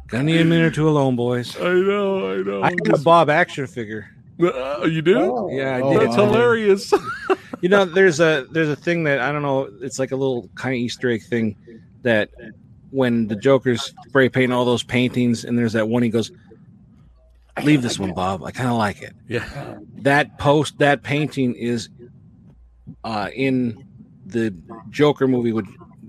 [0.09, 1.57] Gonna need a minute or two alone, boys.
[1.59, 2.63] I know, I know.
[2.63, 4.11] I got a Bob action figure.
[4.41, 5.19] Uh, you do?
[5.19, 5.49] Oh.
[5.51, 6.03] Yeah, I Oh, did.
[6.03, 6.27] That's wow.
[6.27, 6.93] hilarious.
[7.63, 9.71] You know, there's a there's a thing that I don't know.
[9.81, 11.57] It's like a little kind of Easter egg thing
[12.03, 12.29] that
[12.91, 16.31] when the Joker's spray painting all those paintings, and there's that one he goes,
[17.65, 18.43] "Leave this one, Bob.
[18.45, 19.77] I kind of like it." yeah.
[20.03, 21.89] That post, that painting is
[23.05, 23.85] uh, in
[24.27, 24.55] the
[24.91, 25.67] Joker movie with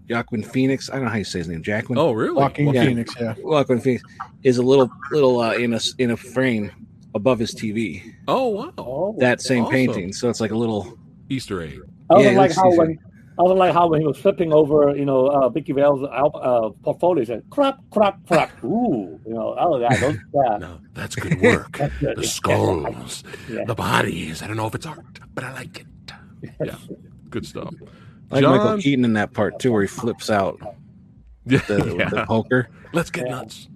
[0.10, 0.90] Joaquin Phoenix.
[0.90, 1.64] I don't know how you say his name.
[1.64, 1.98] Jackman.
[2.00, 2.34] Oh, really?
[2.36, 2.86] Walking Yeah.
[2.86, 3.36] Phoenix, yeah.
[3.42, 4.04] Joaquin Phoenix
[4.44, 6.72] is a little little uh, in a in a frame
[7.16, 8.04] above his TV.
[8.28, 8.72] Oh, wow.
[8.78, 9.74] Oh, That same Awesome.
[9.74, 10.14] painting.
[10.14, 10.98] So it's like a little.
[11.30, 11.80] Easter egg.
[12.10, 12.78] I was Yeah, like how easy.
[12.78, 13.00] when
[13.40, 16.70] I was like how when he was flipping over, you know, uh, Vicki Vale's uh,
[16.84, 18.64] portfolio, he said crap, crap, crap.
[18.64, 20.58] Ooh, you know, oh yeah, those, yeah.
[20.58, 21.78] No, that's good work.
[21.78, 22.18] That's good.
[22.18, 23.64] the skulls, Yeah.
[23.66, 24.42] the bodies.
[24.42, 25.88] I don't know if it's art, but I like it.
[26.64, 26.76] Yeah,
[27.30, 27.74] good stuff.
[28.32, 30.60] I like Michael Keaton in that part too, where he flips out
[31.46, 32.10] Yeah, the, yeah.
[32.10, 32.70] the poker.
[32.94, 33.68] Let's get nuts.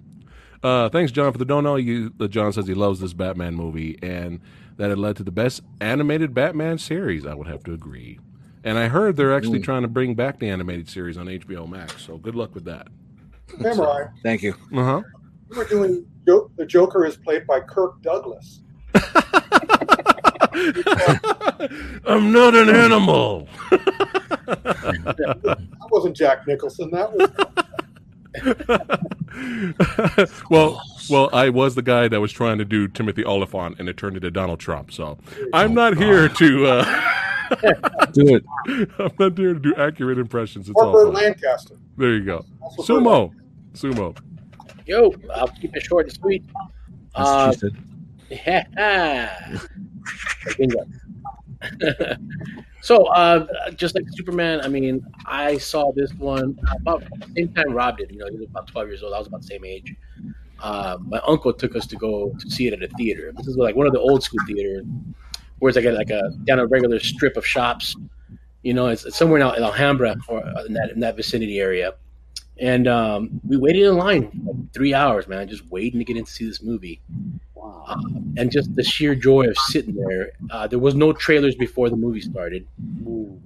[0.62, 1.84] Uh, thanks, John, for the don't.
[1.84, 4.40] You, uh, John says he loves this Batman movie and
[4.76, 7.26] that it led to the best animated Batman series.
[7.26, 8.18] I would have to agree.
[8.64, 12.02] And I heard they're actually trying to bring back the animated series on HBO Max.
[12.02, 12.88] So good luck with that.
[13.60, 14.54] Samurai, Thank you.
[14.74, 15.02] Uh huh.
[15.50, 18.60] you were doing the Joker is played by Kirk Douglas.
[22.04, 23.48] I'm not an animal.
[23.70, 25.58] That
[25.90, 26.90] wasn't Jack Nicholson.
[26.90, 27.30] That was
[30.50, 33.96] well, well, I was the guy that was trying to do Timothy Olyphant, and it
[33.96, 34.92] turned into Donald Trump.
[34.92, 35.18] So
[35.52, 36.66] I'm not here to.
[36.66, 37.08] Uh,
[38.12, 38.44] Do it.
[38.98, 40.70] I'm not here to do accurate impressions.
[40.70, 41.10] It's all Harper.
[41.10, 41.74] Lancaster.
[41.98, 42.46] There you go.
[42.78, 43.30] Sumo,
[43.74, 44.16] sumo.
[44.86, 46.42] Yo, I'll keep it short and sweet.
[47.14, 47.60] That's Uh, what
[48.30, 48.66] she said.
[48.78, 49.58] Yeah.
[52.84, 53.46] So, uh,
[53.76, 58.10] just like Superman, I mean, I saw this one about the same time Rob did.
[58.10, 59.14] You know, he was about 12 years old.
[59.14, 59.94] I was about the same age.
[60.62, 63.32] Uh, my uncle took us to go to see it at a theater.
[63.36, 64.84] This is like one of the old school theaters,
[65.58, 67.96] where it's like a, like a down a regular strip of shops.
[68.62, 71.94] You know, it's, it's somewhere in, in Alhambra or in that in that vicinity area.
[72.58, 76.24] and um, we waited in line like three hours, man, just waiting to get in
[76.24, 77.00] to see this movie.
[77.54, 77.84] Wow.
[77.88, 77.96] Uh,
[78.36, 80.32] and just the sheer joy of sitting there.
[80.50, 82.66] Uh, there was no trailers before the movie started.
[83.02, 83.40] Ooh.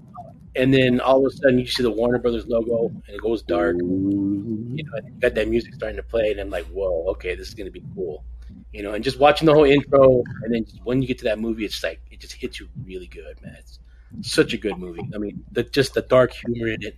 [0.57, 3.43] And then all of a sudden, you see the Warner Brothers logo, and it goes
[3.43, 3.77] dark.
[3.77, 7.55] You know, got that music starting to play, and I'm like, "Whoa, okay, this is
[7.55, 8.25] going to be cool."
[8.73, 11.39] You know, and just watching the whole intro, and then when you get to that
[11.39, 13.57] movie, it's like it just hits you really good, man.
[13.61, 13.79] It's
[14.23, 15.07] such a good movie.
[15.15, 16.97] I mean, the, just the dark humor in it.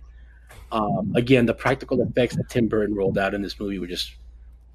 [0.71, 4.15] Um, again, the practical effects that Tim Burton rolled out in this movie were just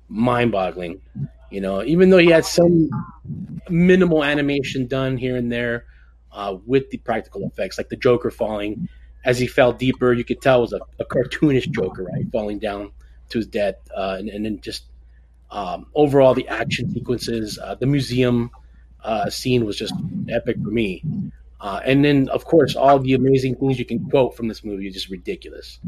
[0.08, 1.00] mind-boggling.
[1.50, 2.90] You know, even though he had some
[3.68, 5.86] minimal animation done here and there
[6.34, 8.88] uh, with the practical effects, like the Joker falling
[9.24, 12.58] as he fell deeper, you could tell it was a, a cartoonish Joker, right, falling
[12.58, 12.92] down
[13.30, 14.84] to his death, uh, and, and, then just
[15.50, 18.50] um, overall the action sequences, uh, the museum
[19.02, 19.94] uh, scene was just
[20.28, 21.02] epic for me.
[21.60, 24.86] Uh, and then, of course, all the amazing things you can quote from this movie
[24.86, 25.78] is just ridiculous,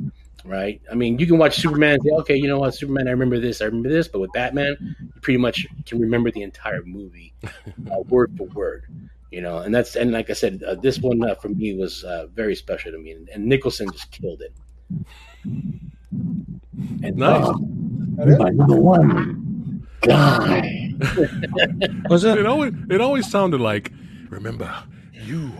[0.45, 0.81] right?
[0.91, 3.39] I mean, you can watch Superman and say, okay, you know what, Superman, I remember
[3.39, 7.35] this, I remember this, but with Batman, you pretty much can remember the entire movie,
[7.45, 8.87] uh, word for word,
[9.31, 9.59] you know.
[9.59, 12.55] And that's and like I said, uh, this one uh, for me was uh, very
[12.55, 14.53] special to me, and, and, Nicholson just killed it.
[17.03, 17.47] And nice.
[18.17, 20.93] number one guy.
[22.09, 22.39] was it?
[22.39, 23.93] It always it always sounded like
[24.31, 24.73] remember
[25.13, 25.53] you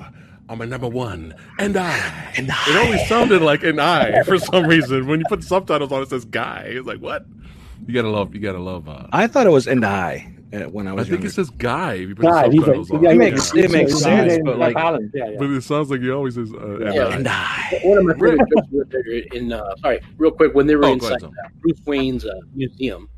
[0.49, 2.33] are my number one, and I.
[2.37, 2.65] And I.
[2.69, 5.07] It always sounded like an I for some reason.
[5.07, 6.67] When you put subtitles on, it says guy.
[6.69, 7.27] It's like what?
[7.87, 8.35] You gotta love.
[8.35, 8.89] You gotta love.
[8.89, 11.07] Uh, I thought it was and I uh, when I was.
[11.07, 11.27] I think younger.
[11.29, 11.95] it says guy.
[11.95, 13.03] If guy, subtitles on.
[13.03, 15.31] Yeah, it makes it makes sense, but like, yeah, yeah.
[15.39, 17.15] but it sounds like he always says uh, and, yeah, I.
[17.15, 17.81] and I.
[17.85, 21.33] One of my favorite in uh, sorry, real quick when they were oh, inside ahead,
[21.61, 23.09] Bruce Wayne's uh, museum,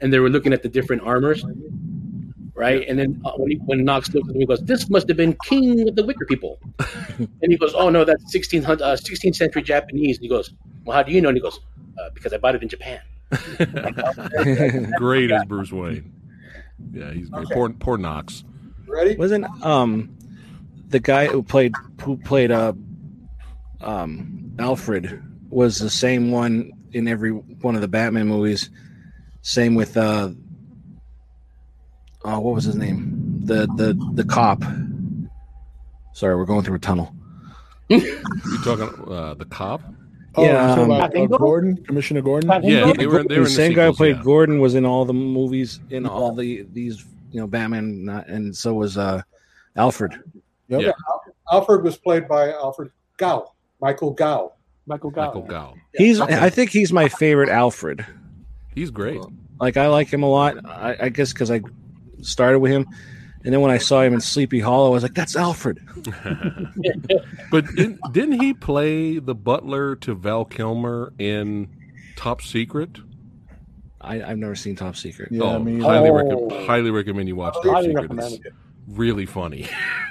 [0.00, 1.44] and they were looking at the different armors
[2.56, 2.88] right?
[2.88, 5.16] And then uh, when, he, when Knox looks at him, he goes, "This must have
[5.16, 6.58] been King of the Wicker People,"
[7.18, 10.52] and he goes, "Oh no, that's 16th, uh, 16th century Japanese." And he goes,
[10.84, 11.60] "Well, how do you know?" And he goes,
[12.00, 13.00] uh, "Because I bought it in Japan."
[14.96, 16.12] great as Bruce Wayne.
[16.92, 17.32] Yeah, he's.
[17.32, 17.54] Okay.
[17.54, 18.44] Poor, poor Knox.
[18.86, 19.16] Ready?
[19.16, 20.16] Wasn't um
[20.88, 21.72] the guy who played
[22.02, 22.72] who played uh
[23.80, 28.70] um Alfred was the same one in every one of the Batman movies.
[29.42, 30.30] Same with uh
[32.24, 33.40] oh, what was his name?
[33.44, 34.62] The the the cop.
[36.12, 37.14] Sorry, we're going through a tunnel.
[37.88, 38.00] you
[38.64, 39.82] talking uh, the cop?
[40.38, 42.50] Oh, yeah, um, about, uh, Gordon, Commissioner Gordon.
[42.62, 43.24] Yeah, they were.
[43.24, 44.22] They were the same the guy who played yeah.
[44.22, 48.74] Gordon was in all the movies in all the these you know Batman, and so
[48.74, 49.22] was uh,
[49.76, 50.12] Alfred.
[50.68, 50.80] Yep.
[50.82, 50.92] Yeah,
[51.50, 53.50] Alfred was played by Alfred Gough,
[53.80, 54.52] Michael Gough.
[54.86, 55.34] Michael Gough.
[55.34, 55.74] Michael Gough.
[55.94, 56.20] He's.
[56.20, 58.04] I think he's my favorite Alfred.
[58.74, 59.20] He's great.
[59.58, 60.56] Like I like him a lot.
[60.66, 61.62] I, I guess because I
[62.20, 62.86] started with him.
[63.46, 65.78] And then when I saw him in Sleepy Hollow, I was like, "That's Alfred."
[67.52, 71.68] but didn't, didn't he play the butler to Val Kilmer in
[72.16, 72.98] Top Secret?
[74.00, 75.28] I, have never seen Top Secret.
[75.30, 76.48] Oh, yeah, oh, I mean, highly, oh.
[76.48, 78.10] Rec- highly recommend you watch Top Secret.
[78.10, 78.38] It's
[78.88, 79.68] really funny.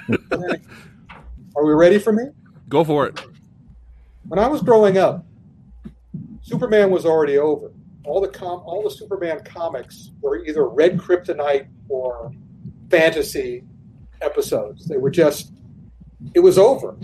[0.32, 2.24] Are we ready for me?
[2.70, 3.20] Go for it.
[4.28, 5.26] When I was growing up,
[6.40, 7.70] Superman was already over
[8.06, 12.32] all the com- all the Superman comics were either red kryptonite or
[12.90, 13.64] fantasy
[14.20, 14.86] episodes.
[14.86, 15.52] They were just
[16.34, 16.96] it was over.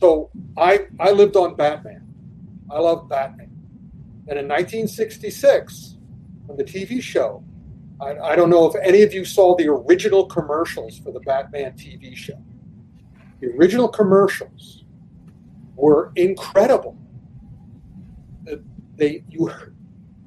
[0.00, 2.06] So I I lived on Batman.
[2.70, 3.50] I loved Batman.
[4.28, 5.96] And in 1966,
[6.48, 7.42] on the TV show,
[8.00, 11.72] I, I don't know if any of you saw the original commercials for the Batman
[11.72, 12.40] TV show.
[13.40, 14.84] The original commercials
[15.74, 16.96] were incredible.
[18.50, 18.56] Uh,
[18.96, 19.50] they you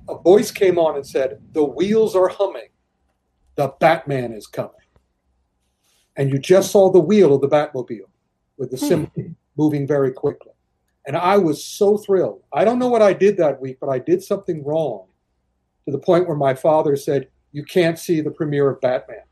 [0.09, 2.69] a voice came on and said, The wheels are humming.
[3.55, 4.71] The Batman is coming.
[6.17, 8.09] And you just saw the wheel of the Batmobile
[8.57, 8.85] with the hmm.
[8.85, 10.51] symbol moving very quickly.
[11.05, 12.43] And I was so thrilled.
[12.53, 15.05] I don't know what I did that week, but I did something wrong
[15.85, 19.23] to the point where my father said, You can't see the premiere of Batman.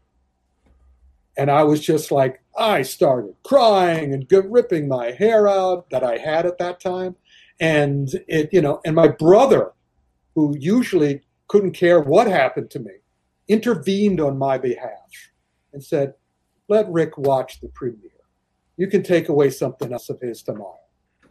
[1.38, 6.18] And I was just like, I started crying and ripping my hair out that I
[6.18, 7.16] had at that time.
[7.62, 9.72] And it, you know, and my brother
[10.36, 12.92] who usually couldn't care what happened to me,
[13.48, 15.30] intervened on my behalf
[15.74, 16.14] and said,
[16.72, 18.24] Let Ric watch the premiere.
[18.78, 20.80] You can take away something else of his tomorrow.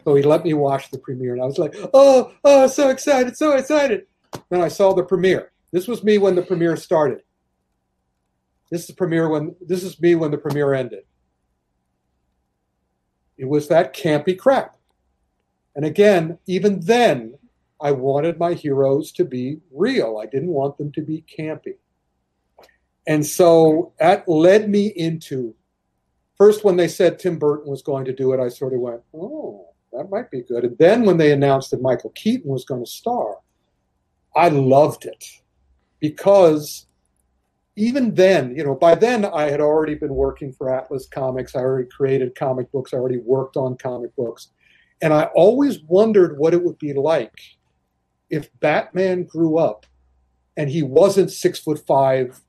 [0.03, 3.35] So he let me watch the premiere, and I was like, Oh, oh, so excited,
[3.35, 4.05] so excited.
[4.51, 5.51] Then I saw the premiere.
[5.71, 7.23] This was me when the premiere started.
[8.69, 11.05] This is premiere when this is me when the premiere ended.
[13.35, 14.77] It was that campy crap.
[15.75, 17.39] And again, even then,
[17.81, 20.19] I wanted my heroes to be real.
[20.21, 21.77] I didn't want them to be campy.
[23.07, 25.55] And so that led me into
[26.37, 29.01] first when they said Tim Burton was going to do it, I sort of went,
[29.13, 30.63] oh, that might be good.
[30.63, 33.37] And then when they announced that Michael Keaton was going to star,
[34.35, 35.23] I loved it
[35.99, 36.87] because
[37.75, 41.55] even then, you know, by then I had already been working for Atlas Comics.
[41.55, 42.93] I already created comic books.
[42.93, 44.49] I already worked on comic books.
[45.01, 47.39] And I always wondered what it would be like
[48.29, 49.85] if Batman grew up
[50.57, 52.41] and he wasn't six foot five,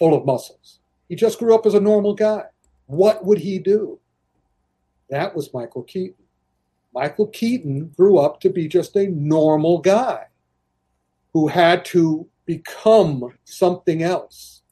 [0.00, 0.80] full of muscles.
[1.08, 2.44] He just grew up as a normal guy.
[2.86, 4.00] What would he do?
[5.10, 6.24] That was Michael Keaton.
[6.94, 10.24] Michael Keaton grew up to be just a normal guy
[11.32, 14.62] who had to become something else.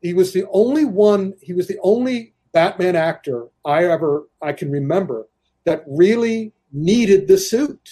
[0.00, 4.70] He was the only one, he was the only Batman actor I ever I can
[4.70, 5.28] remember
[5.64, 7.88] that really needed the suit.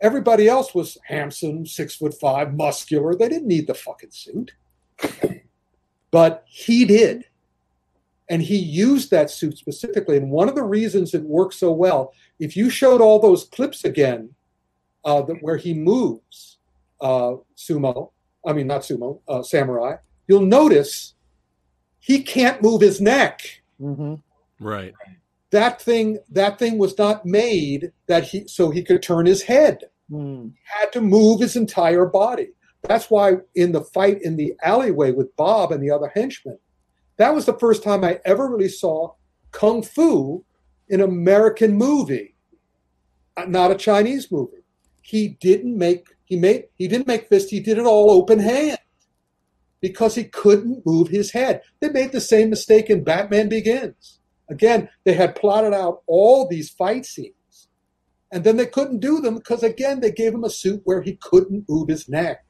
[0.00, 3.14] Everybody else was handsome, six foot five, muscular.
[3.14, 4.52] They didn't need the fucking suit.
[6.10, 7.24] But he did.
[8.28, 10.16] And he used that suit specifically.
[10.16, 13.84] And one of the reasons it worked so well, if you showed all those clips
[13.84, 14.30] again,
[15.04, 16.58] uh, that, where he moves
[17.00, 18.10] uh, sumo,
[18.44, 19.96] I mean, not sumo, uh, samurai,
[20.26, 21.14] you'll notice
[22.00, 23.62] he can't move his neck.
[23.80, 24.14] Mm-hmm.
[24.58, 24.94] Right.
[25.50, 29.84] That thing, that thing was not made that he so he could turn his head.
[30.10, 30.50] Mm.
[30.50, 32.48] He had to move his entire body.
[32.88, 36.58] That's why in the fight in the alleyway with Bob and the other henchmen,
[37.16, 39.12] that was the first time I ever really saw
[39.50, 40.44] kung fu
[40.88, 42.34] in an American movie,
[43.36, 44.64] uh, not a Chinese movie.
[45.02, 47.50] He didn't make he made he didn't make fists.
[47.50, 48.78] He did it all open hand
[49.80, 51.62] because he couldn't move his head.
[51.80, 54.20] They made the same mistake in Batman Begins.
[54.50, 57.68] Again, they had plotted out all these fight scenes,
[58.30, 61.16] and then they couldn't do them because again they gave him a suit where he
[61.16, 62.44] couldn't move his neck.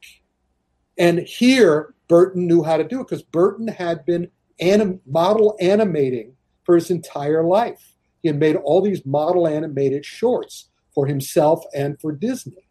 [0.99, 6.35] And here Burton knew how to do it because Burton had been anim- model animating
[6.65, 7.95] for his entire life.
[8.23, 12.69] He had made all these model animated shorts for himself and for Disney.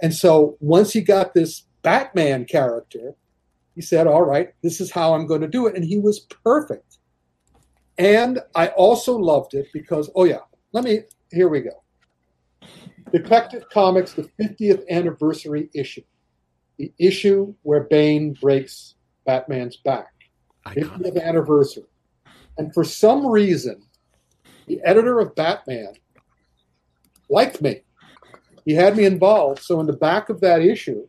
[0.00, 3.14] And so once he got this Batman character,
[3.74, 5.74] he said, All right, this is how I'm going to do it.
[5.74, 6.98] And he was perfect.
[7.96, 10.40] And I also loved it because, oh, yeah,
[10.72, 11.00] let me,
[11.32, 11.82] here we go.
[13.12, 16.02] Detective Comics, the 50th anniversary issue,
[16.78, 18.94] the issue where Bane breaks
[19.26, 20.12] Batman's back.
[20.66, 21.84] 50th anniversary.
[22.56, 23.82] And for some reason,
[24.66, 25.94] the editor of Batman
[27.28, 27.82] liked me.
[28.64, 29.62] He had me involved.
[29.62, 31.06] So in the back of that issue,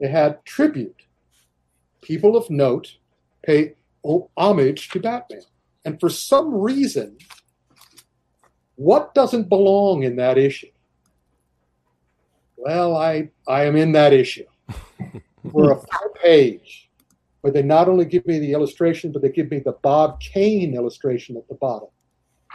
[0.00, 1.02] they had tribute.
[2.00, 2.96] People of note
[3.42, 3.74] pay
[4.36, 5.42] homage to Batman.
[5.84, 7.18] And for some reason,
[8.76, 10.70] what doesn't belong in that issue?
[12.56, 14.44] Well, I, I am in that issue
[15.50, 16.90] for a full page
[17.40, 20.74] where they not only give me the illustration, but they give me the Bob Kane
[20.74, 21.88] illustration at the bottom.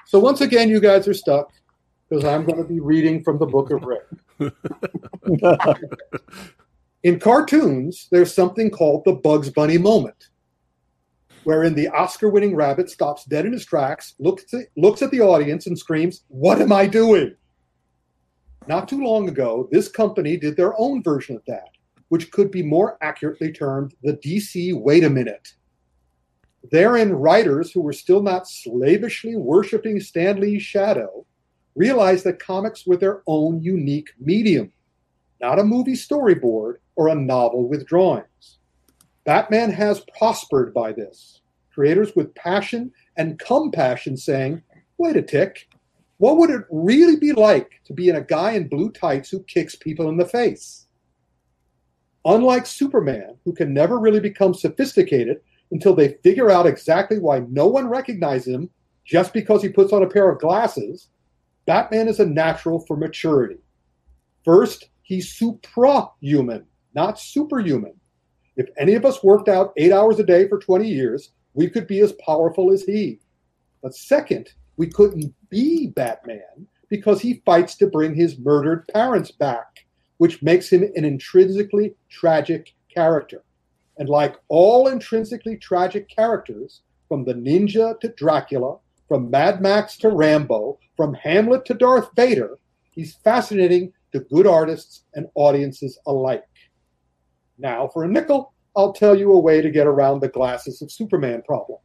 [0.06, 1.52] So once again, you guys are stuck
[2.08, 4.04] because I'm going to be reading from the Book of Ric.
[7.04, 10.30] In cartoons, there's something called the Bugs Bunny moment,
[11.44, 15.22] wherein the Oscar winning rabbit stops dead in his tracks, looks at, looks at the
[15.22, 17.36] audience, and screams, What am I doing?
[18.68, 21.74] Not too long ago, this company did their own version of that
[22.10, 25.56] which could be more accurately termed the DC Wait a Minute.
[26.72, 31.26] Therein, writers who were still not slavishly worshiping Stan Lee's shadow
[31.76, 34.72] realized that comics were their own unique medium,
[35.41, 38.57] not a movie storyboard or a novel with drawings.
[39.26, 41.41] Batman has prospered by this.
[41.73, 44.61] Creators with passion and compassion saying,
[44.98, 45.68] wait a tick,
[46.18, 49.44] what would it really be like to be in a guy in blue tights who
[49.44, 50.85] kicks people in the face?
[52.26, 55.41] Unlike Superman, who can never really become sophisticated
[55.72, 58.69] until they figure out exactly why no one recognizes him
[59.06, 61.10] just because he puts on a pair of glasses,
[61.68, 63.57] Batman is a natural for maturity.
[64.43, 66.65] First, he's suprahuman,
[66.95, 67.93] not superhuman.
[68.57, 71.85] If any of us worked out eight hours a day for 20 years, we could
[71.85, 73.19] be as powerful as he.
[73.84, 79.85] But second, we couldn't be Batman because he fights to bring his murdered parents back
[80.18, 83.44] which makes him an intrinsically tragic character.
[83.98, 88.78] And like all intrinsically tragic characters, from the ninja to Dracula,
[89.08, 92.58] from Mad Max to Rambo, from Hamlet to Darth Vader,
[92.92, 96.44] he's fascinating to good artists and audiences alike.
[97.58, 100.92] Now, for a nickel, I'll tell you a way to get around the glasses of
[100.92, 101.80] Superman problem.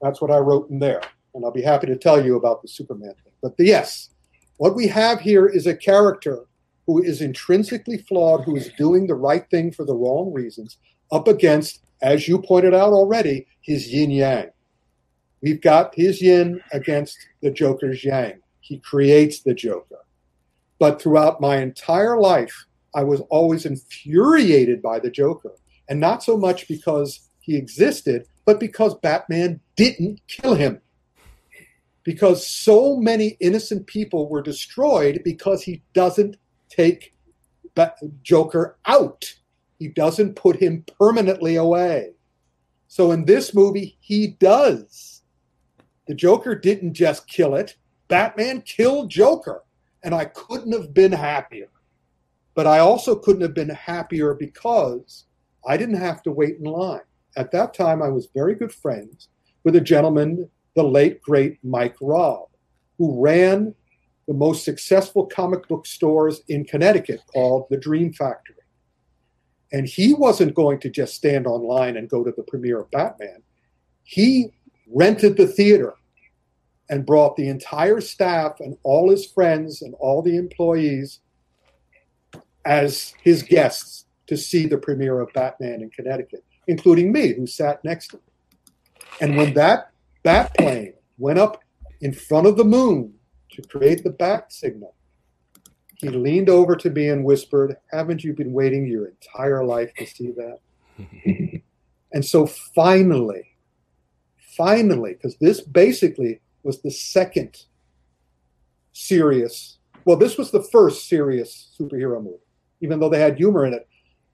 [0.00, 1.02] That's what I wrote in there,
[1.34, 3.32] and I'll be happy to tell you about the Superman thing.
[3.42, 4.10] But the, yes,
[4.58, 6.46] what we have here is a character
[6.88, 10.78] who is intrinsically flawed, who is doing the right thing for the wrong reasons,
[11.12, 14.48] up against, as you pointed out already, his yin yang.
[15.42, 18.40] We've got his yin against the Joker's yang.
[18.60, 19.98] He creates the Joker.
[20.78, 25.52] But throughout my entire life, I was always infuriated by the Joker.
[25.90, 30.80] And not so much because he existed, but because Batman didn't kill him.
[32.02, 36.38] Because so many innocent people were destroyed because he doesn't
[36.68, 37.14] take
[38.22, 39.32] Joker out.
[39.78, 42.12] He doesn't put him permanently away.
[42.88, 45.22] So in this movie, he does.
[46.06, 47.76] The Joker didn't just kill it,
[48.08, 49.62] Batman killed Joker.
[50.02, 51.68] And I couldn't have been happier.
[52.54, 55.26] But I also couldn't have been happier because
[55.66, 57.00] I didn't have to wait in line.
[57.36, 59.28] At that time, I was very good friends
[59.64, 62.48] with a gentleman, the late, great Mike Robb,
[62.96, 63.74] who ran
[64.28, 68.56] the most successful comic book stores in Connecticut called the Dream Factory.
[69.72, 73.42] And he wasn't going to just stand online and go to the premiere of Batman.
[74.04, 74.52] He
[74.86, 75.94] rented the theater
[76.90, 81.20] and brought the entire staff and all his friends and all the employees
[82.66, 87.82] as his guests to see the premiere of Batman in Connecticut, including me, who sat
[87.82, 88.22] next to him.
[89.22, 89.90] And when that
[90.22, 91.62] bat plane went up
[92.02, 93.14] in front of the moon
[93.52, 94.94] to create the bat signal,
[95.96, 100.06] he leaned over to me and whispered, Haven't you been waiting your entire life to
[100.06, 100.60] see that?
[102.12, 103.56] and so finally,
[104.56, 107.64] finally, because this basically was the second
[108.92, 112.36] serious, well, this was the first serious superhero movie,
[112.80, 113.88] even though they had humor in it.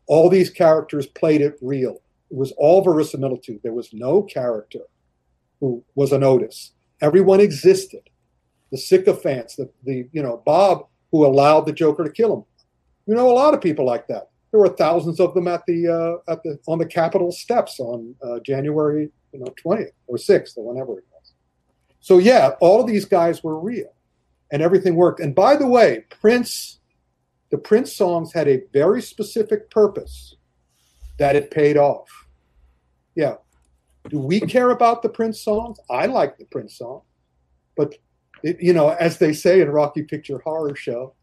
[0.06, 2.02] All these characters played it real.
[2.30, 3.60] It was all verisimilitude.
[3.62, 4.80] There was no character
[5.60, 6.72] who was an Otis.
[7.00, 8.10] Everyone existed.
[8.74, 12.44] The sycophants, the, the you know, Bob who allowed the Joker to kill him.
[13.06, 14.30] You know, a lot of people like that.
[14.50, 18.16] There were thousands of them at the uh, at the on the Capitol steps on
[18.20, 21.34] uh, January you know twentieth or sixth or whenever it was.
[22.00, 23.94] So yeah, all of these guys were real,
[24.50, 25.20] and everything worked.
[25.20, 26.80] And by the way, Prince,
[27.52, 30.34] the Prince songs had a very specific purpose
[31.20, 32.08] that it paid off.
[33.14, 33.36] Yeah.
[34.08, 35.78] Do we care about the Prince songs?
[35.88, 37.02] I like the Prince song,
[37.76, 37.94] but
[38.44, 41.14] it, you know, as they say in Rocky Picture Horror Show,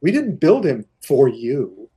[0.00, 1.88] we didn't build him for you.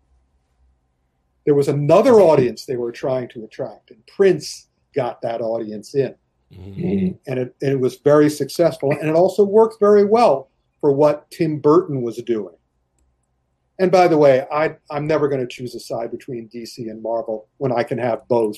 [1.45, 6.15] There was another audience they were trying to attract, and Prince got that audience in.
[6.53, 7.17] Mm-hmm.
[7.27, 8.91] And it, it was very successful.
[8.91, 10.49] And it also worked very well
[10.81, 12.55] for what Tim Burton was doing.
[13.79, 17.01] And by the way, I, I'm never going to choose a side between DC and
[17.01, 18.57] Marvel when I can have both.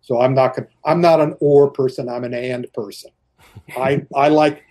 [0.00, 0.68] So I'm not going.
[0.84, 2.08] I'm not an or person.
[2.08, 3.10] I'm an and person.
[3.76, 4.64] I I like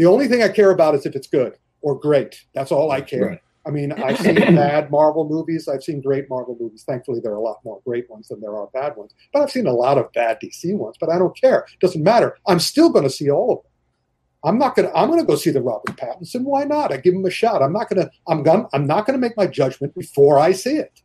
[0.00, 2.46] the only thing I care about is if it's good or great.
[2.54, 3.26] That's all I care.
[3.26, 3.40] Right.
[3.66, 5.68] I mean, I've seen bad Marvel movies.
[5.68, 6.84] I've seen great Marvel movies.
[6.84, 9.12] Thankfully, there are a lot more great ones than there are bad ones.
[9.30, 10.96] But I've seen a lot of bad DC ones.
[10.98, 11.66] But I don't care.
[11.70, 12.38] It doesn't matter.
[12.46, 13.70] I'm still going to see all of them.
[14.42, 14.96] I'm not going to.
[14.96, 16.44] I'm going to go see the Robert Pattinson.
[16.44, 16.94] Why not?
[16.94, 17.62] I give him a shot.
[17.62, 18.10] I'm not going to.
[18.26, 18.66] I'm going.
[18.72, 21.02] I'm not going to make my judgment before I see it.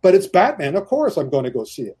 [0.00, 0.74] But it's Batman.
[0.74, 1.98] Of course, I'm going to go see it.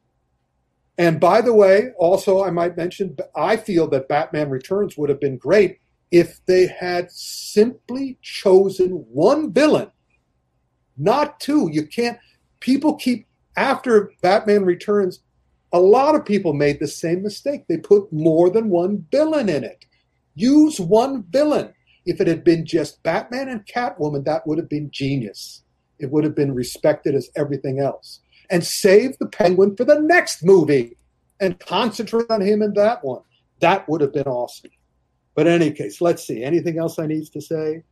[0.96, 5.20] And by the way, also I might mention, I feel that Batman Returns would have
[5.20, 5.78] been great
[6.10, 9.90] if they had simply chosen one villain,
[10.96, 11.68] not two.
[11.72, 12.18] You can't,
[12.60, 13.26] people keep,
[13.56, 15.20] after Batman Returns,
[15.72, 17.66] a lot of people made the same mistake.
[17.68, 19.84] They put more than one villain in it.
[20.34, 21.74] Use one villain.
[22.06, 25.62] If it had been just Batman and Catwoman, that would have been genius.
[25.98, 28.20] It would have been respected as everything else.
[28.50, 30.96] And save the Penguin for the next movie
[31.38, 33.22] and concentrate on him in that one.
[33.60, 34.70] That would have been awesome.
[35.38, 36.42] But in any case, let's see.
[36.42, 37.84] Anything else I need to say?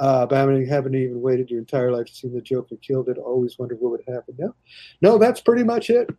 [0.00, 3.18] Uh, Batman, you haven't even waited your entire life to see the Joker killed it.
[3.18, 4.34] Always wondered what would happen.
[4.36, 4.52] No,
[5.00, 6.10] no, that's pretty much it.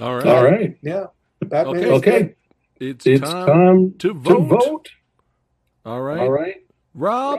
[0.00, 0.26] All right.
[0.26, 0.76] All right.
[0.82, 1.04] Yeah.
[1.40, 1.90] Batman okay.
[1.92, 2.34] okay.
[2.80, 4.34] It's, it's time, time, to, vote.
[4.34, 4.88] to vote.
[5.86, 6.18] All right.
[6.18, 6.56] All right.
[6.94, 7.38] Rob,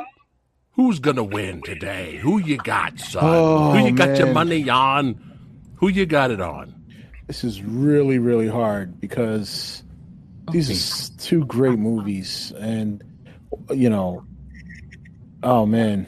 [0.71, 2.15] who's going to win today?
[2.15, 3.23] Who you got, son?
[3.25, 4.17] Oh, Who you got man.
[4.19, 5.37] your money on?
[5.79, 6.73] Who you got it on?
[7.27, 9.83] This is really, really hard because
[10.51, 13.03] these are two great movies, and
[13.71, 14.25] you know,
[15.43, 16.07] oh man,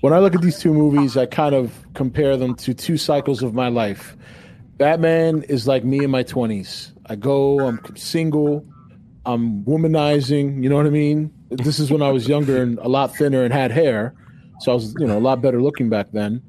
[0.00, 3.42] when I look at these two movies, I kind of compare them to two cycles
[3.42, 4.16] of my life.
[4.76, 6.92] Batman is like me in my twenties.
[7.06, 8.64] I go, I'm single,
[9.26, 10.62] I'm womanizing.
[10.62, 11.32] You know what I mean?
[11.50, 14.14] This is when I was younger and a lot thinner and had hair,
[14.60, 16.42] so I was, you know, a lot better looking back then.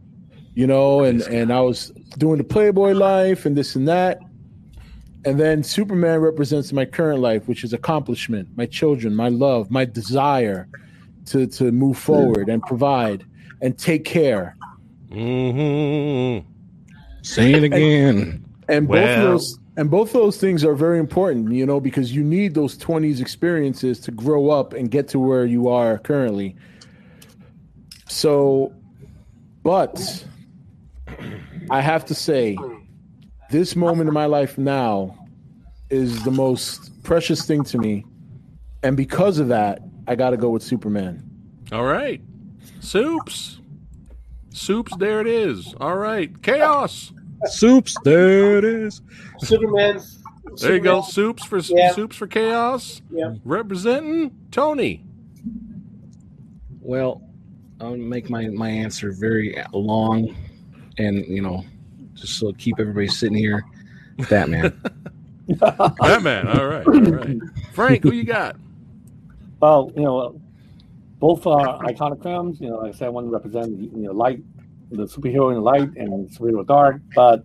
[0.54, 4.20] You know, and and I was doing the Playboy life and this and that.
[5.26, 9.86] And then Superman represents my current life, which is accomplishment, my children, my love, my
[9.86, 10.68] desire
[11.28, 13.26] to, to move forward and provide
[13.62, 14.56] and take care.
[15.10, 16.48] Mm-hmm.
[17.22, 18.18] Say it again.
[18.18, 19.06] And, and well.
[19.06, 22.54] both of those and both those things are very important, you know, because you need
[22.54, 26.58] those 20s experiences to grow up and get to where you are currently.
[28.10, 28.74] So,
[29.64, 30.26] but
[31.70, 32.58] I have to say,
[33.50, 35.16] this moment in my life now
[35.90, 38.06] is the most precious thing to me,
[38.84, 41.24] and because of that, I got to go with Superman.
[41.72, 42.22] All right,
[42.80, 43.60] soups,
[44.50, 44.96] soups.
[44.98, 45.74] There it is.
[45.80, 47.12] All right, chaos.
[47.46, 49.02] Soups, there it is.
[49.40, 50.02] Superman.
[50.58, 51.02] There you go.
[51.02, 51.04] Superman.
[51.04, 51.92] Soups for Yeah.
[51.94, 53.02] soups for chaos.
[53.10, 53.36] Yeah.
[53.46, 55.06] Representing Tony.
[56.82, 57.22] Well,
[57.80, 60.36] I'll make my, my answer very long
[60.98, 61.64] and, you know,
[62.20, 63.64] just so keep everybody sitting here.
[64.30, 64.80] Batman.
[65.48, 66.48] Batman.
[66.48, 66.86] All right.
[66.86, 67.38] All right.
[67.74, 68.56] Frank, who you got?
[69.62, 70.40] Well, you know,
[71.20, 72.60] both are iconic films.
[72.62, 74.42] You know, like I said, I want to represent you know light,
[74.92, 77.02] the superhero in the light and superhero dark.
[77.16, 77.44] But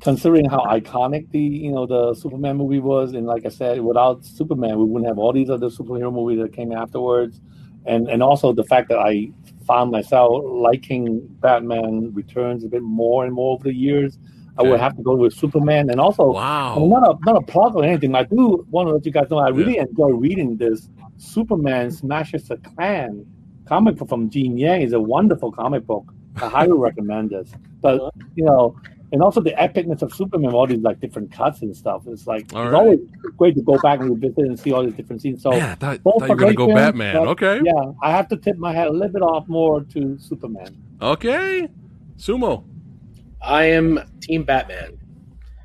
[0.00, 4.24] considering how iconic the you know the Superman movie was, and like I said, without
[4.24, 7.40] Superman, we wouldn't have all these other superhero movies that came afterwards,
[7.88, 9.30] and and also the fact that I
[9.66, 14.18] found myself liking Batman Returns a bit more and more over the years.
[14.58, 16.74] I would have to go with Superman, and also Wow.
[16.74, 18.16] I'm not a not a plug or anything.
[18.16, 22.48] I do want to let you guys know I really enjoy reading this Superman Smashes
[22.48, 23.24] the Klan
[23.66, 24.82] comic book from Gene Yang.
[24.82, 26.12] is a wonderful comic book.
[26.42, 27.52] I highly recommend this.
[27.80, 28.10] But uh-huh.
[28.34, 28.76] you know,
[29.12, 32.02] and also the epicness of Superman, all these like different cuts and stuff.
[32.06, 32.78] It's like All it's right.
[32.78, 33.00] always
[33.36, 35.42] great to go back and revisit and see all these different scenes.
[35.42, 37.16] So Man, I thought, both thought you are were gonna go Batman.
[37.16, 37.60] but, Okay.
[37.64, 40.76] Yeah, I have to tip my hat a little bit off more to Superman.
[41.00, 41.68] Okay.
[42.16, 42.64] Sumo.
[43.40, 44.98] I am Team Batman.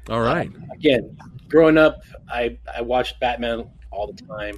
[0.10, 0.52] All uh, right.
[0.74, 1.18] Again,
[1.50, 4.58] growing up, I I watched Batman all the time.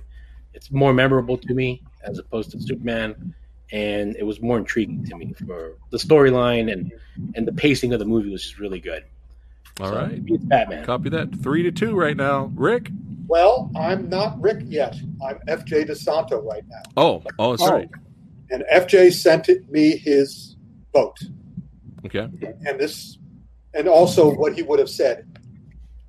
[0.54, 3.34] It's more memorable to me as opposed to Superman,
[3.72, 6.92] and it was more intriguing to me for the storyline and
[7.36, 9.04] and the pacing of the movie was just really good.
[9.80, 10.22] All So, right.
[10.26, 10.86] it's Batman.
[10.86, 11.34] Copy that.
[11.42, 12.52] Three to two right now.
[12.56, 12.90] Ric.
[13.28, 14.96] Well, I'm not Ric yet.
[15.26, 16.82] I'm FJ DeSanto right now.
[16.96, 17.90] Oh, oh, sorry.
[17.94, 18.00] Oh.
[18.52, 20.56] And FJ sent me his
[20.94, 21.18] vote.
[22.06, 22.30] Okay.
[22.68, 23.18] and this
[23.74, 25.26] and also what he would have said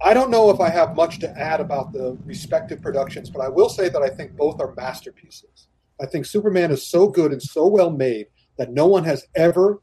[0.04, 3.48] i don't know if i have much to add about the respective productions but i
[3.48, 5.68] will say that i think both are masterpieces
[6.00, 8.26] i think superman is so good and so well made
[8.58, 9.80] that no one has ever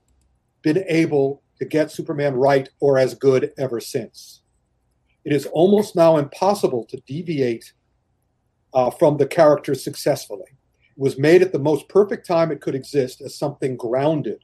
[0.64, 4.42] been able to get superman right or as good ever since
[5.24, 7.74] it is almost now impossible to deviate
[8.74, 12.76] uh, from the character successfully it was made at the most perfect time it could
[12.76, 14.44] exist as something grounded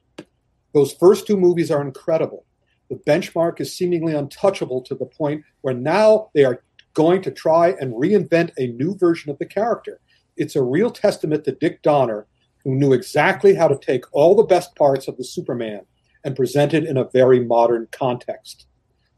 [0.74, 2.46] those first two movies are incredible.
[2.90, 6.64] The benchmark is seemingly untouchable to the point where now they are
[6.94, 10.00] going to try and reinvent a new version of the character.
[10.38, 12.28] It's a real testament to Dick Donner,
[12.64, 15.82] who knew exactly how to take all the best parts of the Superman
[16.24, 18.66] and presented in a very modern context.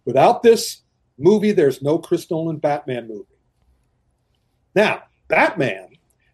[0.05, 0.81] Without this
[1.17, 3.25] movie, there's no Chris Nolan Batman movie.
[4.75, 5.89] Now, Batman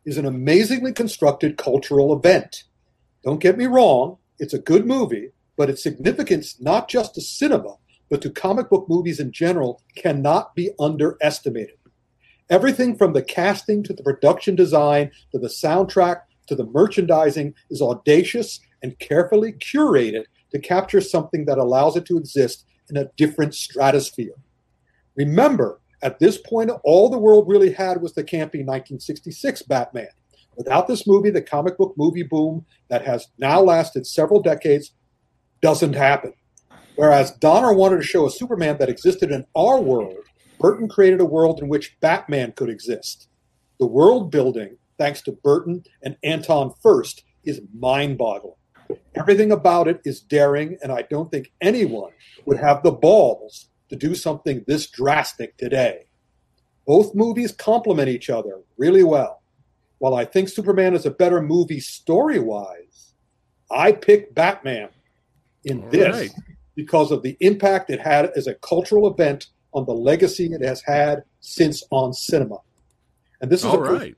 [0.05, 2.63] is an amazingly constructed cultural event.
[3.23, 7.75] Don't get me wrong, it's a good movie, but its significance, not just to cinema,
[8.09, 11.75] but to comic book movies in general, cannot be underestimated.
[12.49, 17.81] Everything from the casting to the production design to the soundtrack to the merchandising is
[17.81, 23.53] audacious and carefully curated to capture something that allows it to exist in a different
[23.53, 24.35] stratosphere.
[25.15, 30.09] Remember, at this point, all the world really had was the campy 1966 Batman.
[30.55, 34.93] Without this movie, the comic book movie boom that has now lasted several decades
[35.61, 36.33] doesn't happen.
[36.95, 40.15] Whereas Donner wanted to show a Superman that existed in our world,
[40.59, 43.29] Burton created a world in which Batman could exist.
[43.79, 48.55] The world building, thanks to Burton and Anton Furst, is mind boggling.
[49.15, 52.11] Everything about it is daring, and I don't think anyone
[52.45, 56.05] would have the balls to do something this drastic today.
[56.85, 59.41] Both movies complement each other really well.
[59.99, 63.13] While I think Superman is a better movie story wise,
[63.71, 64.89] I pick Batman
[65.65, 66.31] in All this right.
[66.75, 70.81] because of the impact it had as a cultural event on the legacy it has
[70.81, 72.57] had since on cinema.
[73.41, 74.17] And this is All a right.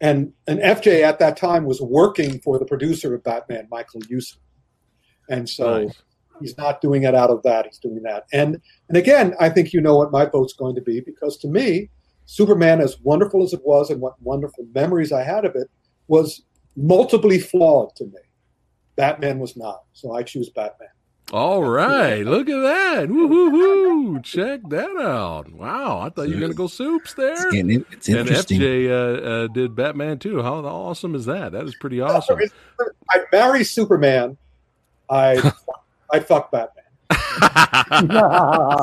[0.00, 4.38] And and FJ at that time was working for the producer of Batman, Michael Uslan,
[5.28, 6.02] and so Nice.
[6.40, 8.24] he's not doing it out of that; he's doing that.
[8.32, 11.48] And and again, I think you know what my vote's going to be because to
[11.48, 11.90] me,
[12.24, 15.68] Superman, as wonderful as it was, and what wonderful memories I had of it,
[16.08, 16.42] was
[16.76, 18.20] multiply flawed to me.
[18.96, 20.88] Batman was not, so I choose Batman.
[21.32, 22.24] All right.
[22.24, 23.08] Look at that.
[23.08, 24.20] Woo hoo hoo.
[24.22, 25.52] Check that out.
[25.52, 26.00] Wow.
[26.00, 27.50] I thought you were going to go soups It's, there.
[27.50, 28.28] getting in, it's And.
[28.28, 30.42] FJ uh, uh, did Batman too.
[30.42, 31.52] How awesome is that?
[31.52, 32.38] That is pretty awesome.
[33.10, 34.36] I marry Superman.
[35.08, 35.52] I
[36.12, 36.84] I fuck Batman,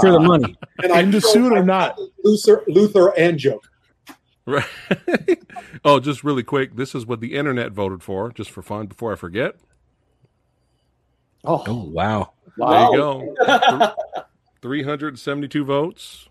[0.02, 0.56] For the money.
[0.82, 1.98] and I In the throw- suit or not?
[2.26, 3.70] Luthor, Luthor and Joker.
[4.46, 4.64] Right.
[5.84, 6.78] oh, just really quick.
[6.78, 9.56] This is what the internet voted for, just for fun, before I forget.
[11.44, 12.32] Oh, Oh, wow.
[12.58, 13.36] There you go.
[14.62, 16.28] 372 votes.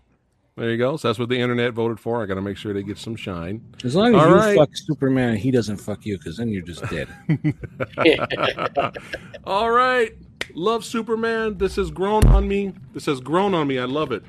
[0.57, 0.97] There you go.
[0.97, 2.23] So that's what the internet voted for.
[2.23, 3.63] I got to make sure they get some shine.
[3.83, 4.57] As long as All you right.
[4.57, 7.07] fuck Superman and he doesn't fuck you, because then you're just dead.
[9.43, 10.13] All right.
[10.55, 11.59] Love Superman.
[11.59, 12.73] This has grown on me.
[12.93, 13.77] This has grown on me.
[13.77, 14.23] I love it.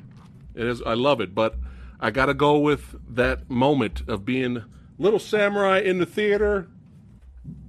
[0.53, 1.55] It is I love it, but
[1.99, 4.63] I got to go with that moment of being
[4.99, 6.67] little samurai in the theater.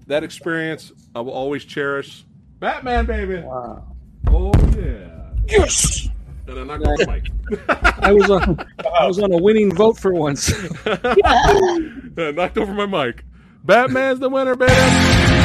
[0.06, 2.26] That experience I will always cherish.
[2.58, 3.40] Batman baby.
[3.40, 3.89] Wow.
[4.28, 5.30] Oh yeah.
[5.48, 6.08] Yes.
[6.46, 7.64] And I knocked off the mic.
[8.04, 8.58] I was on,
[9.00, 10.52] I was on a winning vote for once.
[10.86, 13.24] I knocked over my mic.
[13.64, 15.39] Batman's the winner, baby.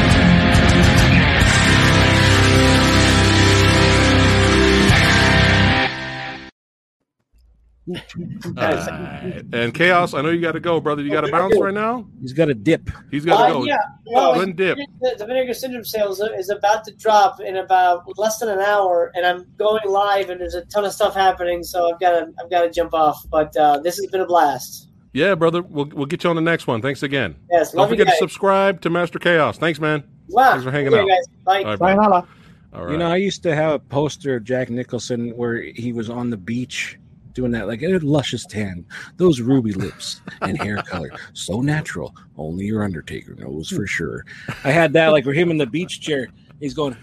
[8.58, 9.46] Alright.
[9.54, 11.02] And chaos, I know you got to go, brother.
[11.04, 12.08] You got to bounce right now.
[12.22, 12.90] He's got a dip.
[13.12, 13.64] He's got to Uh, go.
[13.66, 14.78] yeah, well, Go dip.
[15.02, 19.12] The, the Vinegar Syndrome sales is about to drop in about less than an hour,
[19.16, 22.34] and I'm going live, and there's a ton of stuff happening, so I've got to
[22.44, 23.24] I've got to jump off.
[23.30, 24.90] But uh, this has been a blast.
[25.14, 25.62] Yeah, brother.
[25.62, 26.82] We'll we'll get you on the next one.
[26.82, 27.36] Thanks again.
[27.52, 29.58] Yes, Don't forget to subscribe to Master Chaos.
[29.58, 30.04] Thanks, man.
[30.28, 30.52] Wow.
[30.52, 31.08] Thanks for hanging See out.
[31.08, 31.26] guys.
[31.44, 31.60] Bye.
[31.60, 32.02] All right, brother.
[32.02, 32.28] Sayonara.
[32.74, 32.92] All right.
[32.92, 36.30] You know, I used to have a poster of Jack Nicholson where he was on
[36.30, 37.00] the beach
[37.36, 38.84] doing that, like a luscious tan,
[39.18, 42.16] those ruby lips and hair color, so natural.
[42.38, 44.26] Only your Undertaker knows for sure.
[44.64, 46.28] I had that, like, with him in the beach chair.
[46.60, 46.98] He's going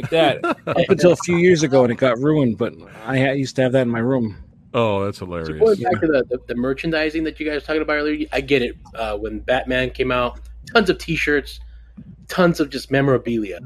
[0.00, 2.58] like that up until a few years ago, and it got ruined.
[2.58, 2.74] But
[3.06, 4.36] I used to have that in my room.
[4.74, 5.58] oh, that's So hilarious.
[5.58, 8.40] going back to the, the, the merchandising that you guys were talking about earlier, I
[8.42, 8.76] get it.
[8.94, 10.40] Uh, when Batman came out,
[10.74, 11.60] tons of T-shirts,
[12.28, 13.60] tons of just memorabilia.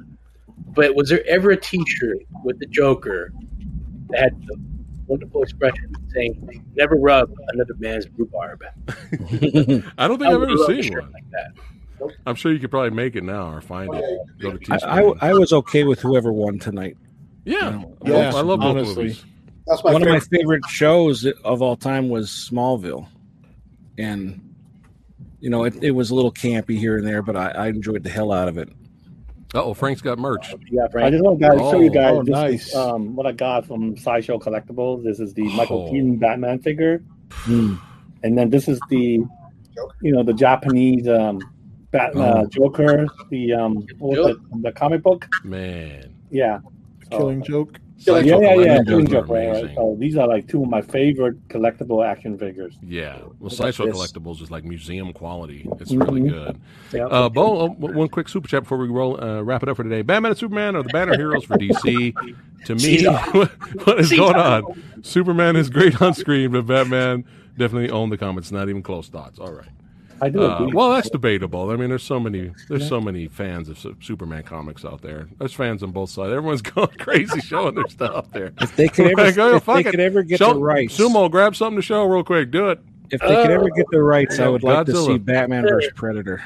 [0.74, 3.32] But was there ever a T-shirt with the Joker
[4.10, 4.56] that had the
[5.10, 8.62] wonderful expression saying, "Never rub another man's rhubarb"?
[8.88, 11.12] I don't think I I've ever seen one.
[11.12, 11.52] like that.
[12.26, 14.04] I'm sure you could probably make it now or find it.
[14.38, 16.96] Go to I, I, I was okay with whoever won tonight.
[17.44, 19.02] yeah, Yeah, I love both honestly.
[19.04, 19.24] movies.
[19.66, 20.38] That's my One of my favorite.
[20.40, 23.06] favorite shows of all time was Smallville,
[23.98, 24.40] and
[25.40, 28.02] you know it, it was a little campy here and there, but I, I enjoyed
[28.02, 28.68] the hell out of it.
[29.54, 30.54] Oh, Frank's got merch.
[30.70, 31.06] Yeah, Frank.
[31.06, 32.68] I just want to guys, show you Oh, guys oh, this nice.
[32.68, 35.02] is, um, what I got from Sideshow Collectibles.
[35.02, 35.90] This is the Michael Oh.
[35.90, 37.02] Keaton Batman figure,
[37.32, 37.74] Hmm.
[38.22, 39.18] and then this is the,
[40.02, 41.40] you know, the Japanese um,
[41.90, 42.46] Bat, uh, Oh.
[42.46, 45.26] Joker, the um, what was it, the comic book.
[45.42, 46.14] Man.
[46.30, 46.60] Yeah.
[47.10, 47.80] So- Killing joke.
[48.06, 48.20] Yeah, yeah,
[48.54, 49.48] yeah, collectibles Killing are Joke, right, right.
[49.58, 49.76] amazing.
[49.76, 52.74] So these are like two of my favorite collectible action figures.
[52.82, 53.86] Yeah, well, Sideshow.
[53.86, 55.68] Collectibles is like museum quality.
[55.80, 56.28] It's really Mhm.
[56.30, 56.60] good.
[56.92, 57.06] Yeah.
[57.06, 59.82] Uh, Bo, uh, one quick super chat before we roll, uh, wrap it up for
[59.84, 60.02] today.
[60.02, 62.14] Batman and Superman are the banner heroes for DC.
[62.66, 63.04] To me,
[63.84, 64.64] what is going on?
[65.02, 67.24] Superman is great on screen, but Batman
[67.56, 68.52] definitely owned the comics.
[68.52, 69.38] Not even close thoughts.
[69.38, 69.64] All right.
[70.22, 71.70] I do Uh, well, that's debatable.
[71.70, 75.28] I mean, there's so many, there's so many fans of Superman comics out there.
[75.38, 76.32] There's fans on both sides.
[76.32, 78.52] Everyone's going crazy showing their stuff there.
[78.60, 79.84] If they could ever, Like, oh, if they it.
[79.90, 82.50] could ever get Show- the rights, Sumo, grab something to show real quick.
[82.50, 82.80] Do it.
[83.10, 86.42] if they could ever get the rights, I would like to see Batman versus Predator.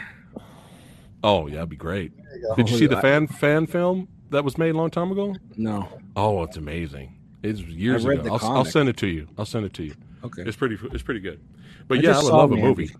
[1.23, 2.13] Oh, yeah, that'd be great.
[2.43, 2.55] go.
[2.57, 5.35] Did you see the fan fan film that was made a long time ago?
[5.57, 7.17] No, Oh, it's amazing.
[7.43, 8.39] It's years I read ago.
[8.39, 9.27] the I'll, I'll send it to you.
[9.37, 9.95] I'll send it to you.
[10.23, 10.43] okay.
[10.43, 10.79] It's pretty.
[10.93, 11.41] It's pretty good.
[11.89, 12.69] But I yeah, I would saw love a Mandy.
[12.69, 12.95] movie.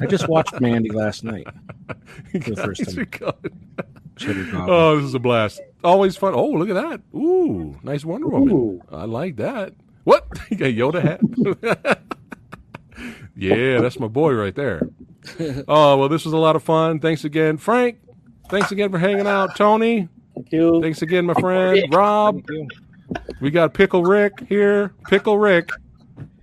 [0.00, 1.46] I just watched Mandy last night.
[2.32, 2.98] the first time.
[2.98, 3.52] are good.
[4.16, 4.70] Cheddar Goblin.
[4.70, 5.60] Oh, this is a blast.
[5.84, 6.34] Always fun.
[6.34, 7.00] Oh, look at that.
[7.14, 8.54] Ooh, nice Wonder Woman.
[8.54, 8.82] Ooh.
[8.90, 9.74] I like that.
[10.04, 10.26] What?
[10.50, 11.20] You got Yoda hat?
[13.36, 14.88] yeah, that's my boy right there.
[15.66, 17.00] Oh, well, this was a lot of fun.
[17.00, 17.98] Thanks again, Frank.
[18.48, 20.08] Thanks again for hanging out, Tony.
[20.34, 20.80] Thank you.
[20.80, 22.44] Thanks again, my friend Rob.
[23.40, 24.94] We got Pickle Rick here.
[25.08, 25.70] Pickle Rick.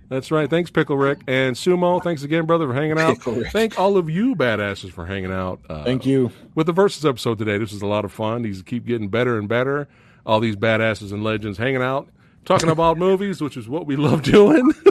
[0.08, 0.48] That's right.
[0.48, 1.20] Thanks, Pickle Rick.
[1.26, 3.18] And Sumo, thanks again, brother, for hanging out.
[3.52, 5.60] Thank all of you badasses for hanging out.
[5.68, 6.30] Uh, Thank you.
[6.54, 7.58] with the Versus episode today.
[7.58, 8.42] This was a lot of fun.
[8.42, 9.88] These keep getting better and better.
[10.26, 12.08] All these badasses and legends hanging out,
[12.44, 14.72] talking about movies, which is what we love doing.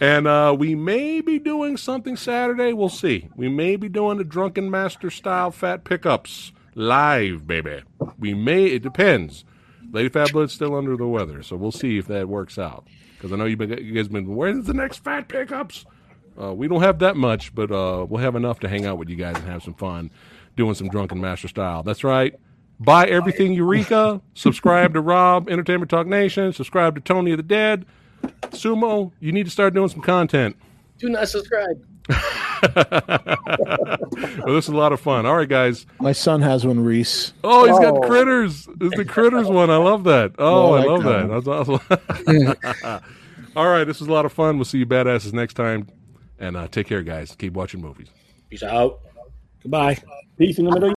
[0.00, 2.72] and uh, we may be doing something Saturday.
[2.72, 3.28] We'll see.
[3.36, 7.82] We may be doing the Drunken Master style fat pickups live, baby.
[8.18, 8.66] We may.
[8.66, 9.44] It depends.
[9.96, 12.86] Lady Fat Blood's still under the weather, so we'll see if that works out.
[13.16, 14.36] Because I know you've been, you guys been.
[14.36, 15.86] Where's the next fat pickups?
[16.38, 19.08] Uh, we don't have that much, but uh, we'll have enough to hang out with
[19.08, 20.10] you guys and have some fun
[20.54, 21.82] doing some drunken master style.
[21.82, 22.34] That's right.
[22.78, 24.20] Buy everything Eureka.
[24.34, 26.52] subscribe to Rob Entertainment Talk Nation.
[26.52, 27.86] Subscribe to Tony of the Dead.
[28.50, 30.56] Sumo, you need to start doing some content.
[30.98, 31.82] Do not subscribe.
[32.62, 35.26] well, this is a lot of fun.
[35.26, 35.86] All right, guys.
[36.00, 37.32] My son has one, Reese.
[37.44, 38.00] Oh, he's got Oh.
[38.00, 38.68] critters.
[38.80, 39.70] It's the critters one.
[39.70, 40.32] I love that.
[40.38, 41.78] Oh, Yeah, I I love that that.
[42.26, 43.02] That's awesome.
[43.56, 44.56] All right, this was a lot of fun.
[44.58, 45.88] We'll see you badasses next time.
[46.38, 47.34] And uh, take care, guys.
[47.38, 48.08] Keep watching movies.
[48.50, 49.00] Peace out.
[49.62, 49.96] Goodbye.
[50.38, 50.82] Peace in the middle.